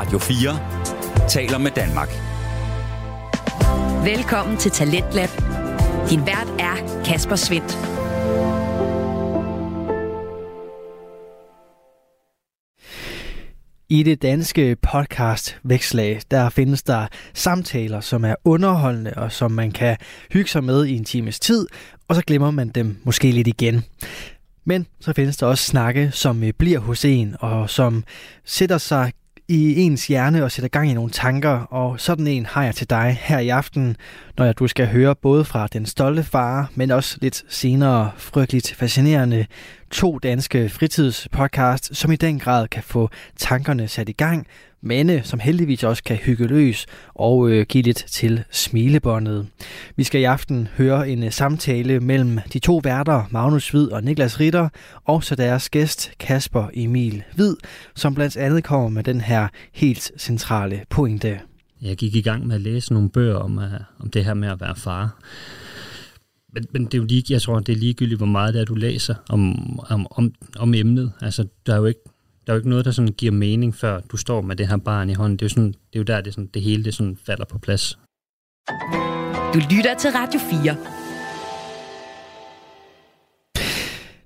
Radio 0.00 0.18
4 0.18 1.28
taler 1.28 1.58
med 1.58 1.70
Danmark. 1.70 2.08
Velkommen 4.04 4.56
til 4.56 4.70
Talentlab. 4.70 5.28
Din 6.10 6.26
vært 6.26 6.48
er 6.58 7.02
Kasper 7.04 7.36
Svendt. 7.36 7.78
I 13.88 14.02
det 14.02 14.22
danske 14.22 14.76
podcast 14.76 15.58
Vækslag, 15.62 16.20
der 16.30 16.48
findes 16.48 16.82
der 16.82 17.06
samtaler, 17.34 18.00
som 18.00 18.24
er 18.24 18.34
underholdende 18.44 19.12
og 19.16 19.32
som 19.32 19.52
man 19.52 19.72
kan 19.72 19.96
hygge 20.32 20.50
sig 20.50 20.64
med 20.64 20.84
i 20.84 20.96
en 20.96 21.04
times 21.04 21.40
tid, 21.40 21.66
og 22.08 22.14
så 22.14 22.22
glemmer 22.26 22.50
man 22.50 22.68
dem 22.68 22.96
måske 23.04 23.30
lidt 23.30 23.48
igen. 23.48 23.84
Men 24.64 24.86
så 25.00 25.12
findes 25.12 25.36
der 25.36 25.46
også 25.46 25.64
snakke, 25.64 26.10
som 26.10 26.44
øh, 26.44 26.52
bliver 26.58 26.78
hos 26.78 27.04
en, 27.04 27.36
og 27.40 27.70
som 27.70 28.04
sætter 28.44 28.78
sig 28.78 29.12
i 29.50 29.80
ens 29.80 30.06
hjerne 30.06 30.44
og 30.44 30.52
sætter 30.52 30.68
gang 30.68 30.90
i 30.90 30.94
nogle 30.94 31.10
tanker, 31.10 31.50
og 31.50 32.00
sådan 32.00 32.26
en 32.26 32.46
har 32.46 32.64
jeg 32.64 32.74
til 32.74 32.90
dig 32.90 33.18
her 33.20 33.38
i 33.38 33.48
aften, 33.48 33.96
når 34.40 34.52
du 34.52 34.68
skal 34.68 34.86
høre 34.86 35.14
både 35.14 35.44
fra 35.44 35.66
Den 35.66 35.86
Stolte 35.86 36.22
Far, 36.22 36.70
men 36.74 36.90
også 36.90 37.18
lidt 37.20 37.44
senere 37.48 38.10
frygteligt 38.16 38.74
fascinerende 38.74 39.46
to 39.90 40.18
danske 40.18 40.68
fritidspodcast, 40.68 41.96
som 41.96 42.12
i 42.12 42.16
den 42.16 42.38
grad 42.38 42.68
kan 42.68 42.82
få 42.82 43.10
tankerne 43.36 43.88
sat 43.88 44.08
i 44.08 44.12
gang, 44.12 44.46
men 44.82 45.10
øh, 45.10 45.24
som 45.24 45.40
heldigvis 45.40 45.84
også 45.84 46.02
kan 46.02 46.16
hygge 46.16 46.46
løs 46.46 46.86
og 47.14 47.50
øh, 47.50 47.66
give 47.66 47.82
lidt 47.82 48.04
til 48.08 48.44
smilebåndet. 48.50 49.46
Vi 49.96 50.04
skal 50.04 50.20
i 50.20 50.24
aften 50.24 50.68
høre 50.76 51.08
en 51.08 51.22
øh, 51.22 51.32
samtale 51.32 52.00
mellem 52.00 52.38
de 52.52 52.58
to 52.58 52.80
værter, 52.84 53.24
Magnus 53.30 53.70
Hvid 53.70 53.88
og 53.88 54.04
Niklas 54.04 54.40
Ritter, 54.40 54.68
og 55.04 55.24
så 55.24 55.34
deres 55.34 55.70
gæst 55.70 56.12
Kasper 56.20 56.68
Emil 56.74 57.22
Hvid, 57.34 57.56
som 57.94 58.14
blandt 58.14 58.36
andet 58.36 58.64
kommer 58.64 58.88
med 58.88 59.04
den 59.04 59.20
her 59.20 59.48
helt 59.72 60.12
centrale 60.18 60.80
pointe. 60.90 61.49
Jeg 61.82 61.96
gik 61.96 62.16
i 62.16 62.20
gang 62.20 62.46
med 62.46 62.54
at 62.54 62.60
læse 62.60 62.92
nogle 62.92 63.10
bøger 63.10 63.36
om, 63.36 63.58
uh, 63.58 63.64
om 63.98 64.10
det 64.10 64.24
her 64.24 64.34
med 64.34 64.48
at 64.48 64.60
være 64.60 64.76
far. 64.76 65.18
Men, 66.52 66.66
men 66.72 66.84
det 66.84 66.94
er 66.94 66.98
jo 66.98 67.04
lige, 67.04 67.24
jeg 67.30 67.42
tror, 67.42 67.60
det 67.60 67.72
er 67.72 67.76
ligegyldigt, 67.76 68.18
hvor 68.18 68.26
meget 68.26 68.54
det 68.54 68.60
er, 68.60 68.64
du 68.64 68.74
læser 68.74 69.14
om, 69.28 69.78
om, 69.80 70.06
om, 70.10 70.34
om 70.58 70.74
emnet. 70.74 71.12
Altså, 71.20 71.46
der 71.66 71.72
er 71.72 71.78
jo 71.78 71.84
ikke 71.84 72.00
der 72.46 72.52
er 72.52 72.56
jo 72.56 72.58
ikke 72.58 72.68
noget, 72.68 72.84
der 72.84 72.90
sådan 72.90 73.12
giver 73.12 73.32
mening, 73.32 73.74
før 73.74 74.00
du 74.00 74.16
står 74.16 74.40
med 74.40 74.56
det 74.56 74.68
her 74.68 74.76
barn 74.76 75.10
i 75.10 75.14
hånden. 75.14 75.38
Det 75.38 75.42
er 75.42 75.46
jo, 75.46 75.48
sådan, 75.48 75.68
det 75.68 75.94
er 75.94 75.98
jo 75.98 76.02
der, 76.02 76.20
det, 76.20 76.34
sådan, 76.34 76.50
det 76.54 76.62
hele 76.62 76.84
det 76.84 76.94
sådan 76.94 77.18
falder 77.26 77.44
på 77.44 77.58
plads. 77.58 77.98
Du 79.54 79.58
lytter 79.70 79.94
til 79.98 80.10
Radio 80.10 80.40
4. 80.40 80.99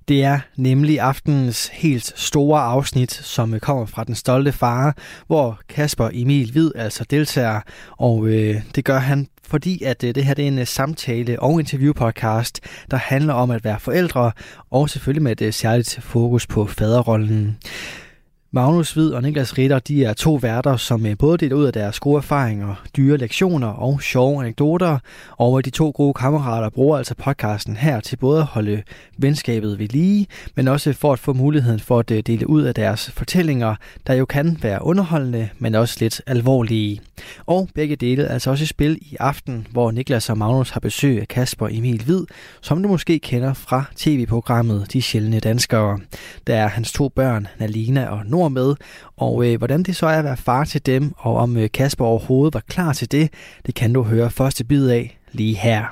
Det 0.08 0.24
er 0.24 0.38
nemlig 0.56 1.00
aftenens 1.00 1.70
helt 1.72 2.12
store 2.16 2.60
afsnit, 2.60 3.12
som 3.12 3.54
øh, 3.54 3.60
kommer 3.60 3.86
fra 3.86 4.04
Den 4.04 4.14
Stolte 4.14 4.52
Far, 4.52 4.96
hvor 5.26 5.60
Kasper 5.68 6.10
Emil 6.12 6.52
Hvid 6.52 6.70
altså 6.74 7.04
deltager, 7.10 7.60
og 7.98 8.26
øh, 8.26 8.62
det 8.74 8.84
gør 8.84 8.98
han 8.98 9.28
fordi 9.46 9.82
at 9.82 10.04
øh, 10.04 10.14
det 10.14 10.24
her 10.24 10.34
det 10.34 10.42
er 10.42 10.48
en 10.48 10.58
øh, 10.58 10.66
samtale- 10.66 11.40
og 11.40 11.60
interviewpodcast, 11.60 12.60
der 12.90 12.96
handler 12.96 13.34
om 13.34 13.50
at 13.50 13.64
være 13.64 13.80
forældre, 13.80 14.32
og 14.70 14.90
selvfølgelig 14.90 15.22
med 15.22 15.32
et 15.32 15.42
øh, 15.42 15.52
særligt 15.52 15.98
fokus 16.02 16.46
på 16.46 16.66
faderrollen. 16.66 17.58
Magnus 18.54 18.92
Hvid 18.92 19.10
og 19.10 19.22
Niklas 19.22 19.58
Ritter, 19.58 19.78
de 19.78 20.04
er 20.04 20.12
to 20.12 20.34
værter, 20.34 20.76
som 20.76 21.06
øh, 21.06 21.18
både 21.18 21.38
deler 21.38 21.56
ud 21.56 21.64
af 21.64 21.72
deres 21.72 22.00
gode 22.00 22.16
erfaringer, 22.16 22.84
dyre 22.96 23.16
lektioner 23.16 23.68
og 23.68 24.02
sjove 24.02 24.40
anekdoter. 24.40 24.98
Og 25.30 25.64
de 25.64 25.70
to 25.70 25.92
gode 25.94 26.14
kammerater 26.14 26.70
bruger 26.70 26.98
altså 26.98 27.14
podcasten 27.14 27.76
her 27.76 28.00
til 28.00 28.16
både 28.16 28.38
at 28.40 28.46
holde 28.46 28.82
venskabet 29.18 29.78
ved 29.78 29.88
lige, 29.88 30.26
men 30.54 30.68
også 30.68 30.92
for 30.92 31.12
at 31.12 31.18
få 31.18 31.32
muligheden 31.32 31.80
for 31.80 31.98
at 31.98 32.10
øh, 32.10 32.22
dele 32.26 32.50
ud 32.50 32.62
af 32.62 32.74
deres 32.74 33.10
fortællinger, 33.10 33.74
der 34.06 34.14
jo 34.14 34.24
kan 34.24 34.58
være 34.62 34.84
underholdende, 34.84 35.48
men 35.58 35.74
også 35.74 35.96
lidt 36.00 36.20
alvorlige. 36.26 37.00
Og 37.46 37.68
begge 37.74 37.96
dele 37.96 38.22
er 38.22 38.32
altså 38.32 38.50
også 38.50 38.62
i 38.62 38.66
spil 38.66 38.98
i 39.00 39.16
aften, 39.20 39.66
hvor 39.70 39.90
Niklas 39.90 40.30
og 40.30 40.38
Magnus 40.38 40.70
har 40.70 40.80
besøg 40.80 41.20
af 41.20 41.28
Kasper 41.28 41.68
Emil 41.70 42.02
Hvid, 42.04 42.24
som 42.60 42.82
du 42.82 42.88
måske 42.88 43.18
kender 43.18 43.54
fra 43.54 43.84
tv-programmet 43.96 44.92
De 44.92 45.02
Sjældne 45.02 45.40
Danskere. 45.40 45.98
Der 46.46 46.54
er 46.54 46.68
hans 46.68 46.92
to 46.92 47.08
børn, 47.08 47.46
Nalina 47.58 48.06
og 48.06 48.26
Nord 48.26 48.43
med, 48.48 48.74
og 49.16 49.46
øh, 49.46 49.58
hvordan 49.58 49.82
det 49.82 49.96
så 49.96 50.06
er 50.06 50.18
at 50.18 50.24
være 50.24 50.36
far 50.36 50.64
til 50.64 50.86
dem, 50.86 51.12
og 51.16 51.36
om 51.36 51.56
øh, 51.56 51.68
Kasper 51.74 52.04
overhovedet 52.04 52.54
var 52.54 52.62
klar 52.68 52.92
til 52.92 53.12
det, 53.12 53.30
det 53.66 53.74
kan 53.74 53.92
du 53.92 54.02
høre 54.02 54.30
første 54.30 54.64
bid 54.64 54.88
af 54.88 55.18
lige 55.32 55.54
her. 55.54 55.84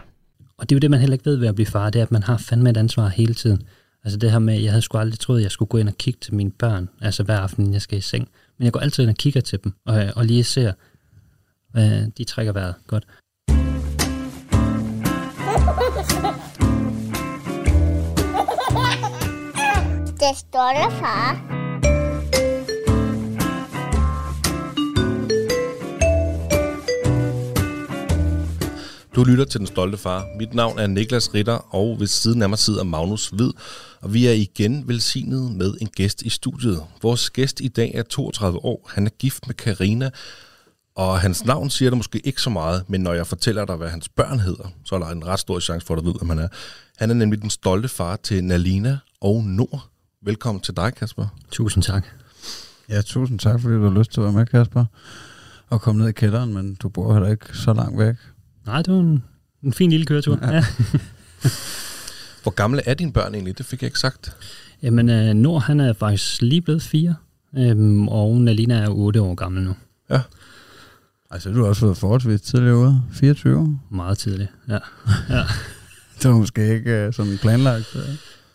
Og 0.59 0.71
det 0.71 0.75
er 0.75 0.77
jo 0.77 0.81
det, 0.81 0.91
man 0.91 1.01
heller 1.01 1.15
ikke 1.15 1.27
ved 1.27 1.37
ved 1.37 1.49
at 1.49 1.55
blive 1.55 1.67
far, 1.67 1.91
det 1.91 1.99
er, 1.99 2.03
at 2.03 2.13
man 2.13 2.23
har 2.23 2.37
fandme 2.37 2.71
et 2.71 2.77
ansvar 2.77 3.09
hele 3.09 3.35
tiden. 3.35 3.63
Altså 4.05 4.19
det 4.19 4.31
her 4.31 4.39
med, 4.39 4.61
jeg 4.61 4.71
havde 4.71 4.83
sgu 4.83 4.99
aldrig 4.99 5.19
troet, 5.19 5.39
at 5.39 5.43
jeg 5.43 5.51
skulle 5.51 5.69
gå 5.69 5.79
ind 5.79 5.89
og 5.89 5.95
kigge 5.99 6.19
til 6.23 6.35
mine 6.35 6.51
børn, 6.51 6.89
altså 7.01 7.23
hver 7.23 7.39
aften, 7.39 7.73
jeg 7.73 7.83
skal 7.83 7.99
i 7.99 8.01
seng. 8.01 8.29
Men 8.59 8.65
jeg 8.65 8.73
går 8.73 8.81
altid 8.81 9.03
ind 9.03 9.11
og 9.11 9.17
kigger 9.17 9.41
til 9.41 9.59
dem, 9.65 9.73
og, 9.87 10.05
og 10.17 10.25
lige 10.25 10.45
ser, 10.45 10.73
hvad 11.73 12.07
de 12.19 12.25
trækker 12.25 12.53
vejret 12.53 12.75
godt. 12.87 13.05
Det 20.23 20.37
stolte 20.37 20.97
far. 21.01 21.62
Du 29.15 29.25
lytter 29.25 29.45
til 29.45 29.59
Den 29.59 29.67
Stolte 29.67 29.99
Far. 29.99 30.27
Mit 30.39 30.55
navn 30.55 30.79
er 30.79 30.87
Niklas 30.87 31.35
Ritter, 31.35 31.75
og 31.75 32.01
ved 32.01 32.07
siden 32.07 32.43
af 32.43 32.49
mig 32.49 32.59
sidder 32.59 32.85
Magnus 32.85 33.29
Hvid. 33.29 33.51
Og 34.01 34.15
vi 34.15 34.27
er 34.27 34.33
igen 34.33 34.89
velsignet 34.89 35.53
med 35.57 35.75
en 35.81 35.87
gæst 35.87 36.23
i 36.23 36.29
studiet. 36.29 36.83
Vores 37.03 37.31
gæst 37.31 37.61
i 37.61 37.69
dag 37.69 37.93
er 37.95 38.03
32 38.03 38.65
år. 38.65 38.91
Han 38.95 39.07
er 39.07 39.11
gift 39.11 39.47
med 39.47 39.55
Karina, 39.55 40.11
og 40.97 41.21
hans 41.21 41.45
navn 41.45 41.71
siger 41.71 41.91
der 41.91 41.97
måske 41.97 42.19
ikke 42.27 42.43
så 42.43 42.51
meget, 42.51 42.85
men 42.89 43.01
når 43.01 43.13
jeg 43.13 43.27
fortæller 43.27 43.65
dig, 43.65 43.77
hvad 43.77 43.89
hans 43.89 44.09
børn 44.09 44.41
hedder, 44.41 44.73
så 44.85 44.95
er 44.95 44.99
der 44.99 45.07
en 45.07 45.27
ret 45.27 45.41
stor 45.41 45.61
chance 45.61 45.87
for, 45.87 45.95
at 45.95 46.01
du 46.01 46.05
ved, 46.05 46.15
hvem 46.19 46.29
han 46.29 46.39
er. 46.39 46.49
Han 46.97 47.11
er 47.11 47.15
nemlig 47.15 47.43
den 47.43 47.51
stolte 47.51 47.89
far 47.89 48.17
til 48.17 48.45
Nalina 48.45 48.99
og 49.21 49.45
Nord. 49.45 49.89
Velkommen 50.23 50.63
til 50.63 50.77
dig, 50.77 50.95
Kasper. 50.95 51.27
Tusind 51.51 51.83
tak. 51.83 52.07
Ja, 52.89 53.03
tusind 53.03 53.39
tak, 53.39 53.61
fordi 53.61 53.75
du 53.75 53.83
har 53.83 53.99
lyst 53.99 54.13
til 54.13 54.21
at 54.21 54.25
være 54.25 54.33
med, 54.33 54.47
Kasper. 54.47 54.85
Og 55.69 55.81
komme 55.81 56.01
ned 56.01 56.09
i 56.09 56.13
kælderen, 56.13 56.55
men 56.55 56.75
du 56.75 56.89
bor 56.89 57.13
heller 57.13 57.31
ikke 57.31 57.59
så 57.59 57.73
langt 57.73 57.99
væk. 57.99 58.15
Nej, 58.67 58.83
det 58.83 58.95
var 58.95 59.01
en, 59.01 59.25
en 59.63 59.73
fin 59.73 59.91
lille 59.91 60.07
køretur. 60.07 60.39
Ja. 60.43 60.55
ja. 60.55 60.65
Hvor 62.43 62.51
gamle 62.51 62.89
er 62.89 62.95
dine 62.95 63.13
børn 63.13 63.35
egentlig? 63.35 63.59
Det 63.59 63.67
fik 63.67 63.83
jeg 63.83 63.87
ikke 63.87 63.99
sagt. 63.99 64.37
Jamen, 64.83 65.09
uh, 65.09 65.37
Nord 65.37 65.63
han 65.63 65.81
er 65.81 65.93
faktisk 65.93 66.43
lige 66.43 66.61
blevet 66.61 66.83
fire, 66.83 67.15
øhm, 67.57 68.09
og 68.09 68.41
Nalina 68.41 68.75
er 68.75 68.89
8 68.89 69.23
år 69.23 69.35
gammel 69.35 69.63
nu. 69.63 69.75
Ja. 70.11 70.21
Altså, 71.31 71.51
du 71.51 71.63
har 71.63 71.69
også 71.69 71.87
været 71.87 71.97
forholdsvis 71.97 72.41
tidligere 72.41 72.77
ude. 72.77 73.03
24? 73.13 73.81
Meget 73.91 74.19
tidligt, 74.19 74.51
ja. 74.69 74.79
ja. 75.37 75.43
det 76.23 76.31
var 76.31 76.37
måske 76.37 76.75
ikke 76.75 77.07
uh, 77.07 77.15
sådan 77.15 77.39
planlagt. 77.39 77.95
Uh. 77.95 78.01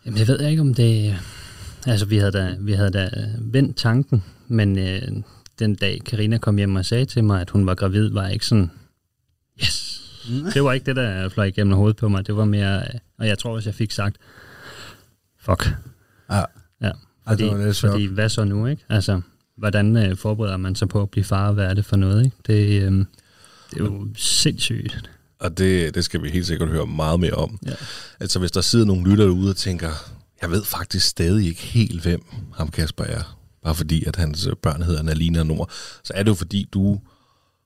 Jamen, 0.06 0.20
jeg 0.20 0.28
ved 0.28 0.40
ikke, 0.40 0.62
om 0.62 0.74
det... 0.74 1.16
Altså, 1.86 2.06
vi 2.06 2.18
havde 2.18 2.32
da, 2.32 2.56
vi 2.60 2.74
havde 2.74 2.90
da 2.90 3.10
vendt 3.40 3.78
tanken, 3.78 4.24
men 4.48 4.80
øh, 4.80 5.02
den 5.60 5.76
dag 5.76 6.02
Karina 6.06 6.38
kom 6.38 6.58
hjem 6.58 6.76
og 6.76 6.86
sagde 6.86 7.06
til 7.06 7.24
mig, 7.24 7.42
at 7.42 7.50
hun 7.50 7.66
var 7.66 7.76
gravid, 7.76 8.10
var 8.10 8.24
jeg 8.24 8.34
ikke 8.34 8.46
sådan, 8.46 8.72
yes, 9.64 9.87
det 10.54 10.64
var 10.64 10.74
ikke 10.74 10.86
det, 10.86 10.96
der 10.96 11.30
fløj 11.30 11.46
igennem 11.46 11.74
hovedet 11.74 11.98
på 11.98 12.10
mig. 12.10 12.28
Det 12.28 12.36
var 12.36 12.46
mere, 12.46 12.84
og 13.20 13.28
jeg 13.28 13.38
tror 13.38 13.56
også, 13.56 13.70
jeg 13.70 13.76
fik 13.76 13.92
sagt, 13.92 14.18
fuck. 15.40 15.70
Ja. 16.32 16.44
Ja, 16.82 16.92
fordi, 17.28 17.46
ja, 17.46 17.58
det 17.58 17.66
det 17.66 17.76
fordi 17.76 18.06
hvad 18.06 18.30
så 18.30 18.44
nu, 18.44 18.66
ikke? 18.68 18.84
Altså, 18.90 19.22
hvordan 19.58 19.98
øh, 19.98 20.18
forbereder 20.18 20.58
man 20.58 20.76
sig 20.76 20.90
på 20.90 21.02
at 21.02 21.10
blive 21.10 21.24
far, 21.24 21.52
hvad 21.52 21.66
er 21.66 21.74
det 21.74 21.86
for 21.86 21.96
noget, 21.96 22.26
ikke? 22.26 22.38
Det, 22.48 22.84
øh, 22.84 22.92
det 22.92 23.80
er 23.80 23.84
jo 23.84 24.08
sindssygt. 24.16 25.10
Og 25.40 25.58
det, 25.58 25.96
det 25.96 26.06
skal 26.06 26.24
vi 26.24 26.30
helt 26.30 26.48
sikkert 26.48 26.70
høre 26.70 26.88
meget 26.88 27.20
mere 27.20 27.34
om. 27.34 27.60
Ja. 27.66 27.74
Altså, 28.20 28.40
hvis 28.40 28.52
der 28.52 28.62
sidder 28.62 28.86
nogle 28.86 29.10
lytter 29.10 29.26
derude 29.26 29.50
og 29.50 29.56
tænker, 29.56 29.90
jeg 30.42 30.52
ved 30.52 30.64
faktisk 30.64 31.08
stadig 31.08 31.48
ikke 31.48 31.62
helt, 31.62 32.02
hvem 32.02 32.22
ham 32.56 32.72
Kasper 32.72 33.04
er, 33.04 33.38
bare 33.64 33.76
fordi, 33.76 34.04
at 34.04 34.16
hans 34.16 34.48
børn 34.62 34.82
hedder 34.82 35.04
Nalina 35.04 35.44
Nord, 35.44 35.72
så 36.04 36.14
er 36.16 36.24
det 36.24 36.30
jo 36.30 36.36
fordi, 36.36 36.70
du 36.74 37.00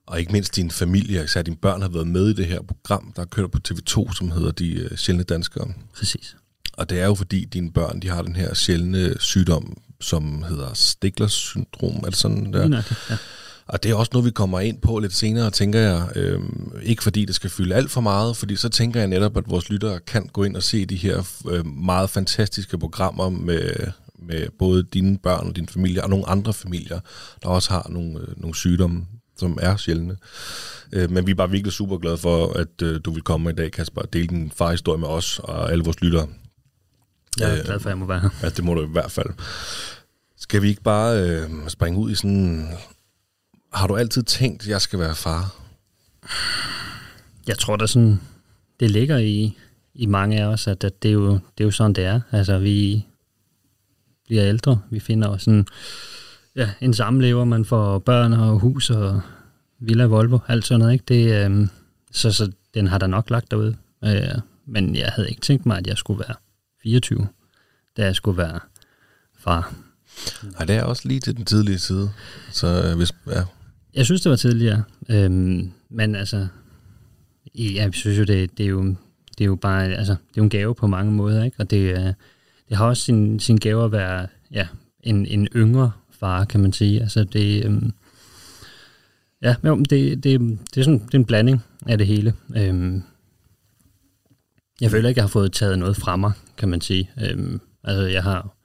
og 0.08 0.20
ikke 0.20 0.32
mindst 0.32 0.56
din 0.56 0.72
familie, 0.72 1.24
især 1.24 1.42
dine 1.42 1.58
børn, 1.58 1.82
har 1.82 1.90
været 1.90 2.08
med 2.08 2.30
i 2.30 2.34
det 2.34 2.46
her 2.46 2.62
program, 2.62 3.14
der 3.16 3.26
kører 3.26 3.48
på 3.48 3.60
TV2, 3.68 4.14
som 4.16 4.32
hedder 4.32 4.52
De 4.52 4.88
uh, 4.92 4.98
Sjældne 4.98 5.24
Danskere. 5.24 5.74
Præcis. 5.98 6.36
Og 6.74 6.90
det 6.90 7.00
er 7.00 7.06
jo 7.06 7.16
fordi, 7.16 7.46
dine 7.46 7.72
børn 7.72 8.00
de 8.00 8.10
har 8.10 8.22
den 8.22 8.36
her 8.36 8.54
sjældne 8.54 9.16
sygdom, 9.20 9.78
som 10.02 10.44
hedder 10.44 10.74
Stiglers 10.74 11.34
syndrom. 11.34 11.96
Er 11.96 12.10
det 12.10 12.16
sådan 12.16 12.54
der? 12.54 12.84
Ja. 13.10 13.18
Og 13.68 13.84
det 13.84 13.92
er 13.92 13.96
også 13.96 14.10
noget, 14.14 14.26
vi 14.26 14.32
kommer 14.32 14.60
ind 14.60 14.82
på 14.82 15.00
lidt 15.00 15.14
senere, 15.14 15.52
tænker 15.52 15.80
jeg. 15.80 16.08
Øhm, 16.16 16.72
ikke 16.84 17.04
fordi 17.04 17.26
det 17.26 17.36
skal 17.36 17.50
fylde 17.50 17.76
alt 17.76 17.92
for 17.92 18.02
meget, 18.02 18.38
fordi 18.38 18.56
så 18.56 18.70
tænker 18.70 19.00
jeg 19.00 19.08
netop, 19.08 19.38
at 19.38 19.50
vores 19.50 19.70
lyttere 19.70 20.00
kan 20.00 20.30
gå 20.34 20.44
ind 20.44 20.56
og 20.56 20.64
se 20.64 20.86
de 20.86 20.96
her 20.96 21.28
øh, 21.50 21.66
meget 21.66 22.10
fantastiske 22.10 22.78
programmer 22.78 23.30
med, 23.30 23.74
med 24.20 24.48
både 24.60 24.84
dine 24.84 25.18
børn 25.18 25.48
og 25.48 25.56
din 25.56 25.68
familie, 25.68 26.04
og 26.04 26.10
nogle 26.10 26.30
andre 26.30 26.54
familier, 26.54 27.00
der 27.44 27.50
også 27.50 27.70
har 27.70 27.88
nogle, 27.90 28.20
øh, 28.20 28.42
nogle 28.42 28.56
sygdomme, 28.56 29.06
som 29.42 29.58
er 29.62 29.78
sjældne. 29.78 30.18
Øh, 30.94 31.12
men 31.12 31.26
vi 31.28 31.32
er 31.32 31.36
bare 31.36 31.50
virkelig 31.50 31.74
super 31.74 31.98
glade 31.98 32.18
for, 32.18 32.54
at 32.54 32.82
øh, 32.84 33.00
du 33.06 33.12
vil 33.12 33.24
komme 33.24 33.50
i 33.50 33.54
dag, 33.54 33.72
Kasper, 33.72 34.02
og 34.02 34.14
dele 34.14 34.28
din 34.28 34.52
farhistorie 34.56 35.00
med 35.00 35.08
os 35.08 35.40
og 35.40 35.72
alle 35.72 35.84
vores 35.84 36.02
lyttere. 36.02 36.28
Jeg 37.40 37.52
er 37.52 37.60
øh, 37.60 37.66
glad 37.66 37.80
for, 37.80 37.90
at 37.90 37.92
jeg 37.92 37.98
må 37.98 38.06
være 38.06 38.20
her. 38.20 38.30
Ja, 38.44 38.50
det 38.50 38.64
må 38.64 38.74
du 38.74 38.84
i 38.84 38.92
hvert 38.92 39.12
fald. 39.12 39.30
Skal 40.38 40.62
vi 40.62 40.68
ikke 40.70 40.84
bare 40.84 41.20
øh, 41.22 41.50
springe 41.68 42.00
ud 42.00 42.12
i 42.12 42.16
sådan 42.16 42.68
Har 43.74 43.88
du 43.88 43.96
altid 43.96 44.24
tænkt, 44.24 44.64
at 44.64 44.70
jeg 44.70 44.82
skal 44.82 45.00
være 45.00 45.16
far? 45.16 45.56
Jeg 47.48 47.58
tror 47.58 47.76
da 47.76 47.88
sådan, 47.88 48.20
det 48.80 48.92
ligger 48.92 49.18
i, 49.18 49.58
i 49.94 50.06
mange 50.06 50.42
af 50.42 50.46
os, 50.46 50.68
at, 50.68 50.84
at 50.84 51.04
det, 51.04 51.10
er 51.10 51.14
jo, 51.14 51.34
det 51.34 51.64
er 51.64 51.66
jo 51.66 51.72
sådan, 51.72 51.94
det 51.94 52.04
er. 52.06 52.22
Altså, 52.32 52.58
vi 52.60 53.06
bliver 54.26 54.46
ældre, 54.46 54.82
vi 54.90 55.00
finder 55.00 55.38
sådan, 55.38 55.68
ja, 56.56 56.70
en 56.82 56.94
samlever, 56.94 57.46
man 57.46 57.66
får 57.66 58.00
børn 58.00 58.34
og 58.34 58.60
hus 58.60 58.90
og 58.90 59.22
villa 59.80 60.06
Volvo, 60.06 60.40
alt 60.48 60.66
sådan 60.66 60.80
noget, 60.80 60.94
ikke? 60.94 61.06
Det, 61.08 61.46
øhm, 61.46 61.70
så, 62.12 62.32
så 62.32 62.52
den 62.74 62.88
har 62.88 62.98
der 62.98 63.08
nok 63.08 63.30
lagt 63.30 63.52
derude. 63.52 63.76
Øh, 64.04 64.40
men 64.66 64.96
jeg 64.96 65.12
havde 65.16 65.30
ikke 65.30 65.42
tænkt 65.42 65.66
mig, 65.66 65.78
at 65.78 65.88
jeg 65.88 65.98
skulle 65.98 66.20
være 66.20 66.36
24, 66.84 67.28
da 67.98 68.06
jeg 68.06 68.16
skulle 68.16 68.38
være 68.38 68.60
far. 69.40 69.74
Nej, 70.44 70.66
det 70.66 70.76
er 70.76 70.84
også 70.84 71.08
lige 71.08 71.20
til 71.20 71.38
den 71.38 71.46
tidlige 71.46 71.80
side. 71.80 72.12
Så 72.52 72.84
øh, 72.86 72.98
hvis, 72.98 73.14
ja. 73.28 73.44
Jeg 73.94 74.06
synes, 74.06 74.22
det 74.22 74.30
var 74.30 74.36
tidligere. 74.36 74.84
Øhm, 75.10 75.72
men 75.90 76.16
altså, 76.16 76.48
jeg 77.56 77.94
synes 77.94 78.20
jo, 78.20 78.24
det, 78.24 78.58
det, 78.58 78.64
er 78.64 78.70
jo, 78.70 78.84
det 79.38 79.42
er 79.42 79.46
jo 79.46 79.56
bare, 79.56 79.84
altså, 79.84 80.12
det 80.12 80.38
er 80.38 80.38
jo 80.38 80.44
en 80.44 80.50
gave 80.50 80.76
på 80.76 80.88
mange 80.88 81.12
måder, 81.12 81.44
ikke? 81.44 81.60
Og 81.60 81.72
det, 81.72 81.98
øh, 81.98 82.14
det 82.70 82.78
har 82.78 82.86
også 82.86 83.04
sin, 83.04 83.40
sin 83.40 83.58
gave 83.58 83.86
at 83.86 83.92
være, 83.92 84.28
ja, 84.52 84.68
en, 85.04 85.26
en 85.26 85.48
yngre 85.56 85.92
fare, 86.22 86.46
kan 86.46 86.60
man 86.60 86.74
sige. 86.74 87.02
Altså, 87.02 87.24
det, 87.24 87.66
øhm, 87.66 87.92
ja, 89.42 89.56
jo, 89.66 89.76
men 89.76 89.86
det, 89.86 90.24
det, 90.24 90.40
det, 90.74 90.78
er 90.78 90.84
sådan, 90.84 91.00
det 91.00 91.14
er 91.14 91.18
en 91.18 91.26
blanding 91.26 91.64
af 91.88 91.98
det 91.98 92.08
hele. 92.08 92.34
Øhm, 92.56 93.04
jeg 94.82 94.92
føler 94.92 95.10
ikke, 95.10 95.20
jeg 95.20 95.24
har 95.24 95.30
fået 95.30 95.52
taget 95.52 95.80
noget 95.80 95.98
fra 95.98 96.16
mig, 96.16 96.32
kan 96.58 96.70
man 96.70 96.82
sige. 96.82 97.10
Øhm, 97.22 97.62
altså, 97.84 98.04
jeg 98.04 98.24
har 98.24 98.56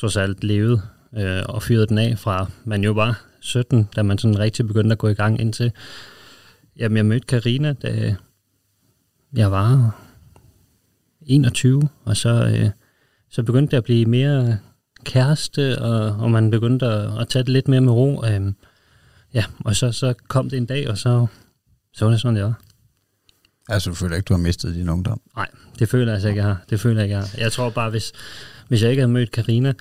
trods 0.00 0.16
alt 0.16 0.44
levet 0.44 0.82
øh, 1.16 1.42
og 1.48 1.62
fyret 1.62 1.88
den 1.88 1.98
af 1.98 2.18
fra, 2.18 2.50
man 2.64 2.84
jo 2.84 2.92
var 2.92 3.24
17, 3.40 3.88
da 3.96 4.02
man 4.02 4.18
sådan 4.18 4.38
rigtig 4.38 4.66
begyndte 4.66 4.92
at 4.92 4.98
gå 4.98 5.08
i 5.08 5.14
gang 5.14 5.40
indtil, 5.40 5.72
jamen 6.76 6.96
jeg 6.96 7.06
mødte 7.06 7.26
Karina 7.26 7.72
da 7.72 8.16
jeg 9.32 9.50
var 9.50 10.00
21, 11.26 11.88
og 12.04 12.16
så, 12.16 12.28
øh, 12.28 12.70
så 13.30 13.42
begyndte 13.42 13.70
det 13.70 13.76
at 13.76 13.84
blive 13.84 14.06
mere 14.06 14.58
kæreste, 15.08 15.78
og, 15.78 16.16
og 16.24 16.30
man 16.30 16.50
begyndte 16.50 16.86
at, 16.86 17.20
at 17.20 17.28
tage 17.28 17.42
det 17.42 17.48
lidt 17.48 17.68
mere 17.68 17.80
med 17.80 17.92
ro. 17.92 18.24
Øh, 18.24 18.52
ja, 19.34 19.44
og 19.64 19.76
så, 19.76 19.92
så 19.92 20.14
kom 20.28 20.50
det 20.50 20.56
en 20.56 20.66
dag, 20.66 20.90
og 20.90 20.98
så, 20.98 21.26
så 21.92 22.04
var 22.04 22.12
det 22.12 22.20
sådan, 22.20 22.36
det 22.36 22.44
var. 22.44 22.60
Altså, 23.68 23.90
du 23.90 23.94
føler 23.94 24.16
ikke, 24.16 24.26
du 24.26 24.34
har 24.34 24.38
mistet 24.38 24.74
din 24.74 24.88
ungdom? 24.88 25.20
Nej, 25.36 25.48
det 25.78 25.88
føler 25.88 26.06
jeg 26.06 26.14
altså 26.14 26.28
ikke, 26.28 26.40
jeg 26.40 26.48
har. 26.48 26.62
Det 26.70 26.80
føler 26.80 27.00
jeg 27.00 27.04
ikke, 27.04 27.16
jeg 27.16 27.24
har. 27.24 27.38
Jeg 27.38 27.52
tror 27.52 27.70
bare, 27.70 27.90
hvis, 27.90 28.12
hvis 28.68 28.82
jeg 28.82 28.90
ikke 28.90 29.00
havde 29.00 29.12
mødt 29.12 29.30
Karina, 29.30 29.72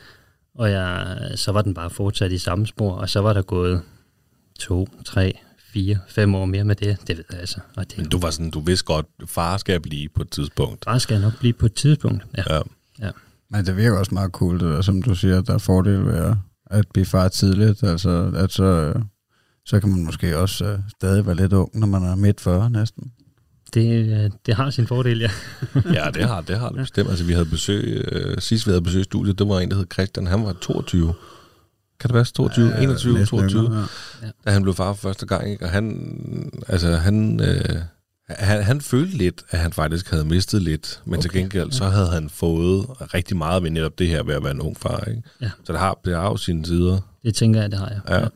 og 0.55 0.71
jeg, 0.71 1.17
så 1.35 1.51
var 1.51 1.61
den 1.61 1.73
bare 1.73 1.89
fortsat 1.89 2.31
i 2.31 2.37
samme 2.37 2.67
spor, 2.67 2.91
og 2.91 3.09
så 3.09 3.19
var 3.21 3.33
der 3.33 3.41
gået 3.41 3.81
to, 4.59 4.89
tre, 5.05 5.39
fire, 5.73 5.99
fem 6.07 6.35
år 6.35 6.45
mere 6.45 6.63
med 6.63 6.75
det. 6.75 6.97
Det 7.07 7.17
ved 7.17 7.25
jeg 7.31 7.39
altså. 7.39 7.59
Og 7.75 7.85
Men 7.95 8.05
det 8.05 8.11
du 8.11 8.19
var 8.19 8.31
sådan, 8.31 8.51
du 8.51 8.59
vidste 8.59 8.85
godt, 8.85 9.05
far 9.25 9.57
skal 9.57 9.73
jeg 9.73 9.81
blive 9.81 10.09
på 10.09 10.21
et 10.21 10.29
tidspunkt. 10.29 10.85
bare 10.85 10.99
skal 10.99 11.13
jeg 11.13 11.21
nok 11.21 11.39
blive 11.39 11.53
på 11.53 11.65
et 11.65 11.73
tidspunkt. 11.73 12.23
Ja. 12.37 12.43
Ja. 12.49 12.61
ja. 12.99 13.11
Men 13.51 13.65
det 13.65 13.77
virker 13.77 13.97
også 13.97 14.13
meget 14.13 14.31
cool, 14.31 14.59
det 14.59 14.61
der, 14.61 14.81
som 14.81 15.01
du 15.01 15.15
siger, 15.15 15.41
der 15.41 15.53
er 15.53 15.57
fordel 15.57 16.05
ved 16.05 16.35
at, 16.65 16.85
blive 16.93 17.05
far 17.05 17.27
tidligt. 17.27 17.83
Altså, 17.83 18.31
at 18.35 18.51
så, 18.51 18.93
så 19.65 19.79
kan 19.79 19.89
man 19.89 20.05
måske 20.05 20.37
også 20.37 20.65
øh, 20.65 20.79
stadig 20.97 21.25
være 21.25 21.35
lidt 21.35 21.53
ung, 21.53 21.79
når 21.79 21.87
man 21.87 22.03
er 22.03 22.15
midt 22.15 22.41
40 22.41 22.69
næsten. 22.69 23.11
Det, 23.73 24.09
øh, 24.09 24.31
det 24.45 24.53
har 24.55 24.69
sin 24.69 24.87
fordel, 24.87 25.19
ja. 25.19 25.31
ja, 25.93 26.09
det 26.13 26.23
har 26.23 26.41
det 26.41 26.59
har 26.59 26.69
det 26.69 26.77
bestemt. 26.77 27.09
Altså, 27.09 27.23
vi 27.25 27.33
havde 27.33 27.45
besøg, 27.45 28.07
øh, 28.11 28.37
sidst 28.39 28.67
vi 28.67 28.71
havde 28.71 28.81
besøg 28.81 29.01
i 29.01 29.03
studiet, 29.03 29.39
det 29.39 29.47
var 29.47 29.59
en, 29.59 29.71
der 29.71 29.77
hed 29.77 29.85
Christian. 29.93 30.27
Han 30.27 30.43
var 30.43 30.53
22. 30.53 31.13
Kan 31.99 32.07
det 32.07 32.15
være 32.15 32.23
22, 32.23 32.67
Ja, 32.67 32.81
21, 32.81 33.13
næsten 33.13 33.37
22? 33.37 33.63
yngre, 33.63 33.87
ja. 34.21 34.27
da 34.45 34.51
han 34.51 34.63
blev 34.63 34.73
far 34.73 34.93
for 34.93 35.09
første 35.09 35.25
gang, 35.25 35.49
ikke? 35.51 35.65
og 35.65 35.71
han, 35.71 36.51
altså, 36.67 36.95
han, 36.95 37.39
øh, 37.39 37.81
han, 38.29 38.63
han 38.63 38.81
følte 38.81 39.17
lidt, 39.17 39.43
at 39.49 39.59
han 39.59 39.73
faktisk 39.73 40.09
havde 40.11 40.25
mistet 40.25 40.61
lidt, 40.61 41.01
men 41.05 41.13
okay. 41.13 41.21
til 41.21 41.31
gengæld, 41.31 41.71
så 41.71 41.85
havde 41.85 42.07
han 42.07 42.29
fået 42.29 42.85
rigtig 43.13 43.37
meget 43.37 43.63
ved 43.63 43.69
netop 43.69 43.99
det 43.99 44.07
her 44.07 44.23
ved 44.23 44.35
at 44.35 44.43
være 44.43 44.51
en 44.51 44.61
ung 44.61 44.77
far. 44.77 45.03
Ikke? 45.07 45.21
Ja. 45.41 45.49
Så 45.63 45.73
det 45.73 45.79
har, 45.79 45.99
det 46.05 46.15
har 46.15 46.23
jo 46.23 46.37
sine 46.37 46.65
sider. 46.65 46.99
Det 47.23 47.35
tænker 47.35 47.61
jeg, 47.61 47.71
det 47.71 47.79
har 47.79 47.89
jeg. 47.89 48.01
Ja. 48.09 48.27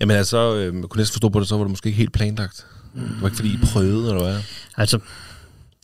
Jamen 0.00 0.16
altså, 0.16 0.56
øh, 0.56 0.64
jeg 0.64 0.72
kunne 0.72 0.98
næsten 0.98 1.14
forstå 1.14 1.28
på 1.28 1.40
det, 1.40 1.48
så 1.48 1.56
var 1.56 1.64
det 1.64 1.70
måske 1.70 1.86
ikke 1.86 1.98
helt 1.98 2.12
planlagt. 2.12 2.66
Det 2.94 3.20
var 3.20 3.26
ikke 3.26 3.36
fordi, 3.36 3.54
I 3.54 3.58
prøvede, 3.64 4.08
eller 4.08 4.22
hvad? 4.22 4.40
Altså, 4.76 4.98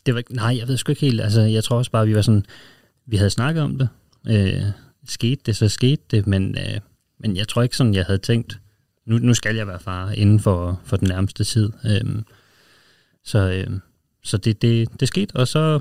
det 0.05 0.13
var 0.13 0.17
ikke, 0.17 0.35
nej, 0.35 0.57
jeg 0.57 0.67
ved 0.67 0.77
sgu 0.77 0.91
ikke 0.91 1.01
helt. 1.01 1.21
Altså, 1.21 1.41
jeg 1.41 1.63
tror 1.63 1.77
også 1.77 1.91
bare, 1.91 2.07
vi 2.07 2.15
var 2.15 2.21
sådan, 2.21 2.45
vi 3.05 3.17
havde 3.17 3.29
snakket 3.29 3.63
om 3.63 3.77
det. 3.77 3.89
Øh, 4.27 4.63
skete 5.07 5.41
det, 5.45 5.55
så 5.55 5.69
skete 5.69 6.01
det, 6.11 6.27
men, 6.27 6.57
øh, 6.57 6.79
men 7.19 7.37
jeg 7.37 7.47
tror 7.47 7.63
ikke 7.63 7.77
sådan, 7.77 7.93
jeg 7.93 8.05
havde 8.05 8.19
tænkt, 8.19 8.59
nu, 9.05 9.17
nu 9.17 9.33
skal 9.33 9.55
jeg 9.55 9.67
være 9.67 9.79
far 9.79 10.11
inden 10.11 10.39
for, 10.39 10.79
for 10.83 10.97
den 10.97 11.07
nærmeste 11.07 11.43
tid. 11.43 11.69
Øh, 11.85 12.21
så 13.25 13.37
øh, 13.39 13.79
så 14.23 14.37
det, 14.37 14.61
det, 14.61 14.99
det 14.99 15.07
skete, 15.07 15.35
og 15.35 15.47
så, 15.47 15.79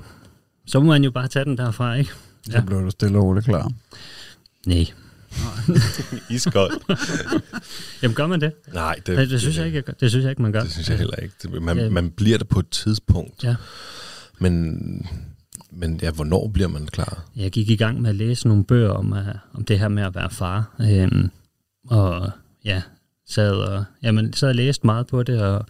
så 0.66 0.81
må 0.81 0.87
man 0.87 1.04
jo 1.04 1.10
bare 1.10 1.28
tage 1.28 1.44
den 1.44 1.58
derfra, 1.58 1.94
ikke? 1.94 2.10
Så 2.42 2.52
ja. 2.52 2.60
blev 2.60 2.81
du 2.81 2.90
stille 2.90 3.19
og 3.19 3.25
roligt 3.25 3.46
klar. 3.46 3.72
Nej. 4.66 4.87
Iskold. 6.31 6.72
Jamen 8.02 8.14
gør 8.14 8.26
man 8.26 8.40
det? 8.40 8.52
Nej, 8.75 8.94
det, 9.06 9.16
Det, 9.19 9.31
det, 9.31 9.40
synes 9.40 9.58
jeg 9.58 9.66
ikke, 9.66 9.82
det 10.00 10.10
synes 10.10 10.22
jeg 10.22 10.31
ikke, 10.31 10.42
man 10.42 10.52
gør. 10.52 10.60
Det 10.62 10.72
synes 10.72 10.88
jeg 10.90 10.98
heller 10.98 11.16
ikke. 11.16 11.34
Det, 11.42 11.62
man, 11.62 11.78
Ja. 11.78 11.90
man 11.90 12.10
bliver 12.10 12.38
det 12.38 12.48
på 12.48 12.58
et 12.58 12.69
tidspunkt. 12.70 13.44
Ja. 13.44 13.54
Men, 14.38 15.06
men 15.72 16.00
ja, 16.02 16.10
hvornår 16.10 16.48
bliver 16.48 16.69
man 16.69 16.87
klar? 16.87 17.25
Jeg 17.37 17.50
gik 17.50 17.70
i 17.70 17.76
gang 17.76 18.02
med 18.02 18.10
at 18.10 18.16
læse 18.16 18.48
nogle 18.48 18.64
bøger 18.64 18.90
om, 18.90 19.12
uh, 19.12 19.19
om 19.54 19.64
det 19.64 19.78
her 19.78 19.88
med 19.88 20.02
at 20.02 20.14
være 20.14 20.31
far. 20.31 20.75
Øhm, 20.81 21.31
og 21.88 22.31
ja, 22.64 22.82
sad 23.28 23.52
og, 23.52 23.84
jamen, 24.02 24.32
sad 24.32 24.48
og 24.48 24.54
læste 24.54 24.87
meget 24.87 25.06
på 25.06 25.22
det. 25.22 25.42
Og, 25.42 25.66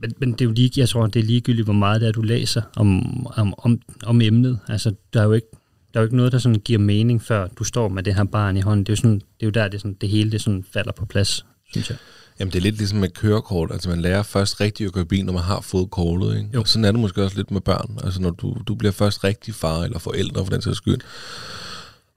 men, 0.00 0.14
men 0.18 0.32
det 0.32 0.40
er 0.40 0.44
jo 0.44 0.50
lige, 0.50 0.70
jeg 0.76 0.88
tror, 0.88 1.06
det 1.06 1.20
er 1.20 1.24
ligegyldigt, 1.24 1.66
hvor 1.66 1.74
meget 1.74 2.00
det 2.00 2.08
er, 2.08 2.12
du 2.12 2.22
læser 2.22 2.62
om, 2.76 3.26
om, 3.26 3.54
om, 3.58 3.80
om 4.04 4.20
emnet. 4.20 4.58
Altså, 4.68 4.94
der 5.12 5.20
er 5.20 5.24
jo 5.24 5.32
ikke, 5.32 5.46
der 5.94 6.00
er 6.00 6.02
jo 6.02 6.06
ikke 6.06 6.16
noget, 6.16 6.32
der 6.32 6.38
sådan 6.38 6.60
giver 6.64 6.78
mening, 6.78 7.22
før 7.22 7.48
du 7.58 7.64
står 7.64 7.88
med 7.88 8.02
det 8.02 8.14
her 8.14 8.24
barn 8.24 8.56
i 8.56 8.60
hånden. 8.60 8.86
Det 8.86 8.88
er 8.88 8.92
jo, 8.92 8.96
sådan, 8.96 9.14
det, 9.14 9.22
er 9.40 9.46
jo 9.46 9.50
der, 9.50 9.68
det, 9.68 9.80
sådan, 9.80 9.96
det 10.00 10.08
hele 10.08 10.30
det 10.30 10.40
sådan 10.40 10.64
falder 10.72 10.92
på 10.92 11.06
plads, 11.06 11.44
synes 11.72 11.90
jeg. 11.90 11.98
Jamen, 12.40 12.52
det 12.52 12.58
er 12.58 12.62
lidt 12.62 12.76
ligesom 12.76 12.98
med 12.98 13.08
kørekort. 13.08 13.70
Altså, 13.72 13.88
man 13.88 14.00
lærer 14.00 14.22
først 14.22 14.60
rigtig 14.60 14.86
at 14.86 14.92
køre 14.92 15.04
bil, 15.04 15.24
når 15.24 15.32
man 15.32 15.42
har 15.42 15.60
fået 15.60 15.90
kortet, 15.90 16.36
ikke? 16.36 16.50
Jo. 16.54 16.60
Og 16.60 16.68
sådan 16.68 16.84
er 16.84 16.92
det 16.92 17.00
måske 17.00 17.24
også 17.24 17.36
lidt 17.36 17.50
med 17.50 17.60
børn. 17.60 17.98
Altså, 18.04 18.22
når 18.22 18.30
du, 18.30 18.56
du 18.66 18.74
bliver 18.74 18.92
først 18.92 19.24
rigtig 19.24 19.54
far 19.54 19.82
eller 19.82 19.98
forældre, 19.98 20.44
for 20.44 20.52
den 20.52 20.62
sags 20.62 20.76
skyld, 20.76 21.00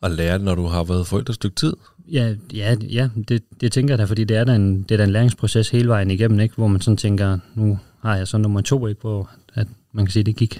og 0.01 0.11
lærer 0.11 0.37
det, 0.37 0.45
når 0.45 0.55
du 0.55 0.65
har 0.65 0.83
været 0.83 1.07
forældre 1.07 1.31
et 1.31 1.35
stykke 1.35 1.55
tid. 1.55 1.73
Ja, 2.11 2.35
ja, 2.53 2.75
ja 2.81 3.09
det, 3.27 3.43
det 3.61 3.71
tænker 3.71 3.91
jeg 3.93 3.99
da, 3.99 4.03
fordi 4.03 4.23
det 4.23 4.37
er 4.37 4.43
da 4.43 4.55
en, 4.55 4.83
det 4.83 4.91
er 4.91 4.97
da 4.97 5.03
en 5.03 5.09
læringsproces 5.11 5.69
hele 5.69 5.87
vejen 5.87 6.11
igennem, 6.11 6.39
ikke? 6.39 6.55
hvor 6.55 6.67
man 6.67 6.81
sådan 6.81 6.97
tænker, 6.97 7.39
nu 7.55 7.79
har 8.01 8.15
jeg 8.15 8.27
så 8.27 8.37
nummer 8.37 8.61
to, 8.61 8.87
ikke? 8.87 9.01
hvor 9.01 9.29
at 9.53 9.67
man 9.93 10.05
kan 10.05 10.11
sige, 10.11 10.23
det 10.23 10.35
gik 10.35 10.53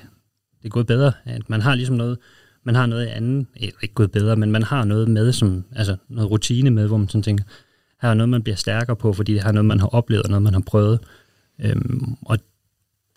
det 0.61 0.69
er 0.69 0.69
gået 0.69 0.87
bedre. 0.87 1.11
At 1.25 1.49
man 1.49 1.61
har 1.61 1.75
ligesom 1.75 1.95
noget, 1.95 2.17
man 2.63 2.75
har 2.75 2.85
noget 2.85 3.05
andet, 3.05 3.45
eller 3.55 3.75
ikke 3.81 3.95
gået 3.95 4.11
bedre, 4.11 4.35
men 4.35 4.51
man 4.51 4.63
har 4.63 4.83
noget 4.83 5.07
med, 5.09 5.31
som, 5.33 5.63
altså 5.75 5.95
noget 6.09 6.31
rutine 6.31 6.69
med, 6.69 6.87
hvor 6.87 6.97
man 6.97 7.07
sådan 7.09 7.23
tænker, 7.23 7.43
her 8.01 8.09
er 8.09 8.13
noget, 8.13 8.29
man 8.29 8.43
bliver 8.43 8.55
stærkere 8.55 8.95
på, 8.95 9.13
fordi 9.13 9.33
det 9.33 9.41
har 9.43 9.51
noget, 9.51 9.65
man 9.65 9.79
har 9.79 9.87
oplevet, 9.87 10.23
og 10.23 10.29
noget, 10.29 10.41
man 10.43 10.53
har 10.53 10.61
prøvet. 10.65 10.99
Øhm, 11.59 12.15
og 12.21 12.37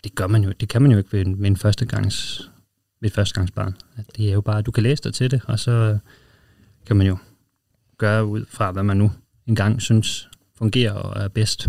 det 0.03 0.15
gør 0.15 0.27
man 0.27 0.43
jo, 0.43 0.51
det 0.59 0.69
kan 0.69 0.81
man 0.81 0.91
jo 0.91 0.97
ikke 0.97 1.13
ved, 1.13 1.25
en- 1.25 1.39
ved 1.41 1.47
en 1.47 1.57
førstegangs, 1.57 2.49
ved 3.01 3.09
et 3.09 3.13
førstegangsbarn. 3.15 3.75
At 3.97 4.05
Det 4.17 4.29
er 4.29 4.33
jo 4.33 4.41
bare, 4.41 4.57
at 4.59 4.65
du 4.65 4.71
kan 4.71 4.83
læse 4.83 5.03
dig 5.03 5.13
til 5.13 5.31
det, 5.31 5.41
og 5.45 5.59
så 5.59 5.97
kan 6.85 6.95
man 6.95 7.07
jo 7.07 7.17
gøre 7.97 8.25
ud 8.25 8.45
fra, 8.49 8.71
hvad 8.71 8.83
man 8.83 8.97
nu 8.97 9.11
engang 9.47 9.81
synes 9.81 10.29
fungerer 10.57 10.91
og 10.91 11.23
er 11.23 11.27
bedst. 11.27 11.67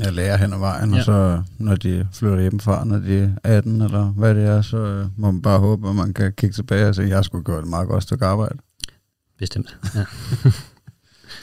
Jeg 0.00 0.12
lærer 0.12 0.36
hen 0.36 0.52
ad 0.52 0.58
vejen, 0.58 0.92
ja. 0.92 0.98
Og 0.98 1.04
så 1.04 1.42
når 1.58 1.76
de 1.76 2.08
flytter 2.12 2.40
hjemmefra, 2.40 2.84
når 2.84 2.98
de 2.98 3.18
er 3.18 3.30
18 3.44 3.82
eller 3.82 4.04
hvad 4.04 4.34
det 4.34 4.44
er, 4.44 4.62
så 4.62 4.76
øh, 4.76 5.06
må 5.16 5.30
man 5.30 5.42
bare 5.42 5.58
håbe, 5.58 5.88
at 5.88 5.94
man 5.94 6.14
kan 6.14 6.32
kigge 6.32 6.54
tilbage 6.54 6.88
og 6.88 6.94
sige, 6.94 7.08
jeg 7.08 7.24
skulle 7.24 7.44
gøre 7.44 7.60
et 7.60 7.66
meget 7.66 7.88
godt 7.88 8.02
stykke 8.02 8.24
arbejde. 8.24 8.58
Bestemt. 9.38 9.76
Ja. 9.94 10.04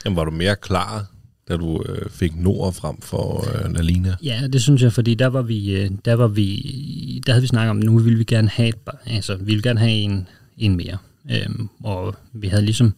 Jamen, 0.04 0.16
var 0.16 0.24
du 0.24 0.30
mere 0.30 0.56
klar, 0.56 1.06
da 1.48 1.56
du 1.56 1.82
øh, 1.88 2.10
fik 2.10 2.36
Nord 2.36 2.72
frem 2.72 3.00
for 3.00 3.44
øh, 3.64 3.72
Nalina? 3.72 4.16
ja, 4.22 4.46
det 4.52 4.62
synes 4.62 4.82
jeg, 4.82 4.92
fordi 4.92 5.14
der 5.14 5.26
var 5.26 5.42
vi, 5.42 5.76
øh, 5.76 5.90
der 6.04 6.14
var 6.14 6.28
vi, 6.28 7.22
der 7.26 7.32
havde 7.32 7.42
vi 7.42 7.48
snakket 7.48 7.70
om, 7.70 7.76
nu 7.76 7.98
ville 7.98 8.18
vi 8.18 8.24
gerne 8.24 8.48
have, 8.48 8.72
altså 9.06 9.36
vi 9.36 9.44
ville 9.44 9.62
gerne 9.62 9.80
have 9.80 9.92
en, 9.92 10.28
en 10.56 10.76
mere. 10.76 10.98
Øhm, 11.30 11.68
og 11.84 12.14
vi 12.32 12.48
havde 12.48 12.64
ligesom 12.64 12.94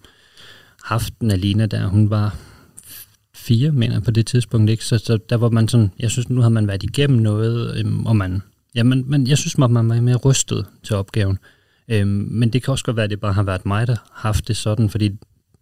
haft 0.87 1.23
Nalina 1.23 1.67
der, 1.67 1.87
hun 1.87 2.11
var 2.11 2.37
fire, 3.35 3.73
mener 3.73 4.01
på 4.01 4.11
det 4.11 4.27
tidspunkt, 4.27 4.71
ikke? 4.71 4.85
Så, 4.85 4.99
så 4.99 5.19
der 5.29 5.37
var 5.37 5.49
man 5.49 5.69
sådan, 5.69 5.91
jeg 5.99 6.11
synes, 6.11 6.29
nu 6.29 6.41
har 6.41 6.49
man 6.49 6.69
været 6.69 6.83
igennem 6.83 7.19
noget, 7.19 7.79
øhm, 7.79 8.07
og 8.07 8.17
man, 8.17 8.43
ja, 8.75 8.83
man, 8.83 9.05
man, 9.07 9.27
jeg 9.27 9.39
synes, 9.39 9.59
man 9.59 9.71
man 9.71 9.89
var 9.89 10.01
mere 10.01 10.17
rystet 10.17 10.67
til 10.83 10.97
opgaven. 10.97 11.39
Øhm, 11.89 12.29
men 12.31 12.53
det 12.53 12.63
kan 12.63 12.73
også 12.73 12.85
godt 12.85 12.97
være, 12.97 13.05
at 13.05 13.11
det 13.11 13.21
bare 13.21 13.33
har 13.33 13.43
været 13.43 13.67
mig, 13.67 13.87
der 13.87 13.93
har 13.95 14.29
haft 14.29 14.49
det 14.49 14.57
sådan, 14.57 14.91
fordi 14.91 15.11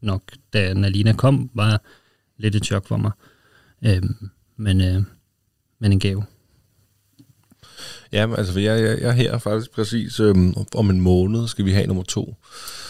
nok, 0.00 0.22
da 0.52 0.74
Nalina 0.74 1.12
kom, 1.12 1.50
var 1.54 1.82
lidt 2.38 2.54
et 2.54 2.64
chok 2.64 2.86
for 2.86 2.96
mig. 2.96 3.12
Øhm, 3.84 4.14
men, 4.56 4.80
øh, 4.80 5.02
men 5.78 5.92
en 5.92 6.00
gave. 6.00 6.24
Ja, 8.14 8.34
altså, 8.36 8.60
jeg, 8.60 8.80
jeg, 8.82 8.98
jeg 9.00 9.08
er 9.08 9.12
her 9.12 9.38
faktisk 9.38 9.70
præcis 9.74 10.20
øhm, 10.20 10.54
om 10.74 10.90
en 10.90 11.00
måned, 11.00 11.48
skal 11.48 11.64
vi 11.64 11.72
have 11.72 11.86
nummer 11.86 12.02
to. 12.02 12.36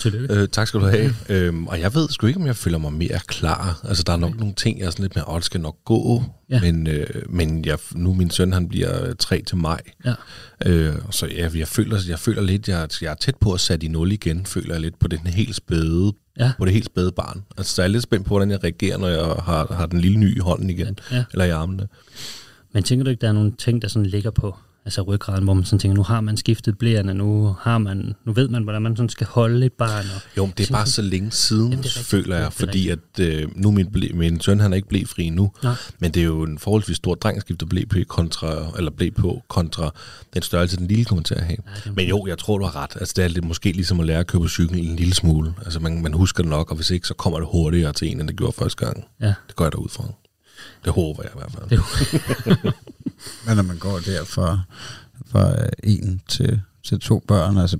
Tillykke. 0.00 0.34
Øh, 0.34 0.48
tak 0.48 0.68
skal 0.68 0.80
du 0.80 0.86
have. 0.86 1.14
øhm, 1.28 1.66
og 1.66 1.80
jeg 1.80 1.94
ved 1.94 2.08
sgu 2.08 2.26
ikke, 2.26 2.40
om 2.40 2.46
jeg 2.46 2.56
føler 2.56 2.78
mig 2.78 2.92
mere 2.92 3.18
klar. 3.26 3.80
Altså, 3.84 4.02
der 4.06 4.12
er 4.12 4.16
nok 4.16 4.38
nogle 4.38 4.54
ting, 4.54 4.78
jeg 4.78 4.86
er 4.86 4.90
sådan 4.90 5.02
lidt 5.02 5.14
mere, 5.16 5.28
åh, 5.28 5.36
det 5.36 5.44
skal 5.44 5.60
nok 5.60 5.76
gå. 5.84 6.22
Ja. 6.50 6.60
Men, 6.60 6.86
øh, 6.86 7.06
men 7.28 7.64
jeg, 7.64 7.78
nu 7.94 8.14
min 8.14 8.30
søn, 8.30 8.52
han 8.52 8.68
bliver 8.68 9.14
3 9.14 9.42
til 9.42 9.56
maj. 9.56 9.80
Ja. 10.04 10.14
Øh, 10.66 10.94
så 11.10 11.26
jeg, 11.26 11.56
jeg, 11.56 11.68
føler, 11.68 11.98
jeg 12.08 12.18
føler 12.18 12.42
lidt, 12.42 12.68
jeg, 12.68 12.88
jeg 13.02 13.10
er 13.10 13.14
tæt 13.14 13.36
på 13.40 13.52
at 13.52 13.60
sætte 13.60 13.86
i 13.86 13.88
0 13.88 14.12
igen, 14.12 14.46
føler 14.46 14.74
jeg 14.74 14.80
lidt 14.80 14.98
på 14.98 15.08
den 15.08 15.18
helt 15.18 15.56
spæde, 15.56 16.12
Ja. 16.38 16.52
på 16.58 16.64
det 16.64 16.72
helt 16.72 16.86
spæde 16.86 17.12
barn. 17.12 17.42
Altså, 17.58 17.74
så 17.74 17.82
er 17.82 17.84
jeg 17.84 17.90
lidt 17.90 18.02
spændt 18.02 18.26
på, 18.26 18.28
hvordan 18.28 18.50
jeg 18.50 18.64
reagerer, 18.64 18.98
når 18.98 19.08
jeg 19.08 19.24
har, 19.24 19.74
har 19.74 19.86
den 19.86 20.00
lille 20.00 20.18
nye 20.18 20.34
i 20.36 20.38
hånden 20.38 20.70
igen, 20.70 20.98
Ja. 21.12 21.24
eller 21.32 21.44
i 21.44 21.50
armene. 21.50 21.88
Men 22.72 22.82
tænker 22.82 23.04
du 23.04 23.10
ikke, 23.10 23.20
der 23.20 23.28
er 23.28 23.32
nogle 23.32 23.52
ting, 23.58 23.82
der 23.82 23.88
sådan 23.88 24.06
ligger 24.06 24.30
på 24.30 24.56
altså 24.84 25.02
ryggraden, 25.02 25.44
hvor 25.44 25.54
man 25.54 25.64
sådan 25.64 25.78
tænker, 25.78 25.94
nu 25.96 26.02
har 26.02 26.20
man 26.20 26.36
skiftet 26.36 26.78
blæerne, 26.78 27.14
nu 27.14 27.56
har 27.60 27.78
man, 27.78 28.14
nu 28.26 28.32
ved 28.32 28.48
man, 28.48 28.62
hvordan 28.62 28.82
man 28.82 28.96
sådan 28.96 29.08
skal 29.08 29.26
holde 29.26 29.66
et 29.66 29.72
barn. 29.72 30.04
Og, 30.16 30.20
Jo, 30.36 30.50
det 30.58 30.68
er 30.70 30.72
bare 30.74 30.86
så 30.86 31.02
længe 31.02 31.30
siden, 31.30 31.70
Jamen, 31.70 31.84
rigtigt. 31.84 32.06
føler 32.06 32.36
jeg, 32.36 32.52
fordi 32.52 32.88
at 32.88 32.98
øh, 33.20 33.48
nu 33.56 33.70
min, 33.70 33.90
ble, 33.92 34.08
min 34.14 34.40
søn, 34.40 34.60
han 34.60 34.72
er 34.72 34.76
ikke 34.76 34.88
blæfri 34.88 35.30
nu, 35.30 35.52
Nej. 35.62 35.74
men 35.98 36.10
det 36.10 36.20
er 36.20 36.24
jo 36.26 36.42
en 36.42 36.58
forholdsvis 36.58 36.96
stor 36.96 37.14
dreng, 37.14 37.34
der 37.34 37.40
skifter 37.40 37.66
blæ 37.66 37.84
på, 37.90 37.98
kontra, 38.08 38.72
eller 38.78 38.90
blæ 38.90 39.10
på, 39.10 39.42
kontra 39.48 39.90
den 40.34 40.42
størrelse, 40.42 40.76
den 40.76 40.86
lille 40.86 41.04
kommer 41.04 41.22
til 41.22 41.34
at 41.34 41.42
have. 41.44 41.58
Er- 41.86 41.92
Men 41.96 42.08
jo, 42.08 42.26
jeg 42.26 42.38
tror, 42.38 42.58
du 42.58 42.64
har 42.64 42.76
ret. 42.82 42.90
Altså, 43.00 43.14
det 43.16 43.24
er 43.24 43.28
lidt, 43.28 43.44
måske 43.44 43.72
ligesom 43.72 44.00
at 44.00 44.06
lære 44.06 44.18
at 44.18 44.26
købe 44.26 44.48
cykel 44.48 44.78
en 44.78 44.96
lille 44.96 45.14
smule. 45.14 45.54
Altså, 45.64 45.80
man, 45.80 46.02
man 46.02 46.12
husker 46.12 46.42
det 46.42 46.50
nok, 46.50 46.70
og 46.70 46.76
hvis 46.76 46.90
ikke, 46.90 47.06
så 47.08 47.14
kommer 47.14 47.38
det 47.38 47.48
hurtigere 47.52 47.92
til 47.92 48.08
en, 48.10 48.20
end 48.20 48.28
det 48.28 48.36
gjorde 48.36 48.52
første 48.58 48.86
gang. 48.86 49.04
Ja. 49.20 49.26
Det 49.48 49.56
går 49.56 49.64
jeg 49.64 49.72
derud 49.72 49.88
fra. 49.88 50.04
Det 50.84 50.92
håber 50.92 51.22
jeg 51.22 51.32
i 51.34 51.38
hvert 51.38 51.52
fald. 51.52 51.68
Det- 51.70 52.74
Men 53.46 53.56
når 53.56 53.62
man 53.62 53.78
går 53.78 53.98
der 53.98 54.24
fra, 54.24 54.60
fra 55.26 55.50
øh, 55.62 55.68
en 55.82 56.20
til, 56.28 56.60
til 56.84 57.00
to 57.00 57.22
børn, 57.28 57.58
altså 57.58 57.78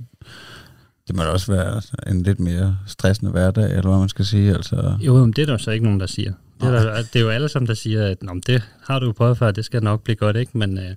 det 1.07 1.15
må 1.15 1.23
da 1.23 1.29
også 1.29 1.51
være 1.51 1.81
en 2.11 2.23
lidt 2.23 2.39
mere 2.39 2.77
stressende 2.87 3.31
hverdag, 3.31 3.63
eller 3.69 3.89
hvad 3.89 3.99
man 3.99 4.09
skal 4.09 4.25
sige. 4.25 4.53
Altså, 4.53 4.97
Jo, 4.99 5.17
men 5.25 5.31
det 5.33 5.41
er 5.41 5.45
der 5.45 5.57
så 5.57 5.71
ikke 5.71 5.85
nogen, 5.85 5.99
der 5.99 6.05
siger. 6.07 6.33
Det 6.61 6.67
er, 6.67 6.71
der, 6.71 6.95
det 7.01 7.15
er 7.15 7.19
jo 7.19 7.29
alle 7.29 7.49
sammen, 7.49 7.67
der 7.67 7.73
siger, 7.73 8.05
at 8.07 8.23
Nå, 8.23 8.39
det 8.47 8.63
har 8.87 8.99
du 8.99 9.05
jo 9.05 9.11
prøvet 9.11 9.37
før, 9.37 9.51
det 9.51 9.65
skal 9.65 9.83
nok 9.83 10.03
blive 10.03 10.15
godt, 10.15 10.35
ikke? 10.35 10.57
Men 10.57 10.77
øh, 10.77 10.95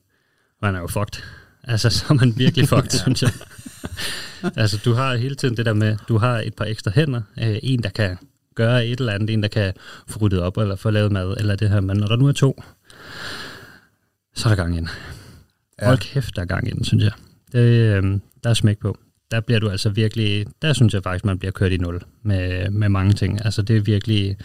man 0.63 0.75
er 0.75 0.81
jo 0.81 0.87
fucked. 0.87 1.23
Altså, 1.65 1.91
så 1.99 2.05
er 2.11 2.15
man 2.15 2.35
virkelig 2.37 2.69
fucked, 2.69 2.91
synes 2.91 3.23
jeg. 3.23 3.31
altså, 4.57 4.81
du 4.85 4.93
har 4.93 5.17
hele 5.17 5.35
tiden 5.35 5.57
det 5.57 5.67
der 5.67 5.73
med, 5.73 5.97
du 6.09 6.19
har 6.19 6.39
et 6.41 6.55
par 6.55 6.65
ekstra 6.65 6.91
hænder, 6.95 7.23
øh, 7.43 7.59
en, 7.63 7.83
der 7.83 7.89
kan 7.89 8.19
gøre 8.59 8.87
et 8.87 9.01
eller 9.01 9.13
andet, 9.13 9.31
en, 9.31 9.43
der 9.43 9.49
kan 9.49 9.73
få 10.07 10.19
ryddet 10.19 10.41
op, 10.41 10.57
eller 10.57 10.77
få 10.77 10.91
lavet 10.91 11.13
mad, 11.13 11.37
eller 11.39 11.57
det 11.57 11.71
her, 11.71 11.81
men 11.81 11.97
når 11.97 12.07
der 12.07 12.17
nu 12.17 12.27
er 12.27 12.33
to, 12.33 12.63
så 14.35 14.49
er 14.49 14.55
der 14.55 14.63
gang 14.63 14.77
ind. 14.77 14.89
Ja. 15.81 15.87
Hold 15.87 15.99
kæft, 15.99 16.37
der 16.37 16.43
er 16.43 16.47
gang 16.47 16.69
ind, 16.69 16.85
synes 16.85 17.05
jeg. 17.05 17.13
Det, 17.53 17.59
øh, 17.59 18.21
der 18.45 18.51
er 18.51 18.55
smæk 18.55 18.79
på. 18.79 18.99
Der 19.31 19.41
bliver 19.41 19.61
du 19.61 19.69
altså 19.69 19.91
virkelig, 19.91 20.47
der 20.63 20.73
synes 20.73 20.95
jeg 20.95 21.03
faktisk, 21.03 21.25
man 21.25 21.39
bliver 21.39 21.53
kørt 21.53 21.73
i 21.73 21.77
nul 21.77 22.03
med, 22.23 22.71
med 22.71 22.89
mange 22.89 23.13
ting. 23.13 23.45
Altså 23.45 23.63
det 23.63 23.77
er 23.77 23.81
virkelig, 23.81 24.37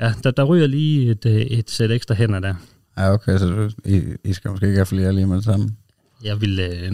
ja, 0.00 0.12
der, 0.22 0.30
der 0.30 0.44
ryger 0.44 0.66
lige 0.66 1.10
et, 1.10 1.26
øh, 1.26 1.34
et 1.34 1.70
sæt 1.70 1.90
ekstra 1.90 2.14
hænder 2.14 2.40
der. 2.40 2.54
ja, 2.98 3.12
okay, 3.12 3.38
så 3.38 3.46
du, 3.46 3.70
I, 3.84 4.02
I 4.24 4.32
skal 4.32 4.50
måske 4.50 4.66
ikke 4.66 4.78
have 4.78 4.86
flere 4.86 5.12
lige 5.12 5.26
med 5.26 5.36
det 5.36 5.44
samme. 5.44 5.70
Jeg 6.24 6.40
vil, 6.40 6.60
øh, 6.60 6.92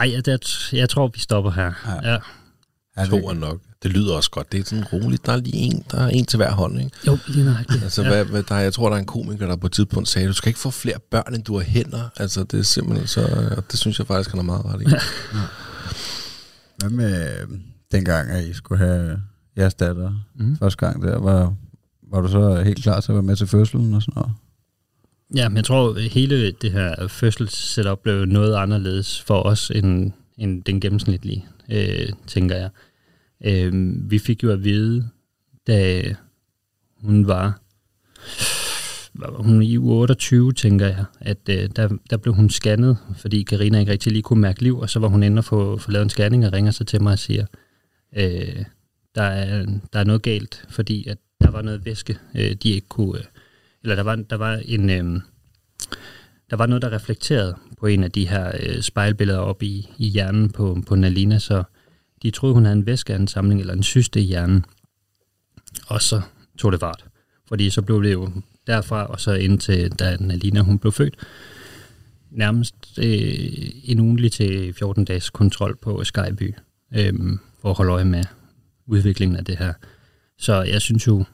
ej, 0.00 0.12
jeg, 0.12 0.22
jeg, 0.26 0.38
jeg 0.72 0.88
tror, 0.88 1.08
vi 1.08 1.18
stopper 1.18 1.50
her. 1.50 1.72
Ja. 1.86 2.12
Ja. 2.12 2.18
Ja, 2.96 3.04
To 3.06 3.16
er 3.28 3.34
nok. 3.34 3.60
Det 3.82 3.90
lyder 3.90 4.14
også 4.14 4.30
godt. 4.30 4.52
Det 4.52 4.60
er 4.60 4.64
sådan 4.64 4.84
roligt. 4.92 5.26
Der 5.26 5.32
er 5.32 5.36
lige 5.36 5.56
en, 5.56 5.84
der 5.90 5.98
er 5.98 6.08
en 6.08 6.24
til 6.24 6.36
hver 6.36 6.50
hånd, 6.52 6.80
ikke? 6.80 6.90
Jo, 7.06 7.18
lige 7.28 7.44
nøjagtigt. 7.44 7.82
Altså, 7.84 8.02
ja. 8.02 8.08
ja. 8.08 8.14
hvad, 8.14 8.24
hvad, 8.24 8.42
der, 8.42 8.54
er- 8.54 8.60
jeg 8.60 8.72
tror, 8.72 8.88
der 8.88 8.96
er 8.96 9.00
en 9.00 9.06
komiker, 9.06 9.46
der 9.46 9.56
på 9.56 9.66
et 9.66 9.72
tidspunkt 9.72 10.08
sagde, 10.08 10.28
du 10.28 10.32
skal 10.32 10.48
ikke 10.48 10.60
få 10.60 10.70
flere 10.70 10.98
børn, 11.10 11.34
end 11.34 11.44
du 11.44 11.56
har 11.56 11.64
hænder. 11.64 12.08
Altså, 12.16 12.44
det 12.44 12.58
er 12.58 12.62
simpelthen 12.62 13.06
så... 13.06 13.52
Og 13.56 13.64
det 13.70 13.78
synes 13.78 13.98
jeg 13.98 14.06
faktisk, 14.06 14.30
han 14.30 14.38
er 14.38 14.44
meget 14.44 14.64
ret 14.64 14.82
i. 14.82 14.84
Hvad 16.78 16.90
med 16.90 17.40
øh, 17.40 17.48
dengang, 17.92 18.30
at 18.30 18.44
I 18.44 18.52
skulle 18.52 18.78
have 18.86 19.20
jeres 19.56 19.74
datter 19.74 20.12
Mm. 20.34 20.56
første 20.56 20.86
gang 20.86 21.02
der, 21.02 21.18
var, 21.18 21.54
var 22.12 22.20
du 22.20 22.28
så 22.28 22.62
helt 22.62 22.82
klar 22.82 23.00
til 23.00 23.12
at 23.12 23.14
være 23.14 23.22
med 23.22 23.36
til 23.36 23.46
fødslen 23.46 23.94
og 23.94 24.02
sådan 24.02 24.12
noget? 24.16 24.32
Ja, 25.36 25.48
men 25.48 25.56
jeg 25.56 25.64
tror, 25.64 25.94
at 25.94 26.02
hele 26.02 26.50
det 26.62 26.72
her 26.72 27.08
fødselssetup 27.08 27.98
blev 28.02 28.24
noget 28.24 28.54
anderledes 28.56 29.22
for 29.22 29.42
os 29.42 29.70
end, 29.74 30.12
end 30.38 30.64
den 30.64 30.80
gennemsnitlige, 30.80 31.46
øh, 31.70 32.08
tænker 32.26 32.56
jeg. 32.56 32.70
Øh, 33.44 33.72
vi 34.10 34.18
fik 34.18 34.42
jo 34.42 34.50
at 34.50 34.64
vide, 34.64 35.08
da 35.66 36.02
hun 36.96 37.26
var, 37.26 37.60
var 39.14 39.42
hun 39.42 39.62
i 39.62 39.78
uge 39.78 40.00
28, 40.00 40.52
tænker 40.52 40.86
jeg, 40.86 41.04
at 41.20 41.48
øh, 41.50 41.68
der, 41.76 41.88
der 42.10 42.16
blev 42.16 42.34
hun 42.34 42.50
scannet, 42.50 42.98
fordi 43.16 43.42
Karina 43.42 43.78
ikke 43.78 43.92
rigtig 43.92 44.12
lige 44.12 44.22
kunne 44.22 44.40
mærke 44.40 44.62
liv, 44.62 44.78
og 44.78 44.90
så 44.90 44.98
var 44.98 45.08
hun 45.08 45.22
inde 45.22 45.40
og 45.40 45.44
få, 45.44 45.76
få 45.76 45.90
lavet 45.90 46.04
en 46.04 46.10
scanning 46.10 46.46
og 46.46 46.52
ringer 46.52 46.70
så 46.70 46.84
til 46.84 47.02
mig 47.02 47.12
og 47.12 47.18
siger, 47.18 47.46
øh, 48.16 48.64
der, 49.14 49.22
er, 49.22 49.66
der 49.92 49.98
er 49.98 50.04
noget 50.04 50.22
galt, 50.22 50.64
fordi 50.68 51.08
at 51.08 51.18
der 51.40 51.50
var 51.50 51.62
noget 51.62 51.84
væske, 51.84 52.18
øh, 52.34 52.52
de 52.62 52.70
ikke 52.70 52.88
kunne... 52.88 53.18
Øh, 53.18 53.24
eller 53.82 53.94
der 53.94 54.02
var, 54.02 54.16
der 54.16 54.36
var 54.36 54.60
en... 54.64 54.90
Øh, 54.90 55.20
der 56.52 56.58
var 56.58 56.66
noget, 56.66 56.82
der 56.82 56.92
reflekterede 56.92 57.56
på 57.80 57.86
en 57.86 58.04
af 58.04 58.10
de 58.10 58.28
her 58.28 58.52
øh, 58.60 58.82
spejlbilleder 58.82 59.38
op 59.38 59.62
i, 59.62 59.90
i 59.98 60.08
hjernen 60.08 60.50
på, 60.50 60.82
på 60.86 60.94
Nalina, 60.94 61.38
så 61.38 61.62
de 62.22 62.30
troede, 62.30 62.54
hun 62.54 62.64
havde 62.64 62.78
en 62.78 62.86
væskeansamling 62.86 63.60
eller 63.60 63.74
en 63.74 63.82
syste 63.82 64.20
i 64.20 64.22
hjernen. 64.22 64.64
Og 65.86 66.02
så 66.02 66.20
tog 66.58 66.72
det 66.72 66.80
fart. 66.80 67.04
Fordi 67.48 67.70
så 67.70 67.82
blev 67.82 68.02
det 68.02 68.12
jo 68.12 68.30
derfra, 68.66 69.06
og 69.06 69.20
så 69.20 69.32
indtil 69.32 69.90
da 69.90 70.16
Nalina 70.20 70.60
hun 70.60 70.78
blev 70.78 70.92
født, 70.92 71.16
nærmest 72.30 72.74
øh, 72.98 73.36
en 73.84 74.00
ugenlig 74.00 74.32
til 74.32 74.74
14 74.74 75.04
dages 75.04 75.30
kontrol 75.30 75.76
på 75.82 76.04
Skyby, 76.04 76.54
øh, 76.96 77.14
for 77.60 77.70
at 77.70 77.76
holde 77.76 77.92
øje 77.92 78.04
med 78.04 78.24
udviklingen 78.86 79.36
af 79.36 79.44
det 79.44 79.58
her. 79.58 79.72
Så 80.38 80.62
jeg 80.62 80.80
synes 80.80 81.06
jo, 81.06 81.24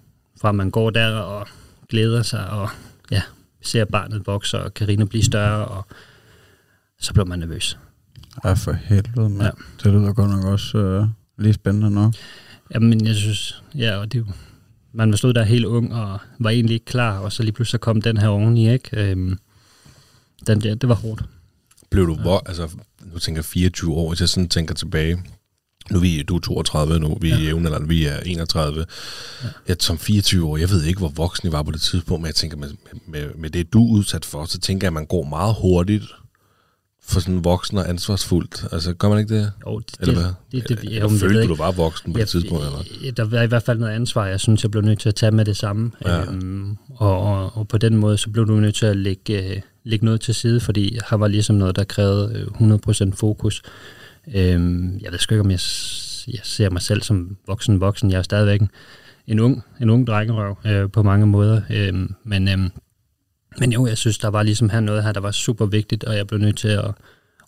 fra 0.41 0.53
man 0.53 0.71
går 0.71 0.91
der 0.91 1.17
og 1.17 1.49
glæder 1.89 2.23
sig, 2.23 2.51
og 2.51 2.69
ja, 3.11 3.23
ser 3.69 3.85
barnet 3.85 4.27
vokse, 4.27 4.59
og 4.59 4.75
Karina 4.75 5.05
blive 5.05 5.25
større, 5.25 5.65
og 5.65 5.87
så 7.01 7.13
bliver 7.13 7.27
man 7.27 7.39
nervøs. 7.39 7.79
Ja, 8.45 8.53
for 8.53 8.73
helvede, 8.73 9.29
mand. 9.29 9.41
Ja. 9.41 9.45
Ja. 9.47 9.51
Det 9.85 9.93
lyder 9.93 10.13
godt 10.13 10.31
nok 10.31 10.45
også 10.45 10.79
øh, 10.79 11.07
lige 11.39 11.53
spændende 11.53 11.91
nu. 11.91 12.13
Jamen, 12.75 13.07
jeg 13.07 13.15
synes, 13.15 13.63
ja, 13.75 13.97
og 13.97 14.13
det 14.13 14.27
man 14.93 15.11
var 15.11 15.17
stod 15.17 15.35
der 15.35 15.43
helt 15.43 15.65
ung, 15.65 15.95
og 15.95 16.19
var 16.39 16.51
egentlig 16.51 16.75
ikke 16.75 16.87
klar, 16.87 17.19
og 17.19 17.33
så 17.33 17.43
lige 17.43 17.53
pludselig 17.53 17.71
så 17.71 17.79
kom 17.79 18.03
den 18.03 18.17
her 18.17 18.29
oveni, 18.29 18.73
ikke? 18.73 19.11
Øhm, 19.11 19.39
den, 20.47 20.63
ja, 20.63 20.75
det 20.75 20.89
var 20.89 20.95
hårdt. 20.95 21.25
Blev 21.91 22.07
du, 22.07 22.15
hvor, 22.15 22.43
altså, 22.47 22.69
nu 23.13 23.19
tænker 23.19 23.39
jeg 23.39 23.45
24 23.45 23.95
år, 23.95 24.09
hvis 24.09 24.21
jeg 24.21 24.29
sådan 24.29 24.49
tænker 24.49 24.75
tilbage. 24.75 25.23
Nu 25.91 25.97
er 25.99 26.03
vi, 26.03 26.23
du 26.23 26.37
er 26.37 26.41
32 26.41 26.99
nu, 27.01 27.19
vi 27.21 27.31
er 27.31 27.39
ja. 27.39 27.57
eller 27.57 27.87
vi 27.87 28.07
er 28.07 28.21
31. 28.21 28.87
Ja. 29.45 29.49
Jeg, 29.69 29.77
som 29.81 29.99
24 29.99 30.47
år, 30.47 30.57
jeg 30.57 30.71
ved 30.71 30.85
ikke, 30.85 30.99
hvor 30.99 31.09
voksen 31.09 31.49
I 31.49 31.53
var 31.53 31.63
på 31.63 31.71
det 31.71 31.81
tidspunkt, 31.81 32.23
men 32.23 32.27
jeg 32.27 32.35
tænker, 32.35 32.57
med, 32.57 32.71
med, 33.07 33.29
med 33.35 33.51
det 33.51 33.73
du 33.73 33.87
er 33.87 33.93
udsat 33.93 34.25
for, 34.25 34.45
så 34.45 34.59
tænker 34.59 34.87
jeg, 34.87 34.89
at 34.89 34.93
man 34.93 35.07
går 35.07 35.25
meget 35.25 35.55
hurtigt 35.61 36.05
for 37.09 37.21
sådan 37.21 37.45
voksen 37.45 37.79
og 37.79 37.89
ansvarsfuldt. 37.89 38.65
Altså, 38.73 38.95
gør 38.95 39.09
man 39.09 39.19
ikke 39.19 39.35
det? 39.35 39.53
Jo, 39.67 39.79
det, 39.79 39.97
Eller 40.01 40.15
hvad? 40.15 40.25
Det, 40.53 40.69
det, 40.69 40.83
det, 40.83 40.93
jeg 40.93 41.11
ved 41.11 41.19
følte 41.19 41.47
du, 41.47 41.55
var 41.55 41.73
voksen 41.73 42.13
på 42.13 42.19
det 42.19 42.29
tidspunkt? 42.29 42.65
Eller? 42.65 42.83
Ja, 43.05 43.11
Der 43.11 43.25
var 43.25 43.43
i 43.43 43.47
hvert 43.47 43.63
fald 43.63 43.79
noget 43.79 43.93
ansvar, 43.93 44.27
jeg 44.27 44.41
synes, 44.41 44.63
jeg 44.63 44.71
blev 44.71 44.83
nødt 44.83 45.01
til 45.01 45.09
at 45.09 45.15
tage 45.15 45.33
med 45.33 45.45
det 45.45 45.57
samme. 45.57 45.91
Ja. 46.05 46.23
Øhm, 46.23 46.77
og, 46.97 47.21
og, 47.21 47.57
og 47.57 47.69
på 47.69 47.79
den 47.79 47.97
måde, 47.97 48.19
så 48.19 48.31
blev 48.31 48.47
du 48.47 48.55
nødt 48.55 48.75
til 48.75 48.87
at 48.87 48.97
lægge, 48.97 49.55
øh, 49.55 49.61
lægge 49.85 50.05
noget 50.05 50.21
til 50.21 50.35
side, 50.35 50.61
fordi 50.61 50.99
her 51.11 51.17
var 51.17 51.29
ligesom 51.29 51.57
noget, 51.57 51.77
der 51.77 51.85
krævede 51.85 52.47
øh, 52.61 52.79
100% 53.07 53.11
fokus. 53.15 53.63
Øhm, 54.35 54.99
jeg 54.99 55.13
ved 55.13 55.19
sgu 55.19 55.35
ikke, 55.35 55.45
om 55.45 55.51
jeg, 55.51 55.61
jeg 56.29 56.41
ser 56.43 56.71
mig 56.71 56.83
selv 56.83 57.03
som 57.03 57.37
voksen 57.47 57.81
voksen. 57.81 58.11
Jeg 58.11 58.19
er 58.19 58.23
stadigvæk 58.23 58.61
en, 58.61 58.71
en 59.27 59.41
ung, 59.41 59.63
en 59.81 59.91
ung 59.91 60.07
drengerøv 60.07 60.57
øh, 60.67 60.91
på 60.91 61.03
mange 61.03 61.27
måder. 61.27 61.63
Øhm, 61.71 62.15
men, 62.25 62.49
øhm, 62.49 62.71
men 63.59 63.73
jo, 63.73 63.87
jeg 63.87 63.99
synes, 63.99 64.19
der 64.19 64.29
var 64.29 64.43
ligesom 64.43 64.71
her 64.71 64.81
noget 64.81 65.05
her, 65.05 65.13
der 65.13 65.21
var 65.21 65.31
super 65.31 65.67
vigtigt, 65.67 66.05
og 66.05 66.17
jeg 66.17 66.27
blev 66.27 66.41
nødt 66.41 66.57
til 66.57 66.69
at, 66.69 66.95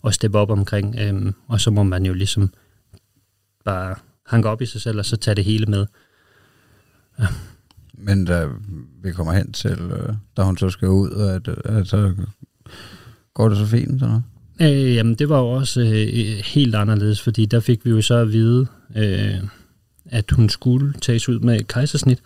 at 0.05 0.13
steppe 0.13 0.37
op 0.37 0.49
omkring. 0.49 0.95
Øhm, 0.99 1.33
og 1.47 1.61
så 1.61 1.71
må 1.71 1.83
man 1.83 2.05
jo 2.05 2.13
ligesom 2.13 2.53
bare 3.65 3.95
hanke 4.27 4.49
op 4.49 4.61
i 4.61 4.65
sig 4.65 4.81
selv, 4.81 4.99
og 4.99 5.05
så 5.05 5.17
tage 5.17 5.35
det 5.35 5.45
hele 5.45 5.65
med. 5.65 5.85
Men 7.93 8.25
da 8.25 8.47
vi 9.03 9.11
kommer 9.11 9.33
hen 9.33 9.51
til, 9.51 9.79
øh, 9.79 10.13
da 10.37 10.43
hun 10.43 10.57
så 10.57 10.69
skal 10.69 10.87
ud, 10.87 11.11
at, 11.11 11.47
øh, 11.47 11.77
at 11.77 11.87
så 11.87 12.15
går 13.33 13.49
det 13.49 13.57
så 13.57 13.65
fint, 13.65 13.99
så 13.99 14.05
noget? 14.05 14.23
Øh, 14.61 14.95
jamen, 14.95 15.15
det 15.15 15.29
var 15.29 15.39
jo 15.39 15.47
også 15.47 15.81
øh, 15.81 16.43
helt 16.45 16.75
anderledes, 16.75 17.21
fordi 17.21 17.45
der 17.45 17.59
fik 17.59 17.85
vi 17.85 17.89
jo 17.89 18.01
så 18.01 18.15
at 18.15 18.31
vide, 18.31 18.67
øh, 18.95 19.35
at 20.05 20.31
hun 20.31 20.49
skulle 20.49 20.93
tages 21.01 21.29
ud 21.29 21.39
med 21.39 21.59
kejsersnit, 21.59 22.19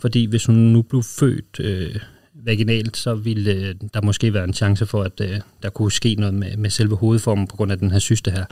fordi 0.00 0.24
hvis 0.24 0.46
hun 0.46 0.54
nu 0.54 0.82
blev 0.82 1.02
født 1.02 1.60
øh, 1.60 1.96
vaginalt, 2.34 2.96
så 2.96 3.14
ville 3.14 3.52
øh, 3.52 3.74
der 3.94 4.02
måske 4.02 4.34
være 4.34 4.44
en 4.44 4.54
chance 4.54 4.86
for, 4.86 5.02
at 5.02 5.20
øh, 5.20 5.40
der 5.62 5.70
kunne 5.70 5.92
ske 5.92 6.14
noget 6.14 6.34
med, 6.34 6.56
med 6.56 6.70
selve 6.70 6.96
hovedformen 6.96 7.46
på 7.46 7.56
grund 7.56 7.72
af 7.72 7.78
den 7.78 7.90
her 7.90 7.98
syste 7.98 8.30
her. 8.30 8.44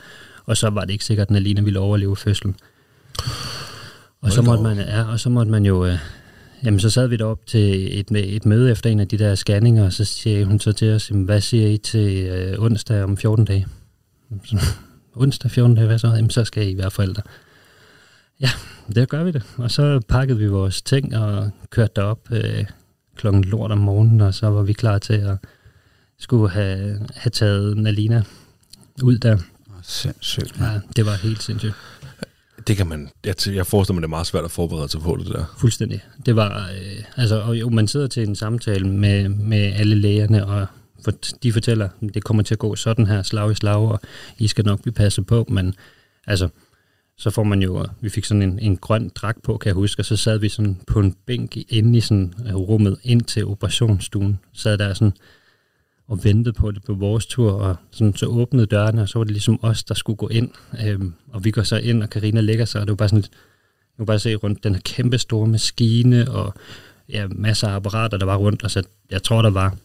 Og 0.45 0.57
så 0.57 0.69
var 0.69 0.81
det 0.81 0.93
ikke 0.93 1.05
sikkert, 1.05 1.27
at 1.27 1.31
Nalina 1.31 1.61
ville 1.61 1.79
overleve 1.79 2.15
fødslen. 2.15 2.55
Og 4.21 4.31
så, 4.31 4.41
Hold 4.41 4.45
måtte 4.45 4.63
man, 4.63 4.77
ja, 4.87 5.03
og 5.03 5.19
så 5.19 5.29
måtte 5.29 5.51
man 5.51 5.65
jo 5.65 5.85
øh, 5.85 5.97
jamen, 6.63 6.79
så 6.79 6.89
sad 6.89 7.07
vi 7.07 7.17
derop 7.17 7.45
til 7.45 7.99
et, 7.99 8.35
et 8.35 8.45
møde 8.45 8.71
efter 8.71 8.89
en 8.89 8.99
af 8.99 9.07
de 9.07 9.17
der 9.17 9.35
scanninger, 9.35 9.85
og 9.85 9.93
så 9.93 10.05
siger 10.05 10.45
hun 10.45 10.59
så 10.59 10.71
til 10.71 10.93
os, 10.93 11.07
hvad 11.07 11.41
siger 11.41 11.67
I 11.67 11.77
til 11.77 12.25
øh, 12.25 12.59
onsdag 12.59 13.03
om 13.03 13.17
14 13.17 13.45
dage? 13.45 13.67
Så, 14.45 14.57
onsdag 15.15 15.51
14 15.51 15.75
dage, 15.75 15.87
hvad 15.87 15.99
så? 15.99 16.07
Jamen, 16.07 16.29
så 16.29 16.43
skal 16.43 16.69
I 16.69 16.77
være 16.77 16.91
forældre. 16.91 17.23
Ja, 18.41 18.49
der 18.95 19.05
gør 19.05 19.23
vi 19.23 19.31
det. 19.31 19.43
Og 19.57 19.71
så 19.71 19.99
pakkede 20.07 20.39
vi 20.39 20.47
vores 20.47 20.81
ting 20.81 21.17
og 21.17 21.51
kørte 21.69 21.93
derop 21.95 22.31
øh, 22.31 22.65
klokken 23.15 23.43
lort 23.43 23.71
om 23.71 23.77
morgenen, 23.77 24.21
og 24.21 24.33
så 24.33 24.49
var 24.49 24.61
vi 24.61 24.73
klar 24.73 24.97
til 24.97 25.13
at 25.13 25.37
skulle 26.19 26.49
have, 26.49 26.99
have 27.15 27.31
taget 27.31 27.77
Nalina 27.77 28.23
ud 29.03 29.17
der. 29.17 29.37
Sindssygt. 29.81 30.59
Ja, 30.59 30.79
det 30.95 31.05
var 31.05 31.15
helt 31.15 31.43
sindssygt. 31.43 31.75
Det 32.67 32.77
kan 32.77 32.87
man, 32.87 33.09
jeg, 33.25 33.35
jeg 33.47 33.67
forestiller 33.67 33.93
mig, 33.93 34.01
det 34.01 34.07
er 34.07 34.09
meget 34.09 34.27
svært 34.27 34.45
at 34.45 34.51
forberede 34.51 34.89
sig 34.89 35.01
på 35.01 35.17
det 35.17 35.27
der. 35.27 35.45
Fuldstændig. 35.57 36.03
Det 36.25 36.35
var, 36.35 36.69
øh, 36.69 37.03
altså, 37.17 37.41
og 37.41 37.59
jo, 37.59 37.69
man 37.69 37.87
sidder 37.87 38.07
til 38.07 38.27
en 38.27 38.35
samtale 38.35 38.87
med, 38.87 39.29
med 39.29 39.73
alle 39.73 39.95
lægerne, 39.95 40.45
og 40.45 40.67
for, 41.03 41.11
de 41.43 41.53
fortæller, 41.53 41.85
at 41.85 42.13
det 42.13 42.23
kommer 42.23 42.43
til 42.43 42.55
at 42.55 42.59
gå 42.59 42.75
sådan 42.75 43.07
her, 43.07 43.23
slag 43.23 43.51
i 43.51 43.55
slag, 43.55 43.89
og 43.89 43.99
I 44.37 44.47
skal 44.47 44.65
nok 44.65 44.81
blive 44.81 44.93
passet 44.93 45.25
på, 45.25 45.45
men 45.49 45.75
altså, 46.27 46.49
så 47.17 47.29
får 47.29 47.43
man 47.43 47.61
jo, 47.61 47.85
vi 48.01 48.09
fik 48.09 48.25
sådan 48.25 48.41
en, 48.41 48.59
en 48.59 48.77
grøn 48.77 49.11
dragt 49.15 49.43
på, 49.43 49.57
kan 49.57 49.67
jeg 49.67 49.75
huske, 49.75 50.01
og 50.01 50.05
så 50.05 50.15
sad 50.15 50.37
vi 50.37 50.49
sådan 50.49 50.81
på 50.87 50.99
en 50.99 51.15
bænk 51.25 51.57
inde 51.69 51.97
i 51.97 52.01
sådan 52.01 52.33
øh, 52.47 52.55
rummet 52.55 52.97
ind 53.03 53.21
til 53.21 53.45
operationsstuen, 53.45 54.39
sad 54.53 54.77
der 54.77 54.93
sådan 54.93 55.13
og 56.13 56.23
ventede 56.23 56.53
på 56.53 56.71
det 56.71 56.83
på 56.83 56.93
vores 56.93 57.25
tur, 57.25 57.51
og 57.51 57.75
sådan, 57.91 58.15
så 58.15 58.25
åbnede 58.25 58.65
dørene, 58.65 59.01
og 59.01 59.09
så 59.09 59.19
var 59.19 59.23
det 59.23 59.31
ligesom 59.31 59.59
os, 59.61 59.83
der 59.83 59.93
skulle 59.93 60.17
gå 60.17 60.27
ind, 60.27 60.49
øhm, 60.85 61.13
og 61.27 61.45
vi 61.45 61.51
går 61.51 61.63
så 61.63 61.77
ind, 61.77 62.03
og 62.03 62.09
Karina 62.09 62.41
lægger 62.41 62.65
sig, 62.65 62.81
og 62.81 62.87
det 62.87 62.91
var 62.91 62.95
bare 62.95 63.09
sådan 63.09 63.21
lidt, 63.21 63.31
kan 63.97 64.05
bare 64.05 64.19
se 64.19 64.35
rundt 64.35 64.63
den 64.63 64.75
her 64.75 64.81
kæmpe 64.81 65.17
store 65.17 65.47
maskine, 65.47 66.31
og 66.31 66.53
ja, 67.09 67.27
masser 67.27 67.67
af 67.67 67.75
apparater, 67.75 68.17
der 68.17 68.25
var 68.25 68.35
rundt, 68.35 68.63
og 68.63 68.71
så 68.71 68.83
jeg 69.11 69.23
tror, 69.23 69.41
der 69.41 69.49
var 69.49 69.75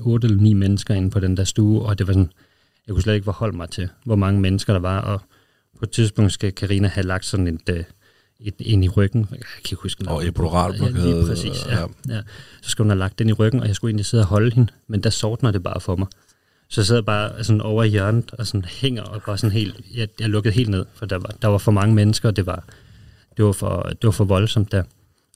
otte 0.00 0.26
eller 0.26 0.42
ni 0.42 0.52
mennesker 0.52 0.94
inde 0.94 1.10
på 1.10 1.20
den 1.20 1.36
der 1.36 1.44
stue, 1.44 1.82
og 1.82 1.98
det 1.98 2.06
var 2.06 2.12
sådan, 2.12 2.30
jeg 2.86 2.92
kunne 2.92 3.02
slet 3.02 3.14
ikke 3.14 3.24
forholde 3.24 3.56
mig 3.56 3.70
til, 3.70 3.88
hvor 4.04 4.16
mange 4.16 4.40
mennesker 4.40 4.72
der 4.72 4.80
var, 4.80 5.00
og 5.00 5.20
på 5.78 5.84
et 5.84 5.90
tidspunkt 5.90 6.32
skal 6.32 6.52
Karina 6.52 6.88
have 6.88 7.06
lagt 7.06 7.24
sådan 7.24 7.46
et, 7.46 7.68
øh, 7.68 7.84
et, 8.40 8.54
ind 8.58 8.84
i 8.84 8.88
ryggen. 8.88 9.26
Jeg 9.30 9.38
kan 9.40 9.46
ikke 9.70 9.82
huske 9.82 10.08
Og 10.08 10.26
epiduralblokade, 10.26 10.98
Ja, 11.08 11.14
lige 11.14 11.26
præcis, 11.26 11.66
ja, 11.66 11.80
ja. 12.08 12.20
Så 12.62 12.70
skulle 12.70 12.84
hun 12.84 12.90
have 12.90 12.98
lagt 12.98 13.18
den 13.18 13.28
i 13.28 13.32
ryggen, 13.32 13.60
og 13.60 13.66
jeg 13.66 13.76
skulle 13.76 13.90
egentlig 13.90 14.06
sidde 14.06 14.22
og 14.22 14.26
holde 14.28 14.54
hende, 14.54 14.72
men 14.88 15.02
der 15.02 15.10
sortner 15.10 15.50
det 15.50 15.62
bare 15.62 15.80
for 15.80 15.96
mig. 15.96 16.06
Så 16.68 16.80
jeg 16.80 16.86
sad 16.86 17.02
bare 17.02 17.44
sådan 17.44 17.60
over 17.60 17.84
i 17.84 17.88
hjørnet 17.88 18.30
og 18.32 18.46
sådan 18.46 18.64
hænger 18.64 19.02
og 19.02 19.22
bare 19.26 19.38
sådan 19.38 19.52
helt, 19.52 19.80
jeg, 19.94 20.08
jeg 20.20 20.28
lukkede 20.28 20.54
helt 20.54 20.68
ned, 20.68 20.84
for 20.94 21.06
der 21.06 21.16
var, 21.18 21.34
der 21.42 21.48
var 21.48 21.58
for 21.58 21.72
mange 21.72 21.94
mennesker, 21.94 22.28
og 22.28 22.36
det 22.36 22.46
var, 22.46 22.64
det 23.36 23.44
var, 23.44 23.52
for, 23.52 23.82
det 23.82 24.04
var 24.04 24.10
for 24.10 24.24
voldsomt 24.24 24.72
der. 24.72 24.82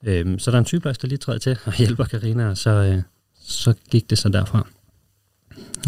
Øhm, 0.05 0.39
så 0.39 0.51
der 0.51 0.57
er 0.57 0.59
en 0.61 0.67
sygeplejerske, 0.67 1.03
der 1.03 1.09
lige 1.09 1.19
træder 1.19 1.39
til 1.39 1.59
og 1.65 1.73
hjælper 1.79 2.05
Karina, 2.05 2.49
og 2.51 2.57
så, 2.59 2.71
øh, 2.71 3.03
så 3.41 3.75
gik 3.91 4.11
det 4.11 4.19
så 4.19 4.29
derfra. 4.29 4.67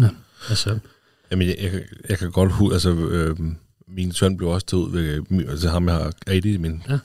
Ja, 0.01 0.09
altså, 0.49 0.79
Jamen, 1.31 1.47
jeg, 1.47 1.55
jeg, 1.61 1.71
kan- 1.71 1.83
jeg 2.09 2.17
kan 2.17 2.31
godt 2.31 2.51
huske, 2.51 2.73
altså, 2.73 2.89
øh, 2.91 3.37
min 3.95 4.11
søn 4.11 4.37
blev 4.37 4.49
også 4.49 4.65
taget 4.67 4.81
ud 4.83 4.91
ved, 4.91 5.21
min- 5.29 5.49
altså 5.49 5.69
ham 5.69 5.87
jeg 5.87 5.95
har, 5.95 6.11
Adi, 6.27 6.57
min 6.57 6.83
Ja. 6.89 6.97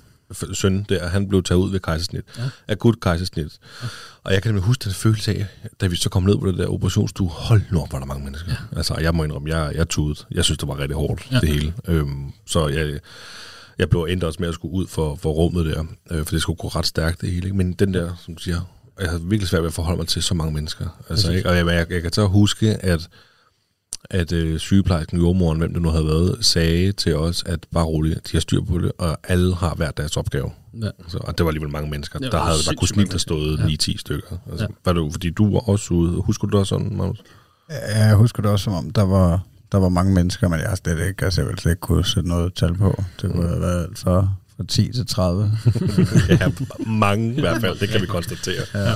søn 0.52 0.86
der, 0.88 1.08
han 1.08 1.28
blev 1.28 1.42
taget 1.42 1.58
ud 1.60 1.70
ved 1.70 1.80
kejsersnit. 1.80 2.22
Ja. 2.38 2.42
Akut 2.68 3.00
kejsersnit. 3.00 3.58
Ja. 3.82 3.88
Og 4.24 4.32
jeg 4.32 4.42
kan 4.42 4.48
nemlig 4.48 4.64
huske 4.66 4.84
den 4.84 4.92
følelse 4.92 5.30
af, 5.30 5.46
da 5.80 5.86
vi 5.86 5.96
så 5.96 6.08
kom 6.08 6.22
ned 6.22 6.36
på 6.38 6.46
det 6.48 6.58
der 6.58 6.66
operationsstue, 6.66 7.28
hold 7.28 7.62
nu 7.70 7.80
op, 7.82 7.88
hvor 7.90 7.98
der 7.98 8.06
mange 8.06 8.24
mennesker. 8.24 8.50
Ja. 8.50 8.76
Altså, 8.76 8.94
jeg 9.00 9.14
må 9.14 9.24
indrømme, 9.24 9.56
jeg, 9.56 9.74
jeg 9.74 9.88
tudede. 9.88 10.18
Jeg 10.30 10.44
synes, 10.44 10.58
det 10.58 10.68
var 10.68 10.78
rigtig 10.78 10.96
hårdt, 10.96 11.28
Ja. 11.32 11.40
det 11.40 11.48
hele. 11.48 11.72
Øhm, 11.88 12.32
så 12.46 12.68
jeg, 12.68 12.98
jeg 13.78 13.90
blev 13.90 14.02
endt 14.10 14.24
også 14.24 14.36
med 14.40 14.48
at 14.48 14.54
skulle 14.54 14.74
ud 14.74 14.86
for, 14.86 15.16
for 15.16 15.30
rummet 15.30 15.66
der, 15.66 15.84
øh, 16.10 16.24
for 16.24 16.30
det 16.34 16.42
skulle 16.42 16.56
gå 16.56 16.68
ret 16.68 16.86
stærkt 16.86 17.20
det 17.20 17.30
hele. 17.30 17.44
Ikke? 17.46 17.56
Men 17.56 17.72
den 17.72 17.94
der, 17.94 18.14
som 18.24 18.34
du 18.34 18.42
siger, 18.42 18.60
jeg 19.00 19.10
har 19.10 19.18
virkelig 19.18 19.48
svært 19.48 19.62
ved 19.62 19.68
at 19.68 19.74
forholde 19.74 19.96
mig 19.98 20.08
til 20.08 20.22
så 20.22 20.34
mange 20.34 20.52
mennesker. 20.54 21.02
Altså, 21.10 21.32
ikke? 21.32 21.48
Og 21.48 21.56
jeg, 21.56 21.66
jeg, 21.66 21.86
jeg 21.90 22.02
kan 22.02 22.12
så 22.12 22.26
huske, 22.26 22.74
at 22.74 23.08
at 24.10 24.32
øh, 24.32 24.58
sygeplejersken, 24.58 25.18
jordmoren, 25.18 25.58
hvem 25.58 25.72
det 25.72 25.82
nu 25.82 25.88
havde 25.88 26.06
været, 26.06 26.36
sagde 26.40 26.92
til 26.92 27.16
os, 27.16 27.42
at 27.46 27.66
bare 27.72 27.84
roligt, 27.84 28.14
de 28.26 28.30
har 28.32 28.40
styr 28.40 28.60
på 28.60 28.78
det, 28.78 28.92
og 28.98 29.18
alle 29.24 29.54
har 29.54 29.74
hver 29.74 29.90
deres 29.90 30.16
opgave. 30.16 30.50
ja. 30.82 30.86
Altså, 30.98 31.18
og 31.18 31.38
det 31.38 31.44
var 31.44 31.50
alligevel 31.50 31.72
mange 31.72 31.90
mennesker. 31.90 32.18
Der 32.18 32.26
havde 32.26 32.40
bare 32.40 32.54
sindssygt 32.54 32.78
kunne 32.78 32.88
snilt 32.88 33.28
have 33.28 33.36
mennesker. 33.58 33.88
stået 33.88 33.94
9-10 33.94 33.98
stykker. 33.98 34.36
Altså, 34.50 34.64
Ja. 34.64 34.70
ja. 34.70 34.74
var 34.84 34.92
det 34.92 35.00
jo, 35.00 35.10
fordi 35.10 35.30
du 35.30 35.52
var 35.52 35.68
også 35.68 35.94
ude. 35.94 36.10
Husker 36.22 36.46
du 36.46 36.50
det 36.50 36.60
også 36.60 36.68
sådan, 36.68 36.96
Magnus? 36.96 37.22
Ja, 37.70 38.04
Jeg 38.06 38.14
husker 38.16 38.42
det 38.42 38.50
også, 38.50 38.64
som 38.64 38.72
om 38.72 38.90
der 38.90 39.02
var, 39.02 39.42
der 39.72 39.78
var 39.78 39.88
mange 39.88 40.14
mennesker, 40.14 40.48
men 40.48 40.60
jeg 40.60 40.68
har 40.68 40.76
slet 40.76 41.08
ikke, 41.08 41.24
altså 41.24 41.40
jeg 41.40 41.48
ville 41.48 41.60
slet 41.60 41.72
ikke 41.72 41.80
kunne 41.80 42.04
sætte 42.04 42.28
noget 42.28 42.54
tal 42.54 42.74
på. 42.74 43.02
Det 43.22 43.30
kunne 43.32 43.48
have 43.48 43.60
været 43.60 43.82
alt 43.84 43.98
fra, 43.98 44.28
fra 44.56 44.64
10 44.68 44.92
til 44.92 45.06
30. 45.06 45.52
ja, 46.28 46.50
mange 46.86 47.34
i 47.34 47.40
hvert 47.40 47.60
fald, 47.60 47.78
det 47.78 47.88
kan 47.88 48.00
vi 48.00 48.06
konstatere. 48.06 48.62
Ja. 48.74 48.92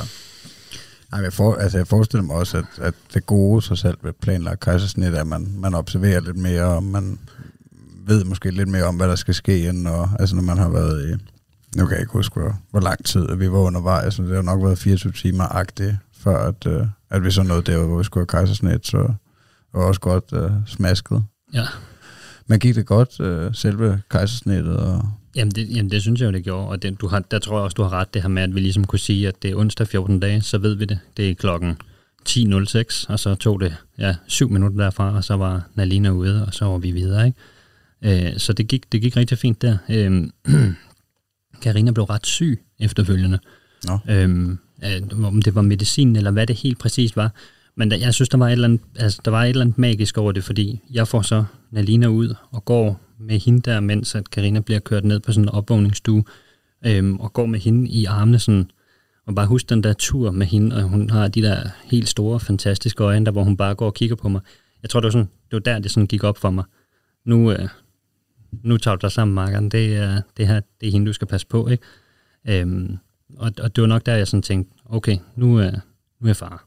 Ej, 1.12 1.18
men 1.18 1.24
jeg, 1.24 1.32
for, 1.32 1.54
altså 1.54 1.78
jeg 1.78 1.86
forestiller 1.86 2.24
mig 2.24 2.36
også, 2.36 2.58
at, 2.58 2.64
at 2.78 2.94
det 3.14 3.26
gode 3.26 3.62
sig 3.62 3.78
selv 3.78 3.98
ved 4.02 4.12
planlagt 4.12 4.60
kejsersnit 4.60 5.14
er, 5.14 5.20
at 5.20 5.26
man, 5.26 5.54
man 5.56 5.74
observerer 5.74 6.20
lidt 6.20 6.36
mere, 6.36 6.64
og 6.64 6.82
man 6.82 7.18
ved 8.06 8.24
måske 8.24 8.50
lidt 8.50 8.68
mere 8.68 8.84
om, 8.84 8.96
hvad 8.96 9.08
der 9.08 9.14
skal 9.14 9.34
ske, 9.34 9.68
end 9.68 9.82
når, 9.82 10.16
altså 10.18 10.36
når 10.36 10.42
man 10.42 10.58
har 10.58 10.68
været 10.68 11.10
i... 11.10 11.12
Nu 11.78 11.86
kan 11.86 11.92
jeg 11.92 12.00
ikke 12.00 12.12
huske, 12.12 12.40
hvor, 12.40 12.56
hvor 12.70 12.80
lang 12.80 13.04
tid 13.04 13.36
vi 13.36 13.52
var 13.52 13.58
undervejs, 13.58 14.14
så 14.14 14.22
det 14.22 14.34
har 14.34 14.42
nok 14.42 14.62
været 14.62 14.78
24 14.78 15.12
timer-agtigt, 15.12 15.96
før 16.18 16.48
at, 16.48 16.66
øh, 16.66 16.86
at 17.10 17.24
vi 17.24 17.30
så 17.30 17.42
nåede 17.42 17.62
der, 17.62 17.86
hvor 17.86 17.98
vi 17.98 18.04
skulle 18.04 18.22
have 18.22 18.26
kejsersnit, 18.26 18.86
så 18.86 19.14
var 19.74 19.82
også 19.82 20.00
godt 20.00 20.24
øh, 20.32 20.50
smasket. 20.66 21.24
ja. 21.52 21.64
Men 22.46 22.60
gik 22.60 22.74
det 22.74 22.86
godt, 22.86 23.20
øh, 23.20 23.54
selve 23.54 24.02
kejsersnittet? 24.10 24.76
Og, 24.76 25.08
Jamen 25.36 25.52
det, 25.52 25.76
jamen 25.76 25.90
det 25.90 26.02
synes 26.02 26.20
jeg 26.20 26.26
jo, 26.26 26.32
det 26.32 26.44
gjorde, 26.44 26.68
og 26.68 26.82
det, 26.82 27.00
du 27.00 27.06
har, 27.06 27.20
der 27.20 27.38
tror 27.38 27.56
jeg 27.56 27.64
også, 27.64 27.74
du 27.74 27.82
har 27.82 27.92
ret, 27.92 28.14
det 28.14 28.22
her 28.22 28.28
med, 28.28 28.42
at 28.42 28.54
vi 28.54 28.60
ligesom 28.60 28.84
kunne 28.84 28.98
sige, 28.98 29.28
at 29.28 29.42
det 29.42 29.50
er 29.50 29.56
onsdag 29.56 29.88
14 29.88 30.20
dage, 30.20 30.40
så 30.40 30.58
ved 30.58 30.74
vi 30.74 30.84
det. 30.84 30.98
Det 31.16 31.30
er 31.30 31.34
klokken 31.34 31.76
10.06, 32.28 33.06
og 33.08 33.18
så 33.18 33.34
tog 33.34 33.60
det 33.60 33.76
ja, 33.98 34.14
syv 34.26 34.50
minutter 34.50 34.84
derfra, 34.84 35.16
og 35.16 35.24
så 35.24 35.36
var 35.36 35.62
Nalina 35.74 36.10
ude, 36.10 36.46
og 36.46 36.54
så 36.54 36.64
var 36.64 36.78
vi 36.78 36.90
videre. 36.90 37.26
Ikke? 37.26 38.26
Øh, 38.32 38.38
så 38.38 38.52
det 38.52 38.68
gik, 38.68 38.92
det 38.92 39.00
gik 39.02 39.16
rigtig 39.16 39.38
fint 39.38 39.62
der. 39.62 39.76
Øh, 39.90 40.28
Karina 41.62 41.90
blev 41.90 42.04
ret 42.04 42.26
syg 42.26 42.60
efterfølgende. 42.80 43.38
Nå. 43.86 43.98
Øhm, 44.08 44.58
øh, 44.84 45.24
om 45.24 45.42
det 45.42 45.54
var 45.54 45.62
medicin, 45.62 46.16
eller 46.16 46.30
hvad 46.30 46.46
det 46.46 46.56
helt 46.56 46.78
præcis 46.78 47.16
var. 47.16 47.30
Men 47.76 47.90
der, 47.90 47.96
jeg 47.96 48.14
synes, 48.14 48.28
der 48.28 48.38
var, 48.38 48.46
et 48.46 48.52
eller 48.52 48.68
andet, 48.68 48.80
altså, 48.96 49.20
der 49.24 49.30
var 49.30 49.44
et 49.44 49.48
eller 49.48 49.60
andet 49.60 49.78
magisk 49.78 50.18
over 50.18 50.32
det, 50.32 50.44
fordi 50.44 50.80
jeg 50.90 51.08
får 51.08 51.22
så 51.22 51.44
Nalina 51.70 52.06
ud 52.06 52.34
og 52.50 52.64
går 52.64 53.00
med 53.22 53.40
hende 53.40 53.60
der, 53.60 53.80
mens 53.80 54.14
at 54.14 54.30
Karina 54.30 54.60
bliver 54.60 54.80
kørt 54.80 55.04
ned 55.04 55.20
på 55.20 55.32
sådan 55.32 55.44
en 55.44 55.48
opvågningsstue, 55.48 56.24
øhm, 56.86 57.20
og 57.20 57.32
går 57.32 57.46
med 57.46 57.60
hende 57.60 57.88
i 57.90 58.04
armene 58.04 58.38
sådan, 58.38 58.70
og 59.26 59.34
bare 59.34 59.46
husk 59.46 59.70
den 59.70 59.82
der 59.82 59.92
tur 59.92 60.30
med 60.30 60.46
hende, 60.46 60.76
og 60.76 60.82
hun 60.82 61.10
har 61.10 61.28
de 61.28 61.42
der 61.42 61.68
helt 61.84 62.08
store, 62.08 62.40
fantastiske 62.40 63.04
øjne, 63.04 63.26
der 63.26 63.32
hvor 63.32 63.42
hun 63.42 63.56
bare 63.56 63.74
går 63.74 63.86
og 63.86 63.94
kigger 63.94 64.16
på 64.16 64.28
mig. 64.28 64.40
Jeg 64.82 64.90
tror, 64.90 65.00
det 65.00 65.04
var, 65.04 65.10
sådan, 65.10 65.28
det 65.50 65.52
var 65.52 65.58
der, 65.58 65.78
det 65.78 65.90
sådan 65.90 66.06
gik 66.06 66.24
op 66.24 66.38
for 66.38 66.50
mig. 66.50 66.64
Nu, 67.24 67.52
øh, 67.52 67.68
nu 68.62 68.76
tager 68.76 68.96
du 68.96 69.00
dig 69.02 69.12
sammen, 69.12 69.34
Markeren. 69.34 69.68
Det 69.68 69.96
er, 69.96 70.20
det 70.36 70.46
her, 70.46 70.60
det 70.80 70.88
er 70.88 70.92
hende, 70.92 71.06
du 71.06 71.12
skal 71.12 71.28
passe 71.28 71.46
på, 71.46 71.68
ikke? 71.68 71.84
Øhm, 72.48 72.98
og, 73.36 73.52
og 73.62 73.76
det 73.76 73.82
var 73.82 73.88
nok 73.88 74.06
der, 74.06 74.16
jeg 74.16 74.28
sådan 74.28 74.42
tænkte, 74.42 74.74
okay, 74.84 75.16
nu, 75.36 75.58
er, 75.58 75.70
nu 76.20 76.24
er 76.24 76.28
jeg 76.28 76.36
far. 76.36 76.66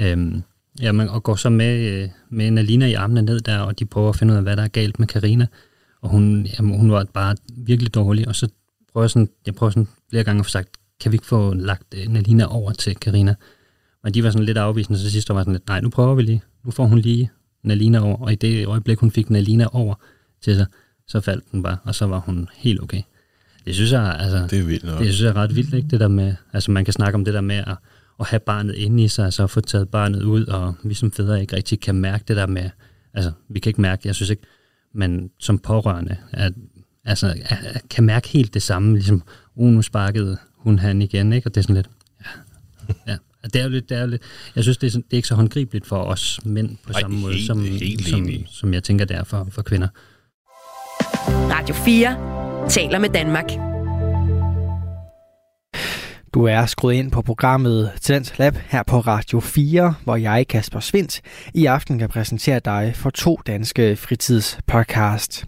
Øhm, 0.00 0.42
jamen, 0.80 1.08
og 1.08 1.22
går 1.22 1.34
så 1.34 1.50
med, 1.50 2.02
øh, 2.02 2.08
med 2.30 2.50
Nalina 2.50 2.86
i 2.86 2.94
armene 2.94 3.22
ned 3.22 3.40
der, 3.40 3.58
og 3.58 3.78
de 3.78 3.84
prøver 3.84 4.08
at 4.08 4.16
finde 4.16 4.32
ud 4.32 4.36
af, 4.36 4.42
hvad 4.42 4.56
der 4.56 4.62
er 4.62 4.68
galt 4.68 4.98
med 4.98 5.06
Karina. 5.06 5.46
Og 6.04 6.10
hun, 6.10 6.46
jamen, 6.58 6.78
hun 6.80 6.90
var 6.90 7.04
bare 7.14 7.36
virkelig 7.56 7.94
dårlig, 7.94 8.28
og 8.28 8.36
så 8.36 8.48
prøver 8.92 9.04
jeg 9.04 9.10
sådan, 9.10 9.28
jeg 9.46 9.54
prøver 9.54 9.70
sådan 9.70 9.88
flere 10.10 10.24
gange 10.24 10.40
at 10.40 10.46
få 10.46 10.50
sagt, 10.50 10.68
kan 11.00 11.12
vi 11.12 11.14
ikke 11.14 11.26
få 11.26 11.54
lagt 11.54 11.94
øh, 11.96 12.08
Nalina 12.08 12.44
over 12.44 12.72
til 12.72 12.96
Karina? 12.96 13.34
Og 14.02 14.14
de 14.14 14.24
var 14.24 14.30
sådan 14.30 14.44
lidt 14.44 14.58
afvisende, 14.58 14.98
så 14.98 15.10
sidst 15.10 15.28
var 15.28 15.40
sådan 15.40 15.52
lidt, 15.52 15.68
nej, 15.68 15.80
nu 15.80 15.90
prøver 15.90 16.14
vi 16.14 16.22
lige. 16.22 16.42
Nu 16.64 16.70
får 16.70 16.86
hun 16.86 16.98
lige 16.98 17.30
Nalina 17.62 18.00
over, 18.00 18.16
og 18.16 18.32
i 18.32 18.34
det 18.34 18.66
øjeblik, 18.66 18.98
hun 18.98 19.10
fik 19.10 19.30
Nalina 19.30 19.66
over 19.72 19.94
til 20.42 20.56
sig, 20.56 20.66
så 21.06 21.20
faldt 21.20 21.52
den 21.52 21.62
bare, 21.62 21.76
og 21.84 21.94
så 21.94 22.06
var 22.06 22.18
hun 22.18 22.48
helt 22.54 22.82
okay. 22.82 23.02
Det 23.64 23.74
synes 23.74 23.92
jeg, 23.92 24.16
altså, 24.20 24.46
Det 24.50 24.58
er 24.58 24.66
vildt 24.66 24.84
nok. 24.84 24.98
det 24.98 25.06
synes 25.06 25.22
jeg 25.22 25.28
er 25.28 25.36
ret 25.36 25.56
vildt, 25.56 25.74
ikke? 25.74 25.88
Det 25.88 26.00
der 26.00 26.08
med, 26.08 26.34
altså 26.52 26.70
man 26.70 26.84
kan 26.84 26.92
snakke 26.92 27.14
om 27.14 27.24
det 27.24 27.34
der 27.34 27.40
med 27.40 27.56
at, 27.56 27.76
at 28.20 28.26
have 28.26 28.40
barnet 28.40 28.74
inde 28.74 29.04
i 29.04 29.08
sig, 29.08 29.24
altså 29.24 29.42
at 29.42 29.50
få 29.50 29.60
taget 29.60 29.88
barnet 29.88 30.22
ud, 30.22 30.46
og 30.46 30.74
vi 30.84 30.94
som 30.94 31.12
fædre 31.12 31.40
ikke 31.40 31.56
rigtig 31.56 31.80
kan 31.80 31.94
mærke 31.94 32.24
det 32.28 32.36
der 32.36 32.46
med, 32.46 32.70
altså 33.14 33.32
vi 33.48 33.60
kan 33.60 33.70
ikke 33.70 33.80
mærke, 33.80 34.02
jeg 34.04 34.14
synes 34.14 34.30
ikke, 34.30 34.42
men 34.94 35.30
som 35.38 35.58
pårørende, 35.58 36.16
at, 36.32 36.52
altså 37.04 37.34
at, 37.44 37.82
kan 37.90 38.04
mærke 38.04 38.28
helt 38.28 38.54
det 38.54 38.62
samme, 38.62 38.94
ligesom, 38.94 39.22
uh, 39.54 39.72
nu 39.72 39.82
sparkede 39.82 40.38
hun 40.56 40.78
han 40.78 41.02
igen, 41.02 41.32
ikke? 41.32 41.48
Og 41.48 41.54
det 41.54 41.60
er 41.60 41.62
sådan 41.62 41.76
lidt, 41.76 41.90
ja, 42.20 43.12
ja. 43.12 43.16
Det 43.44 43.56
er 43.56 43.62
jo 43.64 43.70
lidt, 43.70 43.88
det 43.88 43.96
er 43.96 44.00
jo 44.00 44.06
lidt, 44.06 44.22
jeg 44.56 44.62
synes, 44.64 44.78
det 44.78 44.86
er, 44.86 44.90
sådan, 44.90 45.04
det 45.04 45.12
er 45.12 45.16
ikke 45.16 45.28
så 45.28 45.34
håndgribeligt 45.34 45.86
for 45.86 45.96
os 45.96 46.40
mænd 46.44 46.76
på 46.86 46.92
Ej, 46.92 47.00
samme 47.00 47.20
måde, 47.20 47.34
helt- 47.34 47.46
som, 47.46 47.60
helt 47.60 48.08
som, 48.08 48.22
enig. 48.22 48.46
som 48.50 48.74
jeg 48.74 48.82
tænker, 48.82 49.04
det 49.04 49.16
er 49.16 49.24
for, 49.24 49.48
for 49.50 49.62
kvinder. 49.62 49.88
Radio 51.28 51.74
4 51.74 52.68
taler 52.70 52.98
med 52.98 53.08
Danmark. 53.08 53.73
Du 56.34 56.44
er 56.44 56.66
skruet 56.66 56.94
ind 56.94 57.10
på 57.10 57.22
programmet 57.22 57.92
Talent 58.00 58.38
Lab 58.38 58.56
her 58.66 58.82
på 58.82 59.00
Radio 59.00 59.40
4, 59.40 59.94
hvor 60.04 60.16
jeg, 60.16 60.46
Kasper 60.48 60.80
Svindt, 60.80 61.20
i 61.54 61.66
aften 61.66 61.98
kan 61.98 62.08
præsentere 62.08 62.60
dig 62.64 62.92
for 62.96 63.10
to 63.10 63.40
danske 63.46 63.96
fritidspodcast. 63.96 65.44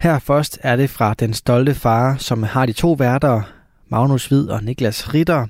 Her 0.00 0.18
først 0.18 0.58
er 0.62 0.76
det 0.76 0.90
fra 0.90 1.14
Den 1.14 1.34
Stolte 1.34 1.74
Far, 1.74 2.16
som 2.16 2.42
har 2.42 2.66
de 2.66 2.72
to 2.72 2.92
værter, 2.92 3.42
Magnus 3.88 4.26
Hvid 4.26 4.48
og 4.48 4.64
Niklas 4.64 5.14
Ritter. 5.14 5.46